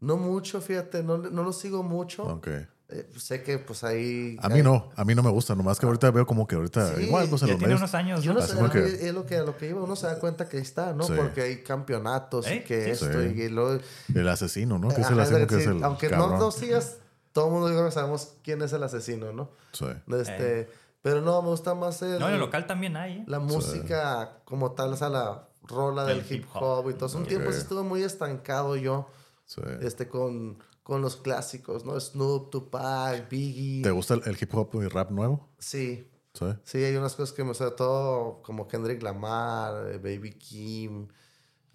[0.00, 2.24] No mucho, fíjate, no, no lo sigo mucho.
[2.24, 2.48] Ok.
[2.92, 4.36] Eh, sé que pues ahí...
[4.42, 5.54] A mí hay- no, a mí no me gusta.
[5.54, 6.96] Nomás que ahorita veo como que ahorita.
[6.96, 7.80] Sí, igual, pues en Ya los tiene medios.
[7.80, 8.40] unos años, Yo ¿no?
[8.40, 10.56] no sé, que- es lo que, a lo que iba, uno se da cuenta que
[10.56, 11.04] ahí está, ¿no?
[11.04, 11.12] Sí.
[11.16, 12.64] Porque hay campeonatos y ¿Eh?
[12.64, 12.90] que Sí.
[12.90, 13.28] esto Sí.
[13.42, 13.78] y lo...
[14.14, 14.88] El asesino, ¿no?
[14.88, 15.84] Que es el asesino que es sí, el.
[15.84, 16.96] Aunque no lo sigas,
[17.32, 19.50] todo el mundo yo creo que sabemos quién es el asesino, ¿no?
[19.72, 19.86] Sí.
[20.18, 20.68] Este,
[21.02, 23.24] Pero no, me gusta más el, No, en el local también hay, ¿eh?
[23.26, 27.16] la música como tal, o sea, la rola del El hip hip hop y todo.
[27.18, 29.08] Un tiempo sí estuve muy estancado yo
[29.46, 29.62] sí.
[29.80, 30.58] este, con,
[30.90, 31.98] con los clásicos, ¿no?
[32.00, 33.80] Snoop, Tupac, Biggie.
[33.80, 35.48] ¿Te gusta el, el hip hop y rap nuevo?
[35.58, 36.46] Sí, Sí.
[36.64, 41.06] Sí, hay unas cosas que me sobre todo como Kendrick Lamar, eh, Baby Kim,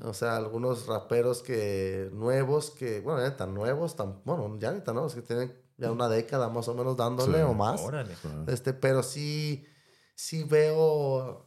[0.01, 4.71] o sea, algunos raperos que nuevos que, bueno, ya ni tan nuevos, tan, bueno, ya
[4.73, 7.43] ni tan nuevos, que tienen ya una década más o menos dándole Sí.
[7.43, 7.81] o más.
[7.81, 8.13] Órale.
[8.47, 9.65] Este, pero sí,
[10.15, 11.44] sí veo,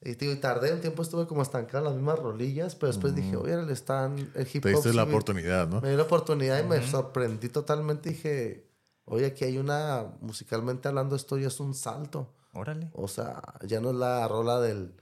[0.00, 2.92] y, te digo, y tardé un tiempo, estuve como estancado en las mismas rolillas, pero
[2.92, 5.80] después dije, oye, le están, el hip Te hop diste la oportunidad, ¿no?
[5.80, 8.10] me dio la oportunidad y me sorprendí totalmente.
[8.10, 8.64] Dije,
[9.06, 12.32] oye, aquí hay una, musicalmente hablando, esto ya es un salto.
[12.52, 12.90] Órale.
[12.92, 14.94] O sea, ya no es la rola del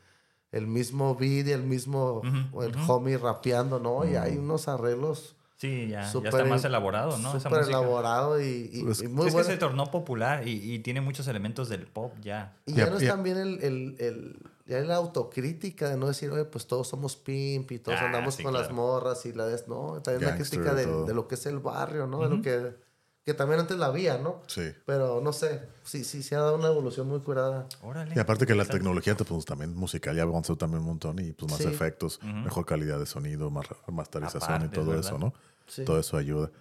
[0.53, 4.09] el mismo beat y el mismo Ujú, el homie rapeando, ¿no?
[4.09, 7.39] Y hay unos arreglos Sí, ya, ya súper está más elaborado, ¿no?
[7.41, 11.01] Súper elaborado y, y- Pues, y muy es que se tornó popular y, y tiene
[11.01, 12.57] muchos elementos del pop ya.
[12.67, 16.09] Y Ya- ya no es ya- también el, el, el- ya la autocrítica de no
[16.09, 19.33] decir, oye, pues todos somos pimp y todos Ah, andamos sí, con las morras y
[19.33, 19.63] la de...
[19.69, 22.21] No, también la crítica de, lo que es el barrio, ¿no?
[22.23, 22.87] De lo que...
[23.25, 24.41] Que también antes la había, ¿no?
[24.47, 24.73] Sí.
[24.85, 27.67] Pero no sé, sí, sí, se ha dado una evolución muy curada.
[27.83, 28.13] Órale.
[28.15, 31.33] Y aparte que la tecnología, te, pues también musical ya avanzó también un montón y
[31.33, 31.67] pues más Sí.
[31.67, 35.05] efectos, mejor calidad de sonido, más masterización y todo ¿verdad?
[35.05, 35.35] eso, ¿no?
[35.67, 35.85] Sí.
[35.85, 36.53] Todo eso ayuda.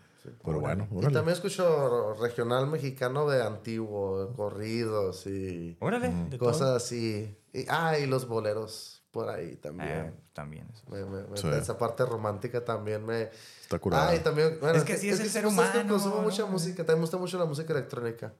[0.43, 6.09] Pero bueno, Y también escucho regional mexicano de antiguo, corridos y Órale.
[6.30, 6.51] de todo.
[6.51, 7.38] cosas así.
[7.53, 10.15] Y, ah, y los boleros por ahí Eh, también.
[10.34, 10.67] también.
[10.73, 10.84] eso.
[10.89, 11.47] Me- me- me- Sí.
[11.49, 13.30] Esa parte romántica también me...
[13.61, 14.09] Está curado.
[14.09, 14.57] Ah, y también...
[14.59, 16.21] Bueno, Es que así es el sí, ser que humano, consumo ¿no?
[16.23, 16.78] mucha música.
[16.78, 18.34] También me gusta mucho la música electrónica.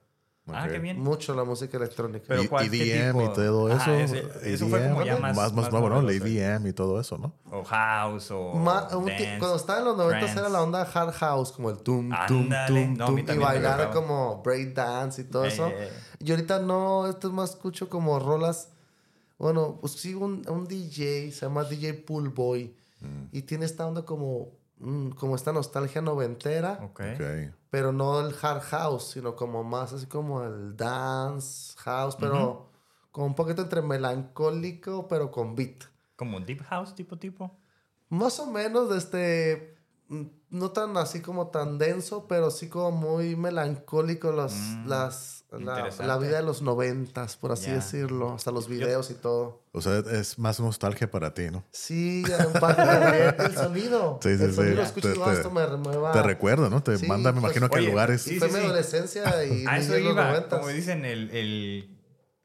[0.48, 0.70] Ah, Ok.
[0.72, 1.00] qué bien.
[1.00, 2.24] Mucho la música electrónica.
[2.28, 3.76] Pero y, ¿cuál- y qué DM y todo eso.
[3.78, 6.02] Ajá, ese- eso fue como ya EDM, más- más, más nuevo, ¿no?
[6.02, 6.12] La.
[6.12, 7.32] EDM y todo eso, ¿no?
[7.50, 9.36] O house o Ma- dance.
[9.40, 12.94] cuando estaba en los 90 era la onda hard house, como el tum, tum, tum,
[12.96, 15.66] No, tum, y bailar como break dance y todo Eh, eso.
[15.68, 15.92] eh, eh.
[16.20, 18.68] Y ahorita no, esto es más escucho como rolas.
[19.38, 22.74] Bueno, pues sigo un, un DJ, se llama DJ Pool Boy.
[23.32, 24.48] Y tiene esta onda como,
[24.78, 27.00] mm, como esta nostalgia noventera, Ok.
[27.14, 27.52] Ok.
[27.76, 32.70] Pero no el hard house, sino como más así como el dance house, pero
[33.12, 35.84] como un poquito entre melancólico, pero con beat.
[36.16, 37.54] Como un deep house tipo tipo.
[38.08, 39.75] Más o menos de este.
[40.08, 45.44] Mm, No tan así como tan denso, pero sí como muy melancólico las, Mm, las,
[45.50, 48.32] la, vida de los noventas, por así decirlo.
[48.34, 49.62] Hasta los videos y todo.
[49.72, 51.64] O sea, es más nostalgia para ti, ¿no?
[51.72, 52.24] Sí,
[52.60, 53.34] también.
[53.38, 54.18] El sonido.
[54.22, 54.56] Sí, sí, el sí.
[54.56, 56.12] sonido lo Te- escucho y digo, te- "Ah, esto me remueva.
[56.12, 56.82] Te recuerda, ¿no?
[56.82, 58.22] Te Sí, manda, me pues, imagino que a oye, lugares.
[58.22, 58.66] sí, Fue sí, mi sí.
[58.66, 60.58] adolescencia y A eso los.
[60.60, 61.95] Como dicen, el, el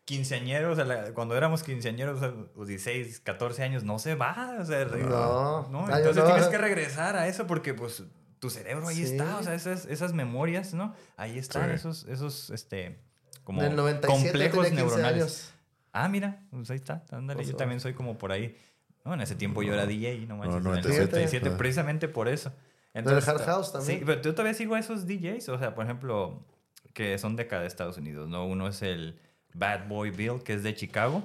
[0.06, 2.22] quinceañero, o sea, la- cuando éramos quinceañeros,
[2.56, 4.58] los 16, 14 años, no se va.
[4.60, 5.68] O sea, No.
[5.96, 6.26] Entonces no.
[6.26, 8.04] tienes que regresar a eso porque, pues,
[8.40, 9.04] tu cerebro ahí Sí.
[9.04, 9.38] está.
[9.38, 10.94] O sea, esas, esas memorias, ¿no?
[11.18, 11.76] Ahí están, Sí.
[11.76, 13.00] esos, esos, este,
[13.44, 15.22] como En el 97 complejos tenía 15 neuronales.
[15.24, 15.54] años.
[15.94, 18.56] Ah, mira, pues ahí está, ándale, O yo también soy como por ahí.
[19.04, 20.52] No, en ese tiempo yo era DJ, no manches.
[20.52, 21.12] No, en el 97.
[21.12, 21.58] 97, Ah.
[21.58, 22.52] precisamente por eso.
[22.94, 24.00] el Hard House también.
[24.00, 26.46] Sí, pero yo todavía sigo a esos DJs, o sea, por ejemplo,
[26.94, 28.46] que son de acá de Estados Unidos, ¿no?
[28.46, 29.18] Uno es el
[29.54, 31.24] Bad Boy Bill, que es de Chicago,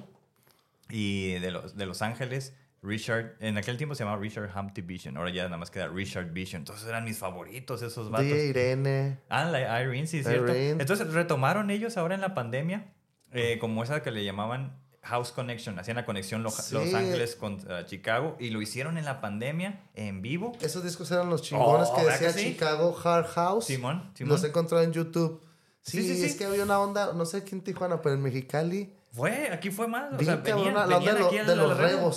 [0.89, 5.17] y de Los, de los Ángeles, Richard, en aquel tiempo se llamaba Richard Humpty Vision,
[5.17, 6.61] ahora ya nada más queda Richard Vision.
[6.61, 8.27] Entonces eran mis favoritos esos vatos.
[8.27, 9.17] DJ Irene.
[9.29, 10.51] Ah, la Irene, sí, cierto.
[10.53, 10.81] Irene.
[10.81, 12.85] Entonces retomaron ellos ahora en la pandemia,
[13.33, 15.77] eh, como esa que le llamaban House Connection.
[15.79, 16.75] Hacían la conexión Lo- Sí.
[16.75, 20.51] Los Ángeles con eh, Chicago y lo hicieron en la pandemia en vivo.
[20.61, 22.53] Esos discos eran los chingones Oh, que ¿verdad decía que sí?
[22.53, 23.65] Chicago Hard House.
[23.65, 24.33] Simón, Simón.
[24.33, 25.41] Los encontró en YouTube.
[25.87, 26.25] Sí, Sí, sí, sí.
[26.25, 28.93] es que había una onda, no sé aquí en Tijuana, pero en Mexicali.
[29.13, 30.13] Fue, aquí fue más.
[30.13, 32.11] O sea, venían, cabrona, la onda de, lo- los rebel.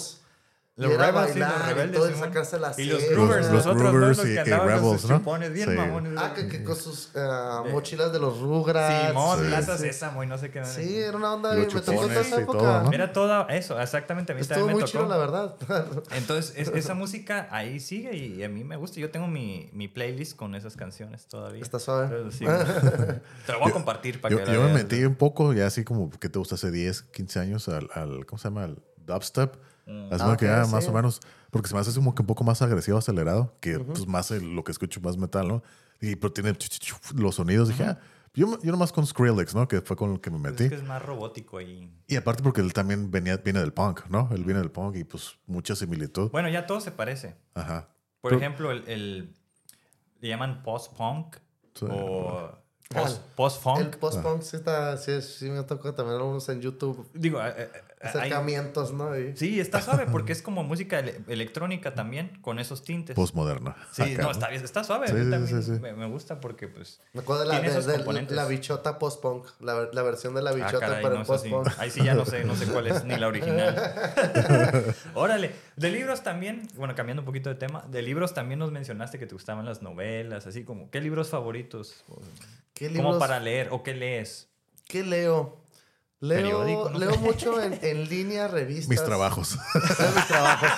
[0.80, 1.96] Los Y era Rebels, bailar los y rebeldes.
[1.98, 2.28] todo, y Simón.
[2.28, 3.08] sacarse las Y los.
[3.10, 3.92] Groovers, Los los otros, ¿no?
[3.92, 5.18] Groovers Los y- que y andaban con Rebels, sus ¿no?
[5.18, 5.76] chupones bien Sí.
[5.76, 6.12] mamones.
[6.16, 9.08] Ah, que, que con sus ah, mochilas de los Rugrats.
[9.08, 9.82] Simón, Sí, Plaza sí.
[9.84, 10.64] Sésamo y no sé qué.
[10.64, 11.54] Sí, era una onda.
[11.54, 12.58] Los bien- me tocó chupones toda esa y época.
[12.58, 12.92] todo, ¿no?
[12.92, 14.32] Era toda eso, exactamente.
[14.32, 15.04] A mí Estuvo también me muy tocó.
[15.04, 15.54] chido, la verdad.
[16.12, 19.00] Entonces, es- esa música ahí sigue y a mí me gusta.
[19.00, 21.62] Yo tengo mi, mi playlist con esas canciones todavía.
[21.62, 22.04] Está suave.
[22.06, 22.44] Entonces, sí.
[23.46, 24.82] Te lo voy a compartir para Yo, que la yo me veas.
[24.84, 28.24] metí un poco, ya así como que te gusta hace 10, 15 años, al, al
[28.26, 28.64] ¿cómo se llama?
[28.64, 29.54] Al dubstep.
[30.10, 30.72] Haz Ah, que ok, ya sí.
[30.72, 33.78] más o menos, porque se me hace como que un poco más agresivo, acelerado, que
[33.80, 35.62] pues más el- lo que escucho más metal, ¿no?
[36.00, 37.98] Y pero tiene ch- ch- ch- los sonidos, dije, ah,
[38.32, 39.66] yo, yo nomás con Skrillex, ¿no?
[39.66, 40.64] Que fue con el que me metí.
[40.64, 41.92] Es que es más robótico ahí.
[42.06, 44.28] Y aparte porque él también venía, viene del punk, ¿no?
[44.32, 46.30] Él viene del punk y pues mucha similitud.
[46.30, 47.36] Bueno, ya todo se parece.
[47.54, 47.88] Ajá.
[48.20, 49.34] Por Pero- ejemplo, el, el-
[50.20, 51.36] le llaman post-punk
[51.74, 51.86] Sí.
[51.90, 52.50] o
[52.88, 53.20] post-
[53.78, 57.08] El post-punk sí, está, sí, sí me tocó también algunos en YouTube.
[57.14, 57.70] Digo, eh,
[58.02, 59.18] hay- Acercamientos, ¿no?
[59.18, 63.14] Y- sí, está suave porque es como música ele- electrónica también con esos tintes.
[63.14, 63.76] Postmoderna.
[63.92, 65.06] sí, Acá, no, está bien, está suave.
[65.08, 65.80] Sí, a mí sí, también sí, sí.
[65.80, 68.34] Me, me gusta porque pues Me acuerdo de la, tiene de- esos de componentes.
[68.36, 69.46] la bichota post-punk.
[69.60, 71.68] La, la versión de la Ah, bichota caray, para no, el post-punk.
[71.78, 73.76] Ahí sí ya no sé, no sé cuál es ni la original.
[75.14, 79.18] Órale, de libros también, bueno, cambiando un poquito de tema, de libros también nos mencionaste
[79.18, 82.02] que te gustaban las novelas, así como, ¿qué libros favoritos?
[82.74, 83.18] ¿Qué Como libros?
[83.18, 84.48] para leer o qué lees?
[84.88, 85.58] ¿Qué leo?
[86.20, 88.88] Leo, no leo mucho en, en línea, revistas.
[88.88, 89.56] Mis trabajos.
[89.74, 90.68] Leo mis trabajos.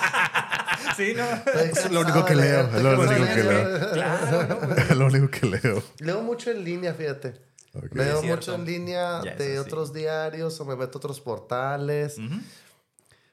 [0.95, 1.23] Sí, ¿no?
[1.59, 3.91] Es lo único que leo, es lo único que leo.
[3.91, 4.59] Claro, ¿no?
[4.59, 5.83] Pues, es lo único que leo.
[5.99, 7.41] Leo mucho en línea, fíjate.
[7.73, 7.93] Ok.
[7.93, 9.57] Leo mucho en línea Ya, de sí.
[9.57, 12.17] otros diarios o me meto a otros portales.
[12.17, 12.35] ujú.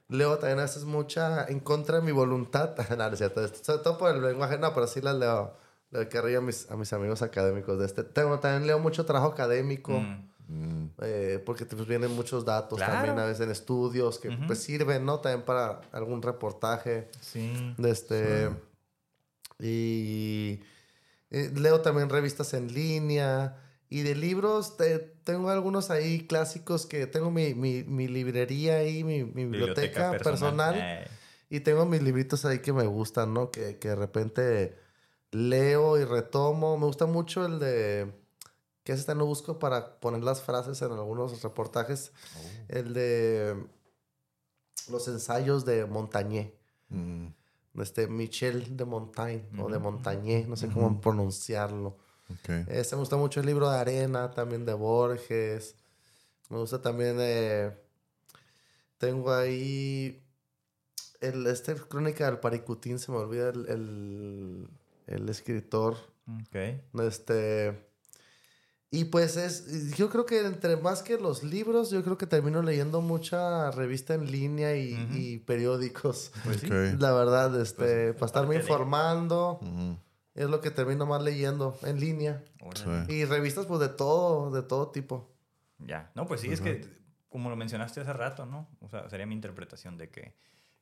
[0.08, 2.74] Leo también a veces mucha en contra de mi voluntad.
[2.90, 3.46] no, no es cierto.
[3.62, 5.54] Sobre todo por el lenguaje, no, pero sí las leo.
[5.92, 8.02] Le carrillo a mis, a mis amigos académicos de este.
[8.02, 9.92] Tengo, también leo mucho trabajo académico.
[9.92, 10.29] Mm.
[11.02, 12.92] Eh, porque pues, vienen muchos datos Claro.
[12.94, 15.20] también a veces en estudios que pues sirven, ¿no?
[15.20, 17.08] También para algún reportaje.
[17.20, 17.74] Sí.
[17.78, 18.50] De este.
[19.58, 20.60] Y
[21.30, 23.56] eh, leo también revistas en línea.
[23.88, 29.02] Y de libros, te- tengo algunos ahí clásicos que tengo mi, mi, mi librería ahí,
[29.02, 30.74] mi, mi biblioteca, personal.
[30.78, 31.08] Eh,
[31.50, 33.50] Y tengo mis libritos ahí que me gustan, ¿no?
[33.50, 34.76] Que, que de repente
[35.32, 36.78] leo y retomo.
[36.78, 38.12] Me gusta mucho el de.
[38.84, 42.12] Que ese no busco para poner las frases en algunos reportajes.
[42.68, 43.66] El de.
[44.90, 46.54] Los ensayos de Montañé.
[46.88, 47.26] Mm.
[47.80, 49.78] Este, Michel de Montaigne o de.
[49.78, 51.98] Montañé, no sé cómo pronunciarlo.
[52.30, 52.48] Ok.
[52.68, 55.76] Ese me gusta mucho el libro de Arena, también de Borges.
[56.48, 57.16] Me gusta también.
[57.20, 57.76] eh,
[58.98, 60.22] tengo ahí.
[61.20, 64.68] El, este Crónica del Paricutín, se me olvida el, el,
[65.06, 65.96] el escritor.
[66.26, 66.56] ok.
[67.02, 67.89] Este.
[68.92, 69.94] Y pues es.
[69.96, 74.14] Yo creo que entre más que los libros, yo creo que termino leyendo mucha revista
[74.14, 76.32] en línea y, y periódicos.
[76.42, 76.62] Pues.
[77.00, 79.60] La verdad, este, Pues, para estarme informando,
[80.34, 82.42] es lo que termino más leyendo en línea.
[82.74, 83.14] Sí.
[83.14, 85.30] Y revistas, pues de todo, de todo tipo.
[85.78, 86.10] Ya.
[86.16, 88.68] No, pues sí, es que como lo mencionaste hace rato, ¿no?
[88.80, 90.34] O sea, sería mi interpretación de que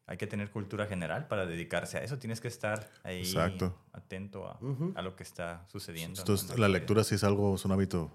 [0.08, 2.18] hay que tener cultura general para dedicarse a eso.
[2.18, 3.76] Tienes que estar ahí Exacto.
[3.92, 6.24] atento a, lo que está sucediendo.
[6.56, 8.10] la lectura sí es algo, es un hábito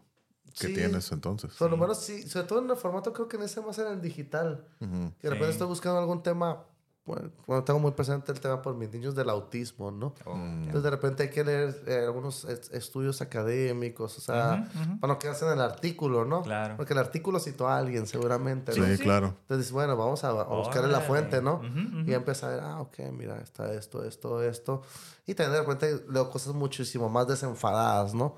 [0.59, 0.73] que Sí.
[0.73, 1.53] tienes entonces.
[1.53, 3.87] Por lo menos sí, sobre todo en el formato, creo que en ese más en
[3.87, 4.67] el digital.
[4.81, 5.13] Ujú.
[5.19, 5.51] Que de repente Sí.
[5.51, 6.65] estoy buscando algún tema.
[7.05, 10.15] Bueno, bueno, tengo muy presente el tema por mis niños del autismo, ¿no?
[10.25, 10.59] Oh, Mm.
[10.63, 14.99] Entonces de repente hay que leer eh, algunos es- estudios académicos, o sea, Ujú, ujú.
[15.01, 16.43] para no quedarse en el artículo, ¿no?
[16.43, 16.77] Claro.
[16.77, 18.73] Porque el artículo citó a alguien, seguramente.
[18.77, 18.85] ¿no?
[18.85, 19.03] Sí, sí.
[19.03, 19.35] claro.
[19.41, 21.55] Entonces, bueno, vamos a, a buscar en la fuente, ¿no?
[21.55, 21.65] Ujú,
[21.99, 22.09] ujú.
[22.09, 24.81] Y empieza a ver, ah, ok, mira, está esto, esto, esto.
[25.25, 28.35] Y también de repente leo cosas muchísimo más desenfadadas, ¿no?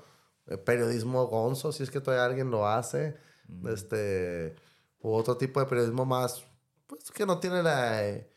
[0.48, 3.16] Eh, periodismo gonzo, si es que todavía alguien lo hace.
[3.64, 4.56] Este,
[5.00, 6.44] u otro tipo de periodismo más,
[6.88, 8.28] pues que no tiene la, eh,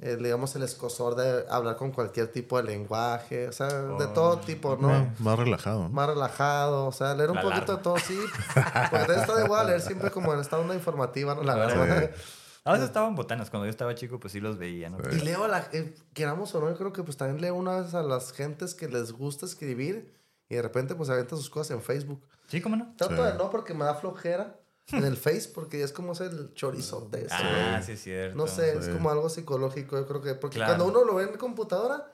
[0.00, 4.38] eh, digamos, el escosor de hablar con cualquier tipo de lenguaje, o sea, de todo
[4.38, 4.88] tipo, ¿no?
[4.88, 5.82] Más, más relajado.
[5.84, 5.88] ¿no?
[5.90, 7.76] Más relajado, o sea, leer un La poquito alarma.
[7.76, 8.18] de todo, sí.
[8.90, 11.42] Porque está igual leer siempre como en esta onda informativa, ¿no?
[11.42, 11.76] La Órale.
[11.76, 12.10] verdad.
[12.64, 13.48] A veces estaban botanas.
[13.48, 14.98] Cuando yo estaba chico, pues sí los veía, ¿no?
[15.10, 15.68] Y leo la...
[15.72, 18.74] eh, queramos o no, yo creo que pues también leo una vez a las gentes
[18.74, 20.14] que les gusta escribir
[20.50, 22.22] y de repente pues avientan sus cosas en Facebook.
[22.46, 22.92] Sí, ¿cómo no?
[22.96, 23.22] Trato Sí.
[23.22, 24.58] de no porque me da flojera
[24.92, 27.26] en el Face porque es como es el chorizote.
[27.26, 28.36] ese, Ah, sí, es cierto.
[28.36, 28.90] No sé, es Sí.
[28.92, 30.34] como algo psicológico, yo creo que...
[30.34, 30.76] Porque Claro.
[30.76, 32.12] cuando uno lo ve en computadora,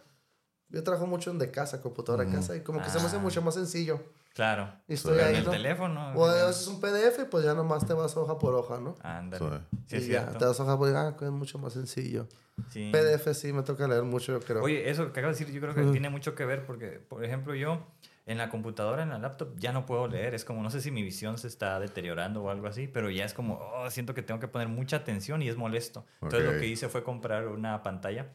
[0.68, 3.16] yo trabajo mucho en de casa, computadora de casa, y como que se me hace
[3.16, 3.20] Ah.
[3.20, 4.00] mucho más sencillo.
[4.34, 4.68] Claro.
[4.88, 5.50] Y estoy ahí, en el ¿no?
[5.52, 6.12] teléfono.
[6.16, 8.96] O a veces un PDF, pues ya nomás te vas hoja por hoja, ¿no?
[9.02, 9.44] Ándale.
[9.60, 9.76] Sí.
[9.86, 12.26] Sí, es y ya, te vas hoja por hoja, ah, es mucho más sencillo.
[12.70, 12.90] Sí.
[12.92, 14.62] PDF sí me toca leer mucho, yo creo.
[14.62, 17.24] Oye, eso que acabas de decir, yo creo que tiene mucho que ver porque, por
[17.24, 17.86] ejemplo, yo
[18.26, 20.34] en la computadora, en la laptop, ya no puedo leer.
[20.34, 23.24] Es como, no sé si mi visión se está deteriorando o algo así, pero ya
[23.24, 26.06] es como, oh, siento que tengo que poner mucha atención y es molesto.
[26.22, 28.32] Entonces lo que hice fue comprar una pantalla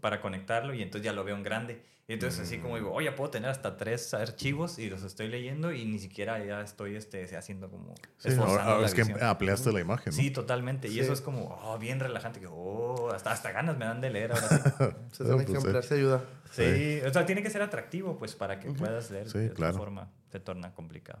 [0.00, 1.82] para conectarlo y entonces ya lo veo en grande.
[2.08, 5.72] Y entonces así como digo, oye, puedo tener hasta tres archivos y los estoy leyendo
[5.72, 7.96] y ni siquiera ya estoy este, haciendo como...
[8.18, 10.12] Sí, esforzando ahora- ahora la es que ampliaste la imagen.
[10.12, 10.16] ¿no?
[10.16, 10.86] Sí, totalmente.
[10.86, 12.38] Y eso es como, oh, bien relajante.
[12.38, 14.84] Que, oh, hasta, hasta ganas me dan de leer ahora sí.
[15.16, 16.24] se tiene que pues, se ayuda.
[16.52, 19.28] Sí, o sea, tiene que ser atractivo, pues, para que puedas leer.
[19.28, 19.78] Sí, de otra claro.
[19.78, 21.20] forma se torna complicado.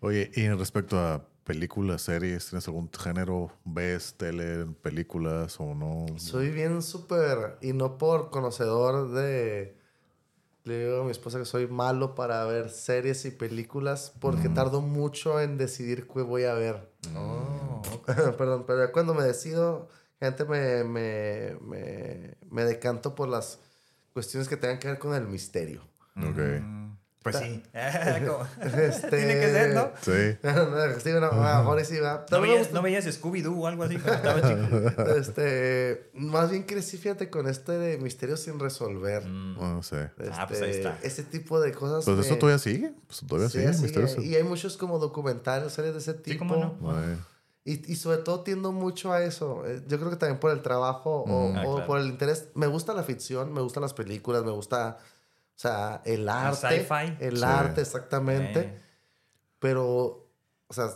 [0.00, 3.52] Oye, y en respecto a películas, series, ¿tienes algún género?
[3.64, 6.06] ¿Ves tele, películas o no?
[6.18, 9.83] Soy bien súper, y no por conocedor de...
[10.64, 14.80] Le digo a mi esposa que soy malo para ver series y películas porque tardo
[14.80, 16.90] mucho en decidir qué voy a ver.
[17.14, 19.88] Oh, Perdón, pero ya cuando me decido,
[20.18, 23.60] gente me, me, me, me decanto por las
[24.14, 25.82] cuestiones que tengan que ver con el misterio.
[26.16, 26.38] Ok.
[27.24, 27.62] Pues sí.
[27.72, 29.90] Este- Tiene que ser, ¿no?
[30.02, 30.36] Sí.
[31.02, 32.26] sí, bueno, a lo mejor sí, va.
[32.30, 35.02] ¿No veías, no veías Scooby-Doo o algo así cuando estaba chico?
[35.16, 39.24] Este, más bien crecí, fíjate, con este de misterio sin resolver.
[39.26, 39.56] Mm.
[39.56, 40.10] Bueno, no sé.
[40.32, 40.98] Ah, pues ahí Este, está.
[41.02, 42.04] Ese tipo de cosas.
[42.04, 42.92] Pues me- eso todavía sigue.
[43.06, 43.72] Pues todavía sí, sigue.
[43.72, 43.82] sigue.
[43.84, 44.20] misterioso.
[44.22, 46.32] Y hay muchos como documentales, series de ese tipo.
[46.32, 46.92] Sí, cómo no.
[46.96, 47.18] Ay,
[47.64, 49.64] Y, y sobre todo tiendo mucho a eso.
[49.66, 51.56] Eh, Yo creo que también por el trabajo o, Mm.
[51.56, 51.86] Ah, o claro.
[51.86, 52.48] por el interés.
[52.54, 54.98] Me gusta la ficción, me gustan las películas, me gusta,
[55.56, 56.80] o sea, el arte.
[56.84, 57.16] sci-fi.
[57.20, 57.44] El Sí.
[57.44, 58.60] arte, exactamente.
[58.60, 58.80] Eh,
[59.58, 60.28] Pero,
[60.66, 60.88] o sea,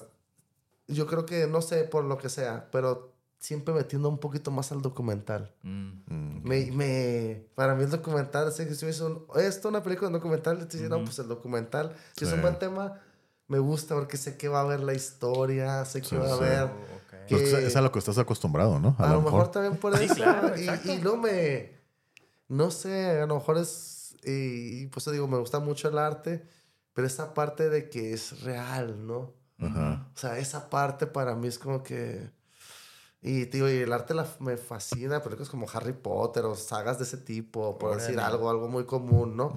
[0.89, 4.51] yo creo que, no sé, por lo que sea, pero siempre me tiendo un poquito
[4.51, 5.55] más al documental.
[5.63, 5.89] mm.
[6.07, 10.09] mm, Me, me, para mí el documental, si si me hizo un- esto, una película,
[10.09, 11.05] un documental, te dice, no, Ujú.
[11.07, 12.37] pues el documental, si es Sí.
[12.37, 13.01] un buen tema,
[13.47, 16.29] me gusta porque sé que va a haber la historia, sé que Sí, va a
[16.29, 16.35] sí.
[16.35, 16.65] haber...
[16.65, 17.27] Oh, ok.
[17.27, 18.97] que- Pues es a lo que estás acostumbrado, ¿no?
[18.99, 20.15] A, lo mejor, también por Sí, eso.
[20.17, 21.79] claro, y, y no me...
[22.49, 23.95] No sé, a lo mejor es...
[24.25, 26.47] Y, y pues te digo, me gusta mucho el arte,
[26.93, 29.35] pero esa parte de que es real, ¿no?
[29.59, 30.11] Ajá.
[30.15, 32.31] O sea, esa parte para mí es como que...
[33.21, 37.05] Y, tío, y el arte la, me fascina, películas como Harry Potter o sagas de
[37.05, 39.51] ese tipo, por decir algo, algo muy común, ¿no?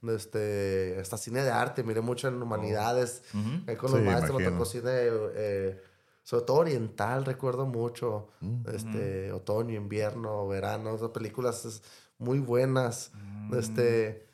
[0.00, 3.64] Mm, Este, hasta cine de arte, miré mucho en humanidades, Ujú.
[3.66, 5.82] ahí con Sí, los maestros, me tocó cine, eh,
[6.22, 8.68] sobre todo oriental, recuerdo mucho, mm.
[8.72, 11.82] este, otoño, invierno, verano, esas películas es-
[12.18, 13.54] muy buenas, Mm.
[13.58, 14.26] este,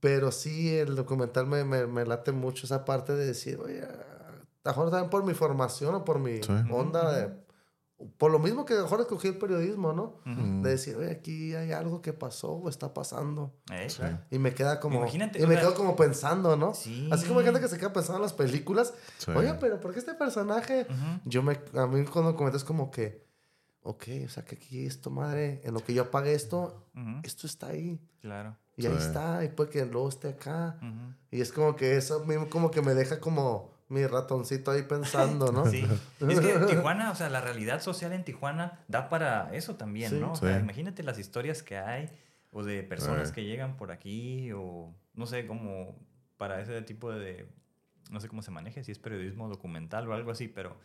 [0.00, 3.86] pero sí, el documental me, me, me late mucho esa parte de decir, oye, a
[4.64, 6.52] lo mejor también por mi formación o por mi Sí.
[6.70, 7.48] onda, de-
[8.16, 10.20] por lo mismo que a lo mejor escogí el periodismo, ¿no?
[10.62, 13.52] De decir, oye, aquí hay algo que pasó o está pasando.
[13.72, 13.88] Eh.
[14.30, 14.98] Y me queda como.
[15.00, 16.74] Imagínate, y me quedo como pensando, ¿no?
[16.74, 17.08] Sí.
[17.10, 18.94] Así como hay gente que se queda pensando en las películas.
[19.18, 19.32] Sí.
[19.32, 20.86] Oye, pero ¿por qué este personaje?
[21.24, 21.58] Yo me.
[21.74, 23.26] A mí cuando comentas como que.
[23.90, 27.20] Ok, o sea que aquí esto, madre, en lo que yo apague esto, Ujú.
[27.24, 27.98] esto está ahí.
[28.20, 28.54] Claro.
[28.76, 29.06] Y ahí Sí.
[29.06, 30.76] está, y puede que luego esté acá.
[30.82, 31.14] Ujú.
[31.30, 35.52] Y es como que eso mismo como que me deja como mi ratoncito ahí pensando,
[35.52, 35.64] ¿no?
[35.64, 35.86] Sí.
[36.28, 40.18] Es que Tijuana, o sea, la realidad social en Tijuana da para eso también, Sí.
[40.20, 40.32] ¿no?
[40.32, 40.62] O sea, Sí.
[40.62, 42.10] imagínate las historias que hay
[42.50, 45.96] o de personas que llegan por aquí o no sé, como
[46.36, 47.48] para ese tipo de,
[48.10, 50.76] no sé cómo se maneje, si es periodismo documental o algo así, pero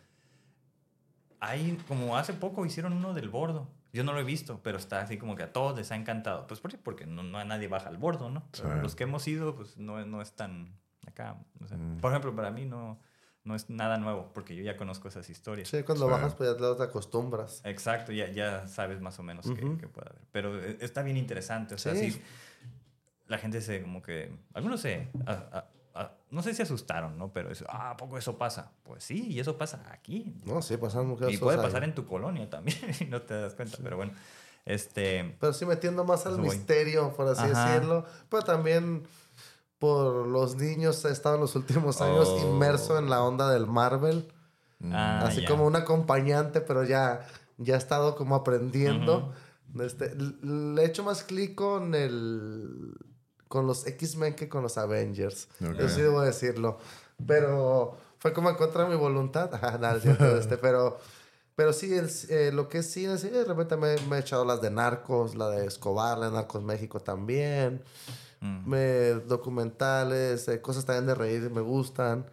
[1.44, 3.68] hay, como hace poco hicieron uno del bordo.
[3.92, 6.48] Yo no lo he visto, pero está así como que a todos les ha encantado.
[6.48, 6.78] Pues ¿por qué?
[6.78, 8.44] porque no, no a nadie baja al bordo, ¿no?
[8.54, 8.64] Sí.
[8.82, 11.38] Los que hemos ido, pues no, no es tan acá.
[11.60, 11.76] no sé.
[11.78, 12.00] Mm.
[12.00, 13.00] Por ejemplo, para mí no,
[13.44, 15.68] no es nada nuevo, porque yo ya conozco esas historias.
[15.68, 16.12] Sí, cuando Sí.
[16.12, 17.62] bajas, pues ya te acostumbras.
[17.66, 19.78] Exacto, ya, ya sabes más o menos qué Ujú.
[19.78, 20.22] qué puede haber.
[20.32, 22.12] Pero eh, está bien interesante, o sea, Sí.
[22.12, 22.22] sí.
[23.28, 25.66] la gente se como que, algunos se, a- a-
[26.32, 27.32] no sé si asustaron, ¿no?
[27.32, 28.72] Pero es, ah, ¿a poco eso pasa?
[28.84, 30.34] Pues sí, y eso pasa aquí.
[30.46, 31.64] No, sí, pasan muchas Y cosas puede ahí.
[31.66, 34.12] pasar en tu colonia también, y no te das cuenta, pero bueno,
[34.66, 35.36] este...
[35.40, 37.74] Pero sí metiendo más al misterio, por así Ajá.
[37.74, 38.06] decirlo.
[38.30, 39.04] Pero también
[39.78, 42.40] por los niños he estado en los últimos años Oh.
[42.54, 44.32] inmerso en la onda del Marvel.
[44.92, 45.48] ah, así ya.
[45.50, 49.34] como un acompañante, pero ya, ya he estado como aprendiendo.
[49.80, 52.96] Este, le he hecho más clic con el
[53.54, 55.48] con los X-Men que con los Avengers.
[55.64, 55.78] Ok.
[55.78, 56.80] Yo sí debo decirlo.
[57.28, 59.52] Pero fue como en contra de mi voluntad.
[59.80, 60.98] Nada, es cierto, este, pero
[61.56, 64.44] Pero sí, el, eh, lo que es cine, sí, de repente me, me he echado
[64.44, 67.84] las de Narcos, la de Escobar, la de Narcos México también.
[68.42, 68.68] Mm.
[68.68, 72.26] Me, documentales, eh, cosas también de reír, me gustan.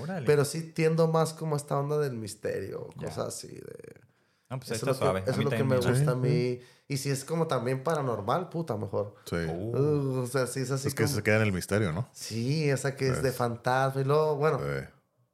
[0.00, 0.24] Órale.
[0.26, 3.08] Pero sí tiendo más como esta onda del misterio, Ya.
[3.08, 3.48] cosas así.
[3.48, 4.00] De,
[4.48, 5.24] no, pues eso está es lo suave.
[5.24, 6.60] que, es lo que me gusta a mí.
[6.90, 9.14] Y si es como también paranormal, puta, mejor.
[9.26, 9.36] Sí.
[9.36, 12.08] Uh, o sea, sí es así es que como- se queda en el misterio, ¿no?
[12.12, 13.36] Sí, esa que es de Pues.
[13.36, 14.00] fantasma.
[14.00, 14.86] Y luego, bueno, Sí.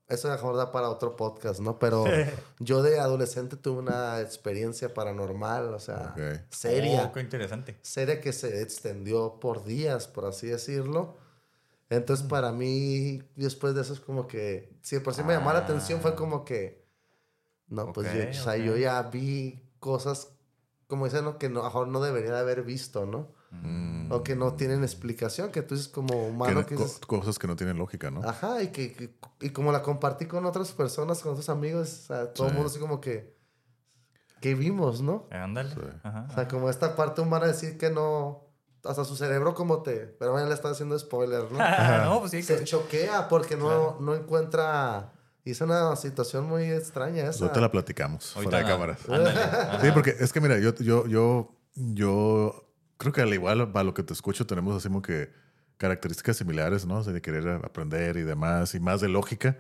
[0.09, 1.78] eso mejor da para otro podcast, ¿no?
[1.78, 2.05] Pero
[2.59, 6.40] yo de adolescente tuve una experiencia paranormal, o sea, Ok.
[6.51, 7.05] seria.
[7.05, 7.78] Oh, qué interesante.
[7.82, 11.16] Seria que se extendió por días, por así decirlo.
[11.89, 15.60] Entonces, para mí, después de eso es como que, si por sí me llamó la
[15.60, 16.85] atención, fue como que,
[17.68, 20.31] no, pues yo, o sea, yo ya vi cosas,
[20.95, 21.39] como dicen, ¿no?
[21.39, 23.29] que no, a lo mejor no debería de haber visto, ¿no?
[23.51, 24.11] Mm.
[24.11, 27.19] O que no tienen explicación, que tú dices como humano Que que no- dices, co-
[27.21, 28.23] cosas que no tienen lógica, ¿no?
[28.29, 32.07] Ajá, y que, que- y como la compartí con otras personas, con otros amigos, o
[32.07, 32.57] sea, todo el Sí.
[32.57, 33.35] mundo así como que,
[34.41, 35.27] que vimos, ¿no?
[35.31, 35.71] Ándale.
[35.75, 35.81] Sí.
[36.03, 36.27] Ajá.
[36.31, 38.43] O sea, como esta parte humana decir que no,
[38.85, 41.59] hasta su cerebro como te, pero bueno, le está haciendo spoiler, ¿no?
[42.05, 42.43] no, pues sí.
[42.43, 45.14] Se que- choquea porque no, no encuentra,
[45.51, 47.45] es una situación muy extraña Pues esa.
[47.45, 49.81] ahorita la platicamos Ahorita fuera de cámaras.
[49.83, 53.93] Sí, porque es que mira, yo, yo, yo, yo creo que al igual para lo
[53.95, 55.31] que te escucho tenemos así como que
[55.77, 56.99] características similares, ¿no?
[56.99, 59.57] O sea, de querer aprender y demás, y más de lógica.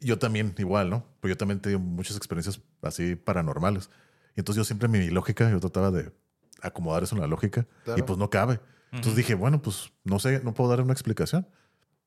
[0.00, 1.06] Yo también, igual, ¿no?
[1.20, 3.88] Porque yo también he tenido muchas experiencias así paranormales.
[4.36, 6.12] Y entonces yo siempre mi lógica, yo trataba de
[6.60, 7.98] acomodar eso en la lógica Claro.
[7.98, 8.60] y pues no cabe.
[8.92, 11.48] Entonces dije, bueno, pues no sé, no puedo dar una explicación.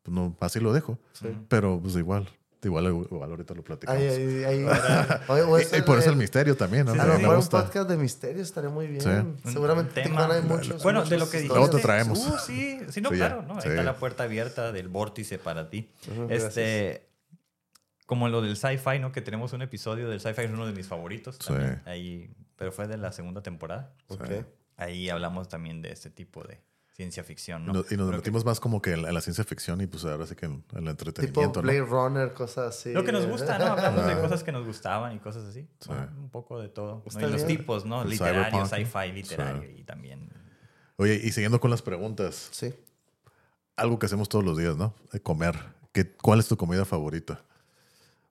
[0.04, 1.00] Pues no, así lo dejo.
[1.50, 2.30] Pero pues igual,
[2.64, 4.02] igual, igual ahorita lo platicamos.
[5.30, 6.94] Oye, o Y- por eso el misterio también, ¿no?
[6.96, 9.02] Me mejor un podcast de misterios estaría muy bien.
[9.44, 9.52] Sí.
[9.52, 10.84] Seguramente hay muchos.
[10.84, 11.58] Bueno, de lo que dijiste.
[11.58, 12.20] Luego te traemos.
[12.20, 13.56] Uh, sí, sí, no, Sí, claro, ¿no?
[13.56, 13.70] Ahí Sí.
[13.70, 15.90] está la puerta abierta del vórtice para ti.
[16.30, 17.08] Este,
[18.06, 19.12] como lo del sci-fi, ¿no?
[19.12, 21.54] Que tenemos un episodio del sci-fi, es uno de mis favoritos Sí.
[21.86, 23.94] Ahí, pero fue de la segunda temporada.
[24.78, 26.60] Ahí hablamos también de este tipo de
[27.00, 27.72] ciencia ficción, Y ¿no?
[27.74, 29.88] nos, y nos que- metimos más como que en la, en la ciencia ficción y
[29.88, 31.86] pues ahora sí que en, en el Tipo entretenimiento, Blade ¿no?
[31.86, 32.92] Runner, cosas así.
[32.92, 33.68] Lo que nos gusta, ¿no?
[33.68, 34.20] Hablamos de Ah.
[34.22, 35.62] cosas que nos gustaban y cosas así.
[35.80, 35.88] Sí.
[35.88, 37.02] Bueno, un poco de todo.
[37.10, 37.28] ¿no?
[37.28, 38.02] Y los tipos, ¿no?
[38.02, 40.30] El Literario, sci-fi, literario y también...
[40.98, 42.74] Oye, y siguiendo con las preguntas, Sí.
[43.78, 44.94] algo que hacemos todos los días, ¿no?
[45.14, 45.56] De comer.
[45.94, 47.42] ¿Qué, ¿Cuál es tu comida favorita?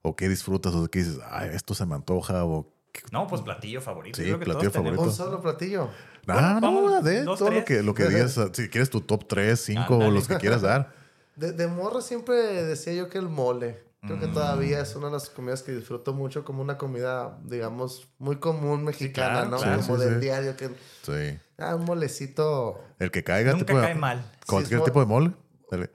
[0.02, 0.74] ¿O qué disfrutas?
[0.74, 2.44] ¿O qué dices, ay, esto se me antoja?
[2.44, 2.77] ¿O qué-
[3.12, 4.16] No, pues platillo favorito.
[4.16, 5.06] Sí, Yo creo que platillo todos tenemos.
[5.06, 5.24] Un favorito.
[5.24, 5.88] solo platillo.
[6.26, 8.38] Ah, no, vamos, de dos, todo lo que, lo que digas.
[8.52, 10.92] Si quieres tu top 3, 5 o los que quieras dar.
[11.38, 12.34] De, de morro siempre
[12.64, 13.80] decía yo que el mole.
[14.02, 14.32] Creo que Mm.
[14.34, 18.82] todavía es una de las comidas que disfruto mucho como una comida, digamos, muy común
[18.84, 19.56] mexicana, claro, ¿no?
[19.58, 19.80] claro.
[19.82, 20.20] como Sí, del sí.
[20.20, 20.56] diario.
[20.56, 20.68] Que,
[21.02, 21.38] Sí.
[21.58, 22.80] ah, un molecito.
[22.98, 23.52] El que caiga.
[23.52, 24.32] Nunca tipo de- cae mal.
[24.48, 25.32] Cualquier tipo de mole.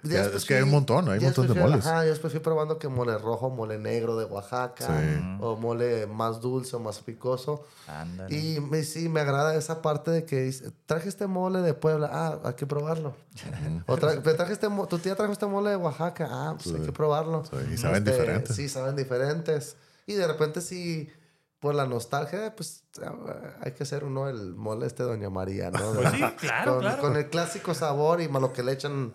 [0.04, 1.86] Ya es que hay un montón, hay un montón de moles.
[1.86, 5.38] Ajá, yo después fui probando que mole rojo, mole negro de Oaxaca, Sí.
[5.42, 7.66] o mole más dulce o más picoso.
[7.88, 8.36] Ándale.
[8.38, 12.10] Y me, sí, me agrada esa parte de que dice, traje este mole de Puebla,
[12.12, 13.16] ah, hay que probarlo.
[13.88, 16.86] o tra- "Pero traje este tu tía trajo este mole de Oaxaca, ah, pues hay
[16.86, 17.44] que probarlo.
[17.46, 18.56] Sí, y saben Este, diferentes.
[18.56, 19.76] Sí, saben diferentes.
[20.06, 21.10] Y de repente sí,
[21.60, 23.14] por la nostalgia, pues ah,
[23.62, 25.94] hay que hacer uno el mole este de Doña María, ¿no?
[25.94, 27.02] Pues sí, claro, con, claro.
[27.02, 29.14] con el clásico sabor y más lo que le echan,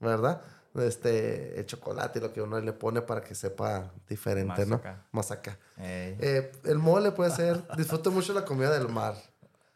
[0.00, 0.40] ¿verdad?
[0.74, 4.74] Este, el chocolate y lo que uno le pone para que sepa diferente, Más ¿no?
[4.76, 5.06] acá.
[5.12, 5.58] Más acá.
[5.78, 9.14] Eh, el mole puede ser, disfruto mucho la comida del mar.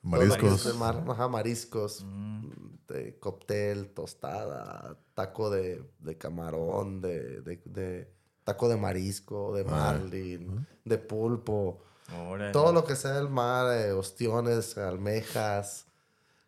[0.02, 0.64] Mariscos.
[0.64, 2.04] Del mar, ajá, mariscos.
[2.04, 2.50] Mm.
[2.88, 8.12] De cóctel, tostada, taco de, de camarón, de, de- de
[8.44, 11.82] taco de marisco, de marlin, de pulpo.
[12.28, 12.52] Órale.
[12.52, 15.86] Todo lo que sea del mar, eh, ostiones, almejas.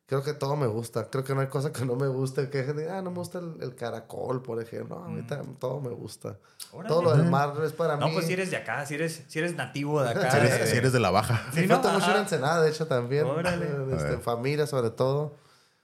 [0.06, 1.08] Creo que todo me gusta.
[1.08, 2.50] Creo que no hay cosa que no me guste.
[2.50, 4.98] Que gente diga, ah, no me gusta el, el caracol, por ejemplo.
[4.98, 6.36] No, a mí tam- todo me gusta.
[6.72, 6.88] Órale.
[6.88, 8.12] Todo lo del mar es para No, mí.
[8.14, 10.30] pues si eres de acá, si eres, si eres nativo de acá.
[10.30, 11.42] Si eres, de- si eres de la baja.
[11.54, 11.78] Sí, ¿no?
[11.78, 13.24] mucho la ensenada, de hecho, también.
[13.24, 13.64] Órale.
[13.64, 15.36] Eh, este, familia, sobre todo.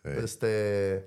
[0.04, 0.20] Eh.
[0.22, 1.04] Este.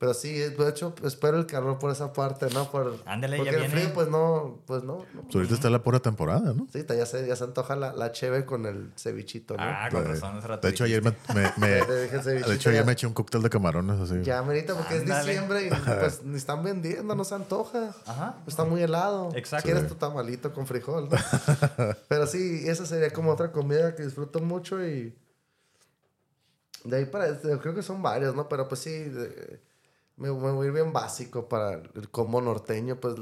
[0.00, 2.70] Pero sí, de hecho, espero el calor por esa parte, ¿no?
[2.70, 3.74] Por, Ándale, ya porque el viene.
[3.82, 5.04] frío, pues no, pues no.
[5.12, 5.20] no.
[5.24, 6.66] Pues ahorita está la pura temporada, ¿no?
[6.72, 9.62] Sí, ya se, ya se antoja la, la cheve con el cevichito, ¿no?
[9.62, 12.22] Ah, con Eh, razón, hace rato De hecho, ayer me, me- me- Te dije el
[12.22, 12.86] cevichito de hecho, ayer ya.
[12.86, 14.22] me eché un cóctel de camarones así.
[14.22, 15.68] Ya, merita, porque es diciembre y
[16.00, 17.94] pues ni están vendiendo, no se antoja.
[18.06, 18.36] Ajá.
[18.46, 19.28] Está muy helado.
[19.34, 19.64] Exacto.
[19.66, 21.18] Quieres tu tamalito con frijol, ¿no?
[22.08, 25.14] Pero sí, esa sería como otra comida que disfruto mucho y...
[26.84, 27.38] De ahí para...
[27.38, 28.48] Creo que son varios, ¿no?
[28.48, 29.68] Pero pues sí, de-
[30.20, 33.14] me, me voy a ir bien básico para el combo norteño, pues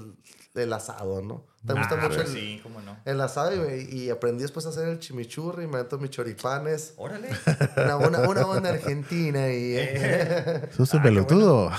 [0.54, 1.46] el asado, ¿no?
[1.66, 2.96] ¿Te gusta Ah, mucho pues el, Sí, cómo no.
[3.04, 3.52] el asado?
[3.76, 6.94] Y, y aprendí después a hacer el chimichurri, me meto mis choripanes.
[6.96, 7.28] Órale.
[7.76, 9.76] Una, una, una onda argentina y...
[9.76, 11.70] Eh, Sos un Ah, pelotudo.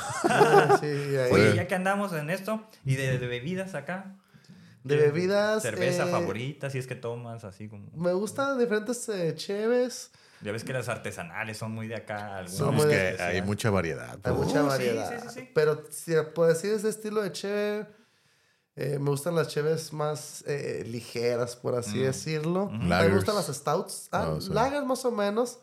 [0.80, 0.86] sí,
[1.18, 1.32] ahí.
[1.32, 4.16] Oye, ya que andamos en esto y de, de bebidas acá,
[4.84, 5.62] De bebidas.
[5.64, 7.90] Cerveza eh, favorita, si es que tomas, así como.
[7.96, 10.12] Me gustan diferentes eh, cheves.
[10.42, 12.48] Ya ves que las artesanales son muy de acá.
[12.48, 14.18] Son que de- hay mucha variedad.
[14.24, 15.22] Hay mucha sí, variedad.
[15.24, 15.50] sí, sí, sí.
[15.54, 17.88] Pero si por decir ese estilo de cheve,
[18.78, 22.70] eh, me gustan las cheves más eh, ligeras, por así decirlo.
[22.70, 23.16] Me Lagers.
[23.16, 24.08] gustan las stouts.
[24.14, 24.54] Ah, Oh, sí.
[24.54, 25.60] lagers más o menos.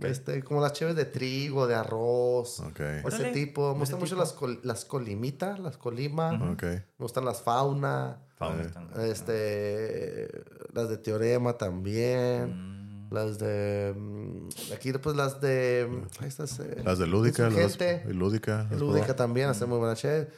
[0.00, 2.58] Este, como las cheves de trigo, de arroz.
[2.60, 2.80] Ok.
[3.06, 3.72] Ese tipo.
[3.74, 6.32] Me gustan mucho las, col- las colimitas, las colima.
[6.32, 8.18] Me gustan las fauna.
[8.36, 8.64] Fauna
[8.96, 10.28] Eh, Este,
[10.72, 12.72] las de teorema también.
[12.72, 12.75] Mm.
[13.10, 13.94] Las de.
[13.96, 15.86] mm, Aquí, pues las de.
[15.90, 17.44] mm, ahí estas, eh, Las de Lúdica.
[17.50, 18.68] Las de Lúdica.
[18.70, 20.28] ¿has Lúdica también hace muy buena cheve.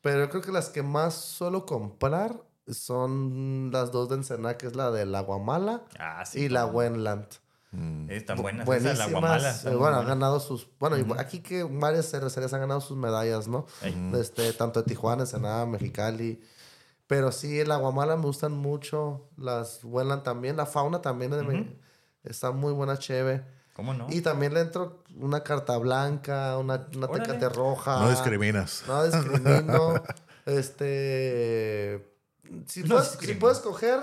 [0.00, 2.34] Pero yo creo que las que más suelo comprar
[2.68, 6.42] son las dos de Ensenada, que es la de la Guamala Ah, sí.
[6.42, 6.66] y la.
[6.66, 7.26] Wenland.
[7.72, 8.10] Mm.
[8.10, 8.66] Están buenas.
[8.66, 8.94] Buenísimas.
[8.98, 9.60] Esas, la guamala.
[9.64, 10.68] eh, bueno, han ganado sus.
[10.78, 13.66] Bueno, aquí que varias cervecerías han ganado sus medallas, ¿no?
[14.18, 16.40] Este, tanto de Tijuana, Ensenada, Mexicali.
[17.06, 19.28] Pero sí, la Guamala me gustan mucho.
[19.36, 20.56] Las Wenland también.
[20.56, 21.44] La fauna también es de
[22.24, 23.44] está muy buena cheve.
[23.74, 24.06] ¿Cómo no?
[24.10, 28.00] Y también le entro una carta blanca, una, una tecate roja.
[28.00, 28.84] No discriminas.
[28.86, 29.94] No discrimino.
[30.46, 32.08] este.
[32.66, 34.00] Si, No puedes, si puedo escoger,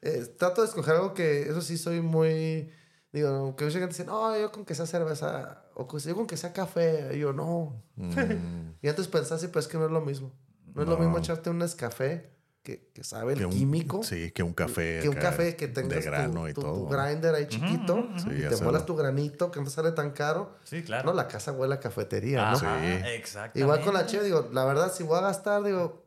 [0.00, 1.42] eh, trato de escoger algo que.
[1.48, 2.70] Eso sí, soy muy.
[3.12, 5.64] Digo, que mucha gente dice, no, yo con que sea cerveza.
[5.74, 7.10] O que, yo con que sea café.
[7.14, 7.82] Y yo, no.
[7.96, 8.74] Mm.
[8.82, 10.32] Y antes pensás, sí, pero es que no es lo mismo.
[10.74, 11.02] No, es lo No.
[11.02, 12.33] mismo echarte un Nescafé
[12.64, 14.02] que, que sabe el Que un- químico.
[14.02, 14.98] Sí, que un café.
[15.02, 16.86] Que un café que tengas De grano tu, y tu- todo.
[16.88, 20.56] tu grinder ahí chiquito Sí, y te muelas tu granito que no sale tan caro.
[20.64, 21.04] Sí, claro.
[21.04, 22.56] No, la casa huele a cafetería, ¿no?
[22.56, 22.86] Ajá, Sí.
[23.12, 23.60] exactamente.
[23.60, 26.02] Igual con la cheve, digo, la verdad, si voy a gastar, digo,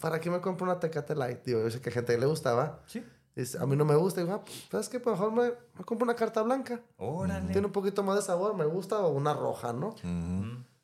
[0.00, 1.44] ¿para qué me compro una Tecate Light?
[1.44, 2.80] Digo, yo sé que a gente le gustaba.
[2.86, 3.06] Sí.
[3.36, 4.20] Dice, a mí no me gusta.
[4.20, 4.98] Digo, ah, pues, ¿sabes qué?
[5.00, 5.44] Pues mejor me,
[5.78, 6.80] me compro una carta blanca.
[6.98, 7.52] Órale.
[7.52, 9.94] Tiene un poquito más de sabor, me gusta, o una roja, ¿no?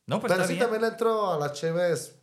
[0.07, 0.61] No, pues Pero está sí bien.
[0.65, 2.18] también le entro a las cheves,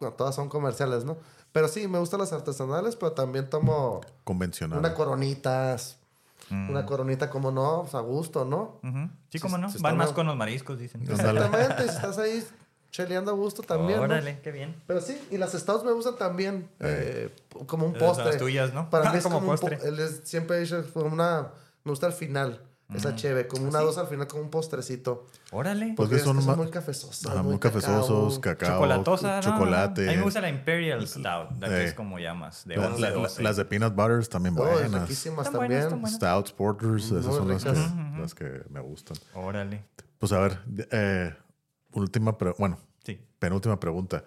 [0.00, 1.16] bueno, todas son comerciales, ¿no?
[1.52, 4.78] Pero sí, me gustan las artesanales, pero también tomo Convencional.
[4.78, 5.98] una coronitas.
[6.50, 6.68] Mm.
[6.70, 8.78] Una coronita, como no, pues a gusto, ¿no?
[9.30, 9.70] Sí, cómo no.
[9.70, 11.00] si Van más con los mariscos, dicen.
[11.02, 12.44] Exactamente, si estás ahí
[12.90, 14.04] cheleando a gusto también, ¿no?
[14.04, 14.74] Órale, qué bien.
[14.86, 17.34] Pero sí, y las stouts me gustan también, eh,
[17.66, 18.26] como un postre.
[18.26, 18.90] las tuyas, ¿no?
[18.90, 20.08] Para mí es Como como, un po- postre.
[20.26, 21.48] siempre he dicho, como una,
[21.82, 22.60] me gusta al final,
[22.92, 25.26] esa cheve, como una dos al final, como un postrecito.
[25.52, 25.86] Órale.
[25.86, 27.26] Pues Porque que son ma- muy cafesosos.
[27.30, 29.42] Ajá, muy cafezosos, cacao, Chocolatosa, ¿no?
[29.42, 30.08] chocolate.
[30.08, 31.84] A mí me gusta la Imperial Stout, la que Eh.
[31.86, 33.42] es como llamas, de La- 11, la- 12.
[33.42, 35.02] las de peanut butters también Oh, buenas.
[35.02, 35.80] riquísimas buenas, también.
[35.82, 36.16] están buenas.
[36.16, 39.16] Stouts, porters, esas Muy son las que, las que me gustan.
[39.34, 39.84] Órale.
[40.18, 40.58] Pues a ver,
[40.90, 41.34] eh,
[41.92, 43.18] última, pre- bueno, Sí.
[43.38, 44.24] penúltima pregunta.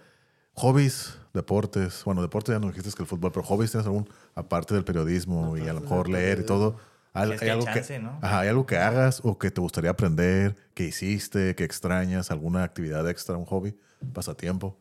[0.54, 4.74] Hobbies, deportes, bueno, deportes ya no dijiste que el fútbol, pero hobbies tienes algún, aparte
[4.74, 6.76] del periodismo y a lo mejor leer y todo.
[7.22, 8.20] ¿Hay, Es que hay hay algo chance, que, ¿no?
[8.22, 12.64] ajá, ¿Hay algo que hagas o que te gustaría aprender, que hiciste, que extrañas, alguna
[12.64, 13.78] actividad extra, un hobby,
[14.14, 14.78] pasatiempo?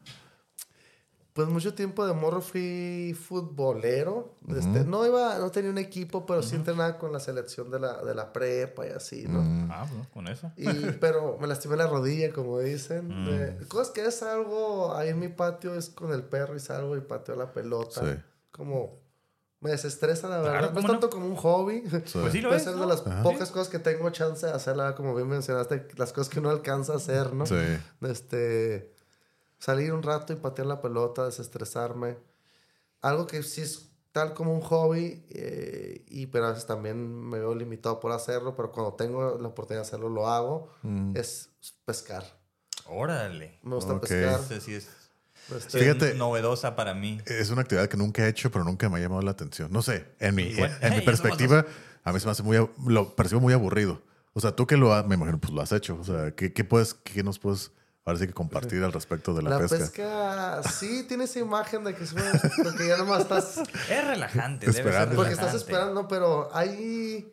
[1.33, 4.37] Pues mucho tiempo de morro fui futbolero.
[4.49, 8.03] este, no iba, no tenía un equipo, pero sí entrenaba con la selección de la,
[8.03, 9.43] de la prepa y así, ¿no?
[9.43, 10.51] Mm, Ah, con eso.
[10.57, 10.65] Y,
[11.01, 13.09] pero me lastimé la rodilla, como dicen.
[13.09, 13.29] Mm.
[13.29, 16.97] Eh, cosas que es algo ahí en mi patio es con el perro y salgo
[16.97, 18.01] y pateo la pelota.
[18.01, 18.19] Sí.
[18.51, 18.95] Como
[19.61, 20.73] me desestresa, la Claro, verdad.
[20.73, 21.83] No es tanto como un hobby.
[21.89, 22.19] sí.
[22.21, 22.83] Pues sí lo Puede es, ser ¿no?
[22.83, 23.23] de las Ajá.
[23.23, 26.93] pocas cosas que tengo chance de hacerla, como bien mencionaste, las cosas que uno alcanza
[26.93, 27.47] a hacer, ¿no?
[27.47, 27.55] Sí.
[28.03, 28.93] Este,
[29.59, 32.19] salir un rato y patear la pelota, desestresarme.
[33.01, 36.97] Algo que sí es tal como un hobby, eh, y, pero a veces también
[37.29, 41.17] me veo limitado por hacerlo, pero cuando tengo la oportunidad de hacerlo, lo hago, Mm.
[41.17, 41.51] es
[41.85, 42.25] pescar.
[42.89, 43.59] Órale.
[43.63, 44.41] Me gusta pescar.
[44.41, 44.89] Esa sí es,
[45.69, 47.21] Fíjate- es novedosa para mí.
[47.27, 49.71] Es una actividad que nunca he hecho, pero nunca me ha llamado la atención.
[49.73, 51.65] No sé, en mi, Bueno, en, en mi perspectiva,
[52.05, 52.57] a mí se me hace muy,
[52.89, 54.03] lo percibo muy aburrido.
[54.33, 55.97] O sea, tú que lo has, me imagino, pues lo has hecho.
[56.01, 57.71] O sea, ¿qué, qué puedes, qué nos puedes,
[58.05, 59.79] ahora sí que compartir al respecto de la, la pesca?
[59.79, 60.63] pesca.
[60.73, 62.33] sí tiene esa imagen de que, es una-
[62.63, 63.59] porque ya nomás estás
[63.89, 64.67] Es relajante.
[64.67, 65.17] debe ser Esperando.
[65.17, 65.73] Porque estás relajante.
[65.73, 67.33] esperando, pero ahí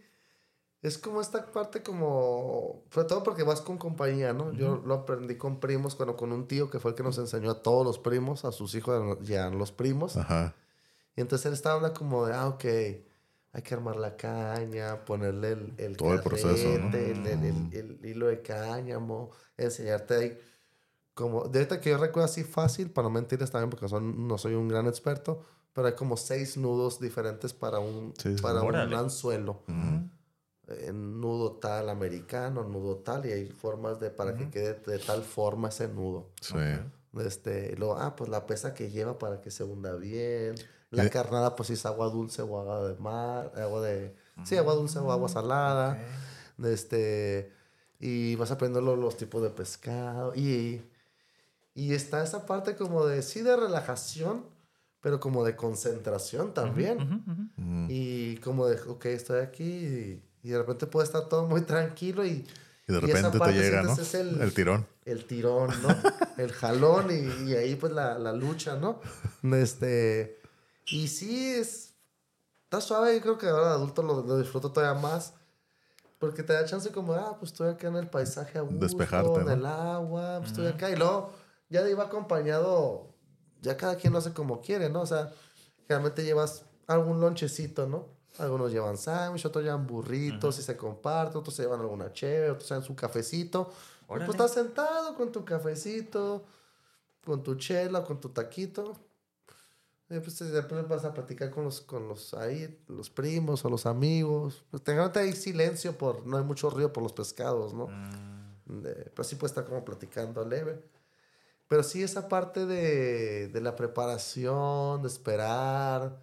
[0.84, 4.52] es como esta parte como, sobre todo porque vas con compañía, ¿no?
[4.54, 7.50] Yo lo aprendí con primos, cuando con un tío que fue el que nos enseñó
[7.52, 10.18] a todos los primos, a sus hijos y a los primos.
[10.18, 10.54] Ajá.
[11.16, 15.52] Y entonces él estaba hablando como de, ah, ok, hay que armar la caña, ponerle
[15.54, 16.88] el, el Todo el proceso, ¿no?
[16.98, 20.38] el, el- el- el hilo de cáñamo, enseñarte ahí.
[21.14, 24.38] Como, de ahorita que yo recuerdo así fácil, para no mentirles también, porque son, no
[24.40, 25.42] soy un gran experto,
[25.72, 29.64] pero hay como seis nudos diferentes para un, Sí, para un anzuelo.
[29.68, 30.10] Ujú.
[30.68, 35.22] Eh, nudo tal americano, nudo tal, y hay formas de para que quede de tal
[35.22, 36.30] forma ese nudo.
[36.40, 36.56] Sí.
[37.20, 40.56] Este, y luego, ah, pues la pesa que lleva para que se hunda bien.
[40.90, 44.16] La carnada, pues si es agua dulce o agua de mar, agua de...
[44.44, 46.00] Sí, agua dulce o agua salada.
[46.64, 47.52] Este,
[48.00, 50.34] y vas aprendiendo lo- los tipos de pescado.
[50.36, 50.82] Y,
[51.76, 54.46] y está esa parte como de, sí, de relajación,
[55.02, 57.52] pero como de concentración también.
[57.58, 57.88] Mm.
[57.90, 62.26] Y como de, ok, estoy aquí y, y de repente puede estar todo muy tranquilo
[62.26, 62.46] y,
[62.88, 63.94] Y de esa repente te parte llega, ¿no?
[63.94, 64.86] es el- El tirón.
[65.06, 65.88] el tirón, ¿no?
[66.38, 69.00] el jalón y, y ahí pues la, la lucha, ¿no?
[69.54, 70.40] Este,
[70.88, 71.94] y sí, es,
[72.66, 75.34] está suave, yo creo que ahora de adulto lo, lo disfruto todavía más.
[76.20, 79.40] Porque te da chance como, ah, pues estoy acá en el paisaje a gusto, Despejarte,
[79.42, 79.52] en ¿no?
[79.52, 80.90] el agua, pues estoy acá.
[80.90, 81.34] Y luego
[81.70, 83.14] ya iba acompañado,
[83.62, 85.02] ya cada quien lo hace como quiere, ¿no?
[85.02, 85.34] O sea,
[85.86, 88.08] generalmente llevas algún lonchecito, ¿no?
[88.40, 92.68] Algunos llevan sándwich, otros llevan burritos y se comparten, otros se llevan alguna chévere, otros
[92.68, 93.70] se llevan su cafecito.
[93.72, 94.26] Y Órale.
[94.26, 96.44] pues estás sentado con tu cafecito,
[97.24, 98.96] con tu chela, con tu taquito.
[100.10, 103.86] Y pues después vas a platicar con los, con los ahí, los primos o los
[103.86, 104.64] amigos.
[104.70, 107.88] Pues generalmente hay silencio por, no hay mucho ruido por los pescados, ¿no?
[108.66, 110.84] De- pero sí puede estar como platicando leve.
[111.68, 116.20] Pero sí esa parte de, de la preparación, de esperar.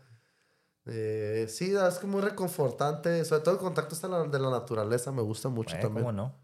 [0.86, 3.24] Eh, sí, es como muy reconfortante.
[3.24, 6.04] Sobre todo el contacto la- de la naturaleza me gusta mucho Eh, también.
[6.06, 6.34] ¿Cómo no?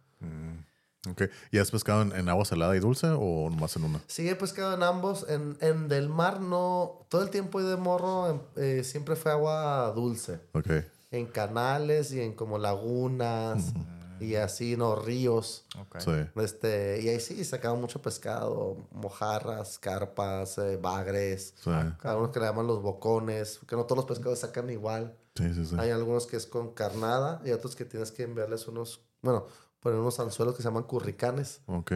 [1.11, 1.23] Ok.
[1.53, 4.01] ¿Y has pescado en, en agua salada y dulce o nomás en una?
[4.09, 5.25] Sí, he pescado en ambos.
[5.29, 7.07] En, en del mar no.
[7.09, 10.41] Todo el tiempo de morro em, eh, siempre fue agua dulce.
[10.53, 10.69] Ok.
[11.13, 13.73] En canales y en como lagunas
[14.21, 14.97] y así, ¿no?
[14.97, 15.67] Ríos.
[15.79, 15.99] Ok.
[16.01, 16.11] Sí.
[16.37, 21.71] Este, y ahí sí sacaba mucho pescado, mojarras, carpas, eh, bagres, Sí.
[22.03, 25.17] algunos que le llaman los bocones, que no todos los pescados sacan igual.
[25.35, 25.77] Sí, sí, sí.
[25.79, 29.47] Hay algunos que es con carnada y otros que tienes que enviarles unos, bueno,
[29.81, 31.93] poner unos anzuelos que se llaman curricanes, Ok.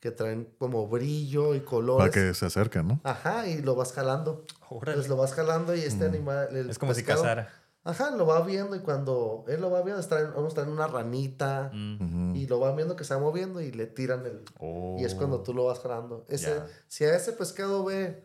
[0.00, 2.10] que traen como brillo y colores.
[2.10, 3.00] Para que se acerquen, ¿no?
[3.02, 4.44] Ajá, y lo vas jalando.
[4.68, 4.92] Órale.
[4.92, 6.48] Entonces lo vas jalando y este animal.
[6.56, 7.48] el Es como si cazara.
[7.86, 11.70] Ajá, lo va viendo y cuando él lo va viendo, traen, unos traen una ranita
[11.72, 12.34] Mm.
[12.34, 14.42] y lo va viendo que se va moviendo y le tiran el.
[14.98, 16.24] Y es cuando tú lo vas jalando.
[16.28, 16.60] Ese.
[16.88, 18.24] Si a ese pescado ve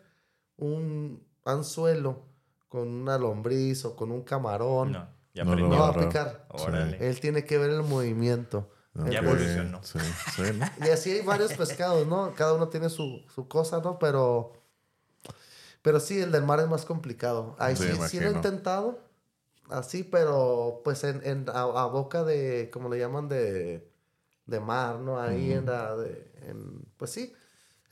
[0.56, 2.24] un anzuelo
[2.68, 6.46] con una lombriz o con un camarón, No, ya No lo va a picar.
[6.50, 6.98] Órale.
[7.08, 8.68] Él tiene que ver el movimiento.
[9.10, 9.80] Ya evolucionó.
[9.82, 9.98] Sí,
[10.34, 10.66] sí, ¿no?
[10.86, 12.34] Y así hay varios pescados, ¿no?
[12.34, 13.98] Cada uno tiene su, su cosa, ¿no?
[13.98, 14.52] Pero.
[15.82, 17.56] Pero sí, el del mar es más complicado.
[17.58, 19.00] Ahí Sí, sí, sí, lo he intentado.
[19.70, 22.70] Así, pero pues en, en- a, a boca de.
[22.72, 23.28] como le llaman?
[23.28, 23.88] De.
[24.46, 25.20] De mar, ¿no?
[25.20, 25.96] Ahí en la.
[25.96, 27.34] de- en- pues sí.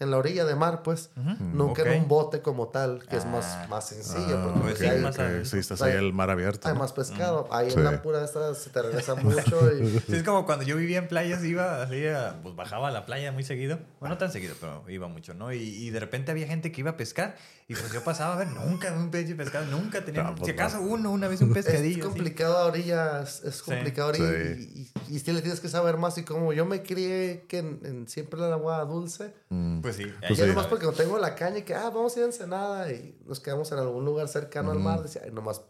[0.00, 1.10] En la orilla de mar, pues.
[1.14, 1.88] Nunca ok.
[1.88, 3.28] en un bote como tal, que es Ah.
[3.28, 4.38] más, más sencillo.
[4.38, 6.66] Ah, porque pues sí, hay, más Sí, estás ahí el mar abierto.
[6.68, 6.80] hay ¿no?
[6.80, 7.46] más pescado.
[7.52, 7.76] Ahí Sí.
[7.76, 9.14] en la pura esta se te regresa
[9.54, 10.00] mucho y.
[10.00, 13.04] Sí, es como cuando yo vivía en playas, iba así, a- pues bajaba a la
[13.04, 13.78] playa muy seguido.
[14.00, 15.52] Bueno, no tan seguido, pero iba mucho, ¿no?
[15.52, 17.36] Y, y de repente había gente que iba a pescar
[17.68, 20.52] y pues yo pasaba a ver, nunca un pez pescado, nunca tenía, No, pues si
[20.52, 20.84] acaso no.
[20.88, 21.98] uno, una vez un Es pescadillo.
[22.06, 22.08] así.
[22.08, 24.90] complicado a orillas, es complicado a orilla Sí.
[25.08, 26.16] y, y, y le tienes que saber más.
[26.16, 29.80] Y como yo me crié que en, en siempre el agua dulce, Mm.
[29.80, 30.12] Pues sí.
[30.20, 30.48] Pues y sí.
[30.48, 33.18] nomás porque no tengo la caña y que, ah, vamos a ir a Ensenada y
[33.26, 35.62] nos quedamos en algún lugar cercano al mar, decía, ay, nomás,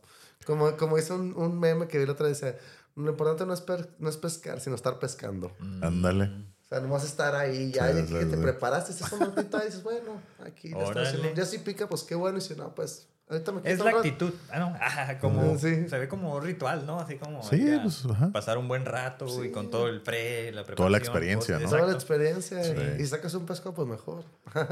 [0.47, 2.59] como, como dice un, un meme que vi la otra vez, decía,
[2.97, 5.53] lo importante no es, per- no es pescar, sino estar pescando.
[5.83, 6.25] Ándale.
[6.65, 8.43] O sea, nomás estar ahí, ya Sí, ya sí, que te sí.
[8.43, 10.73] preparaste, estás un ratito ahí y dices, bueno, aquí.
[11.35, 13.09] Ya si pica, pues qué bueno, y si no, pues
[13.65, 13.97] Es la rato.
[13.99, 15.89] actitud, ah, no, ah, como, Sí.
[15.89, 16.99] se ve como ritual, ¿no?
[17.01, 18.31] Así como Sí, acá, pues, ajá.
[18.33, 20.77] pasar un buen rato y con todo el pre, la preparación.
[20.77, 21.69] Toda la experiencia, ¿no?
[21.69, 22.73] Toda la experiencia Sí.
[22.99, 24.25] y sacas un pescado, pues mejor.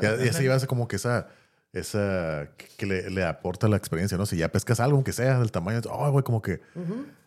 [0.03, 1.29] Y, y así vas como que esa,
[1.73, 4.27] esa que- le, le aporta la experiencia, ¿no?
[4.27, 6.61] Si ya pescas algo, aunque sea del tamaño, oh, güey, como que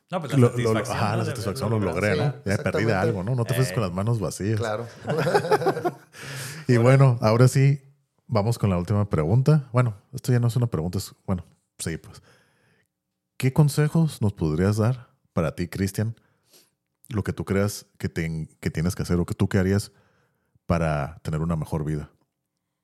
[0.10, 0.98] No, pues la lo, lo- satisfacción.
[0.98, 1.18] ajá, ¿no?
[1.18, 2.16] la satisfacción lo logré.
[2.18, 2.34] ¿no?
[2.46, 3.36] Ya perdí algo, ¿no?
[3.36, 3.76] No te fuiste Eh.
[3.76, 4.60] con las manos vacías.
[4.60, 4.86] Claro.
[6.68, 7.82] Y bueno, ahora sí,
[8.32, 9.70] vamos con la última pregunta.
[9.72, 11.46] Bueno, esto ya no es una pregunta, es, bueno,
[11.78, 12.24] sí, pues.
[13.38, 16.16] ¿Qué consejos nos podrías dar para ti, Cristian?
[17.10, 19.92] Lo que tú creas que, te- que tienes que hacer o que tú que harías
[20.66, 22.10] para tener una mejor vida.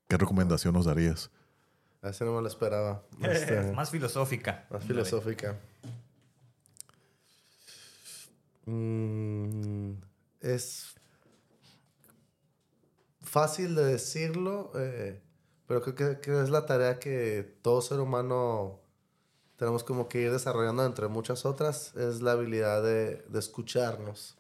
[0.09, 1.31] ¿Qué recomendación nos darías?
[2.01, 3.03] Así no me lo esperaba.
[3.23, 4.67] Este, Más filosófica.
[4.69, 5.57] más filosófica.
[8.65, 9.93] Mm,
[10.41, 10.93] es
[13.21, 15.21] fácil de decirlo, eh,
[15.67, 18.79] pero creo que, que es la tarea que todo ser humano
[19.57, 24.37] tenemos como que ir desarrollando entre muchas otras, es la habilidad de, de escucharnos.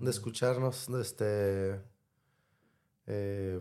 [0.00, 1.80] De escucharnos, de este...
[3.06, 3.60] eh,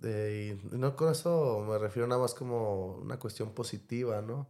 [0.00, 4.46] de- y no con eso me refiero nada más como una cuestión positiva, ¿no?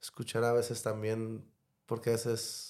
[0.00, 1.44] Escuchar a veces también,
[1.86, 2.69] porque a veces,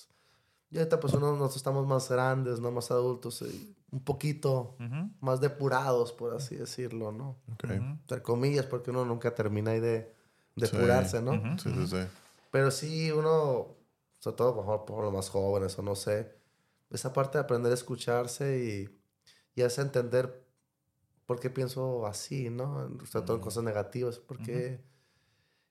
[0.70, 2.70] ya ahorita pues uno, nosotros estamos más grandes, ¿no?
[2.70, 4.76] Más adultos, y un poquito
[5.20, 7.36] más depurados, por así decirlo, ¿no?
[8.00, 10.14] Entre comillas, porque uno nunca termina ahí de
[10.56, 11.32] depurarse, ¿no?
[11.58, 12.08] Sí, sí, sí.
[12.52, 13.76] Pero sí, uno,
[14.18, 16.36] sobre todo por, por los más jóvenes, o no sé,
[16.90, 19.00] esa parte de aprender a escucharse y,
[19.54, 20.46] y hace entender
[21.26, 22.88] por qué pienso así, ¿no?
[23.06, 24.84] Sobre todo en cosas negativas, porque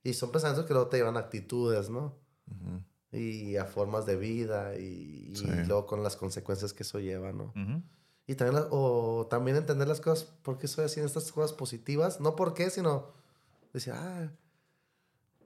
[0.03, 2.15] Y son pensamientos que luego te llevan a actitudes, ¿no?
[3.11, 5.47] Y a formas de vida y, y Sí.
[5.67, 7.45] luego con las consecuencias que eso lleva, ¿no?
[7.55, 7.81] Ujú.
[8.27, 12.19] Y también, o también entender las cosas, por qué estoy haciendo estas cosas positivas.
[12.21, 13.07] No por qué, sino
[13.73, 14.29] decir, ah,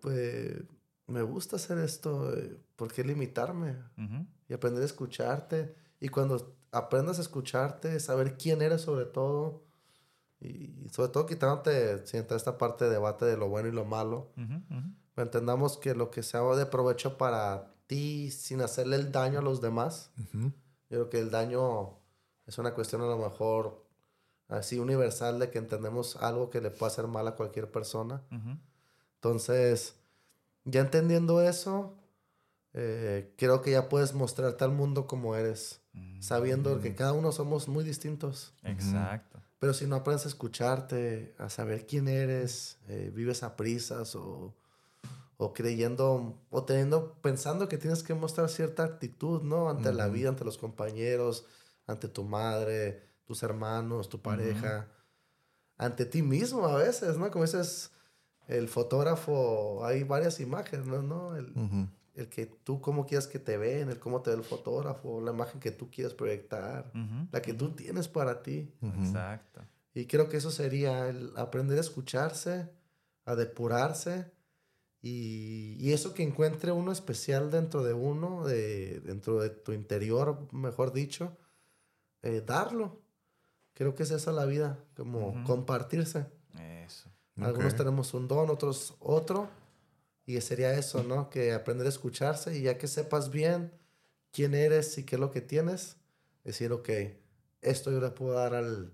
[0.02, 0.64] pues
[1.08, 3.78] me gusta hacer esto, eh, ¿por qué limitarme?
[3.98, 4.26] Ujú.
[4.50, 5.76] Y aprender a escucharte.
[6.00, 9.64] Y cuando aprendas a escucharte, saber quién eres sobre todo.
[10.42, 14.32] Y sobre todo quitándote sienta esta parte de debate de lo bueno y lo malo.
[14.36, 14.56] Ujú.
[14.78, 14.90] Ujú.
[15.16, 19.62] Entendamos que lo que sea de provecho para ti sin hacerle el daño a los
[19.62, 20.12] demás.
[20.18, 20.52] Ujú.
[20.90, 22.00] Yo creo que el daño
[22.46, 23.84] es una cuestión a lo mejor
[24.48, 28.24] así universal de que entendemos algo que le puede hacer mal a cualquier persona.
[29.16, 29.96] Entonces,
[30.66, 31.96] ya entendiendo eso,
[32.74, 35.82] eh, creo que ya puedes mostrarte al mundo como eres,
[36.20, 38.54] sabiendo que cada uno somos muy distintos.
[38.64, 39.40] Exacto.
[39.60, 44.54] Pero si no aprendes a escucharte, a saber quién eres, eh, vives a prisas o,
[45.38, 49.70] o creyendo o teniendo, pensando que tienes que mostrar cierta actitud, ¿no?
[49.70, 51.46] Ante la vida, ante los compañeros,
[51.88, 54.90] ante tu madre, tus hermanos, tu pareja,
[55.78, 57.30] ante ti mismo a veces, ¿no?
[57.32, 57.92] Como dices,
[58.48, 61.02] el fotógrafo, hay varias imágenes, ¿no?
[61.02, 61.36] ¿no?
[61.36, 65.20] El, el que tú cómo quieres que te ven, el cómo te ve el fotógrafo,
[65.22, 66.92] la imagen que tú quieres proyectar,
[67.32, 68.72] la que tú tienes para ti.
[68.82, 69.62] Exacto.
[69.96, 72.70] Y creo que eso sería el aprender a escucharse,
[73.26, 74.32] a depurarse
[75.04, 80.48] y, y eso que encuentre uno especial dentro de uno, de, dentro de tu interior,
[80.54, 81.38] mejor dicho,
[82.22, 83.02] eh, darlo.
[83.74, 85.44] Creo que es esa la vida, como Ujú.
[85.44, 86.28] compartirse.
[86.86, 87.10] Eso.
[87.38, 87.80] Algunos Ok.
[87.80, 89.50] tenemos un don, otros otro.
[90.26, 91.30] Y sería eso, ¿no?
[91.30, 93.74] Que aprender a escucharse y ya que sepas bien
[94.32, 95.98] quién eres y qué es lo que tienes,
[96.46, 96.90] decir, ok,
[97.62, 98.94] esto yo le puedo dar al,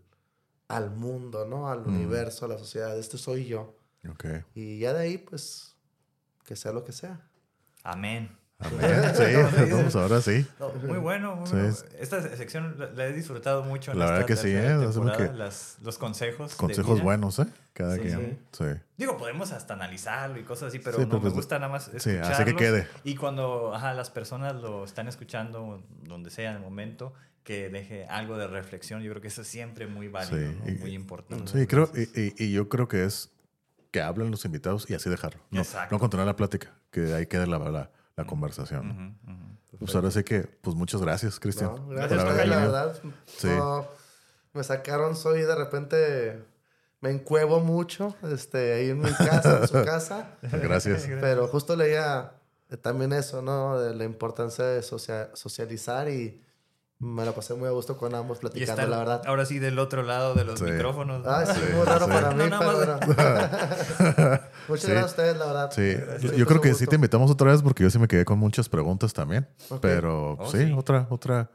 [0.69, 1.69] al mundo, ¿no?
[1.69, 1.90] Al Mm.
[1.90, 3.76] universo, a la sociedad, este soy yo.
[4.10, 4.26] Ok.
[4.56, 5.76] Y ya de ahí, pues,
[6.50, 7.20] que sea lo que sea.
[7.84, 8.36] Amén.
[8.58, 8.80] Amén.
[9.16, 10.46] Sí, vamos ahora sí.
[10.60, 11.68] No, muy bueno, muy Sí, bueno.
[11.70, 13.92] es- Esta sección la, la he disfrutado mucho.
[13.92, 15.32] en La verdad esta que sí, ¿eh?
[15.36, 16.56] Las- los consejos.
[16.56, 17.46] Consejos buenos, ¿eh?
[17.74, 18.40] Cada Sí, quien.
[18.52, 18.66] Sí.
[18.98, 21.72] Digo, podemos hasta analizarlo y cosas así, pero Sí, no pero me pues, gusta nada
[21.72, 22.88] más sí, así que quede.
[23.04, 27.14] Y cuando ajá, las personas lo están escuchando, donde sea en el momento,
[27.44, 29.02] que deje algo de reflexión.
[29.04, 30.70] Yo creo que eso es siempre muy válido, Sí, ¿no?
[30.72, 31.50] y- muy importante.
[31.52, 33.30] Sí, creo, y, y- y yo creo que es
[33.91, 35.41] que hablen los invitados y así dejarlo.
[35.52, 35.95] No, Exacto.
[35.95, 39.18] no continuar la plática, que ahí quede la, la, la conversación.
[39.80, 41.76] Pues ahora sí que, pues muchas gracias, Cristian.
[41.76, 42.95] No, gracias, la verdad.
[43.26, 43.48] Sí.
[43.48, 43.88] no,
[44.53, 46.44] me sacaron, soy de repente,
[47.02, 50.38] me encuevo mucho, este, ahí en mi casa, en su casa.
[50.41, 51.07] Gracias.
[51.22, 52.34] Pero justo leía
[52.82, 53.80] también eso, ¿no?
[53.80, 56.44] De la importancia de socia- socializar y
[57.00, 59.22] me la pasé muy a gusto con ambos Y platicando, la verdad.
[59.26, 60.66] ahora sí del otro lado de los Sí.
[60.66, 61.24] micrófonos.
[61.24, 61.30] ¿no?
[61.30, 62.12] Ah, sí, muy raro sí.
[62.12, 63.00] para mí, No, nada pero bueno.
[64.68, 64.92] Muchas Sí.
[64.92, 65.72] gracias a ustedes, la verdad.
[65.72, 65.96] Sí,
[66.38, 68.68] yo creo que sí te invitamos otra vez porque yo sí me quedé con muchas
[68.70, 69.48] preguntas también.
[69.82, 70.74] Pero Oh, sí, sí.
[70.74, 71.50] otra, otra,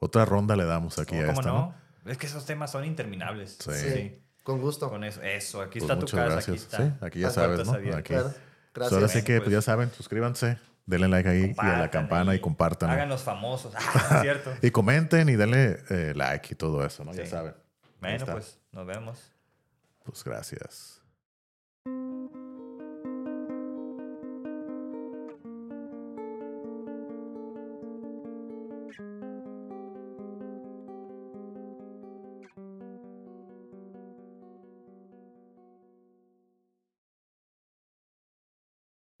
[0.00, 1.74] otra ronda le damos aquí No, a ¿Cómo esta, no?
[2.04, 2.10] ¿no?
[2.10, 3.56] Es que esos temas son interminables.
[3.60, 3.70] Sí.
[3.72, 4.88] Sí, con gusto.
[4.90, 5.60] Con eso, eso.
[5.62, 6.24] Aquí Pues está tu casa.
[6.24, 6.48] gracias.
[6.48, 6.76] Aquí está.
[6.78, 7.72] Sí, aquí ya Las sabes, ¿no?
[7.74, 8.02] Aquí.
[8.12, 8.24] Claro.
[8.24, 8.34] Pues
[8.74, 8.92] Gracias.
[8.92, 10.58] ahora sí que, pues ya saben, suscríbanse,
[10.88, 12.90] denle like ahí y a la campana y compartan.
[12.90, 13.74] Hagan los famosos.
[13.78, 14.52] Ah, cierto.
[14.62, 17.12] Y comenten y denle eh, like y todo eso, ¿no?
[17.12, 17.54] Ya saben.
[18.00, 19.32] Bueno, pues nos vemos.
[20.04, 20.97] Pues gracias.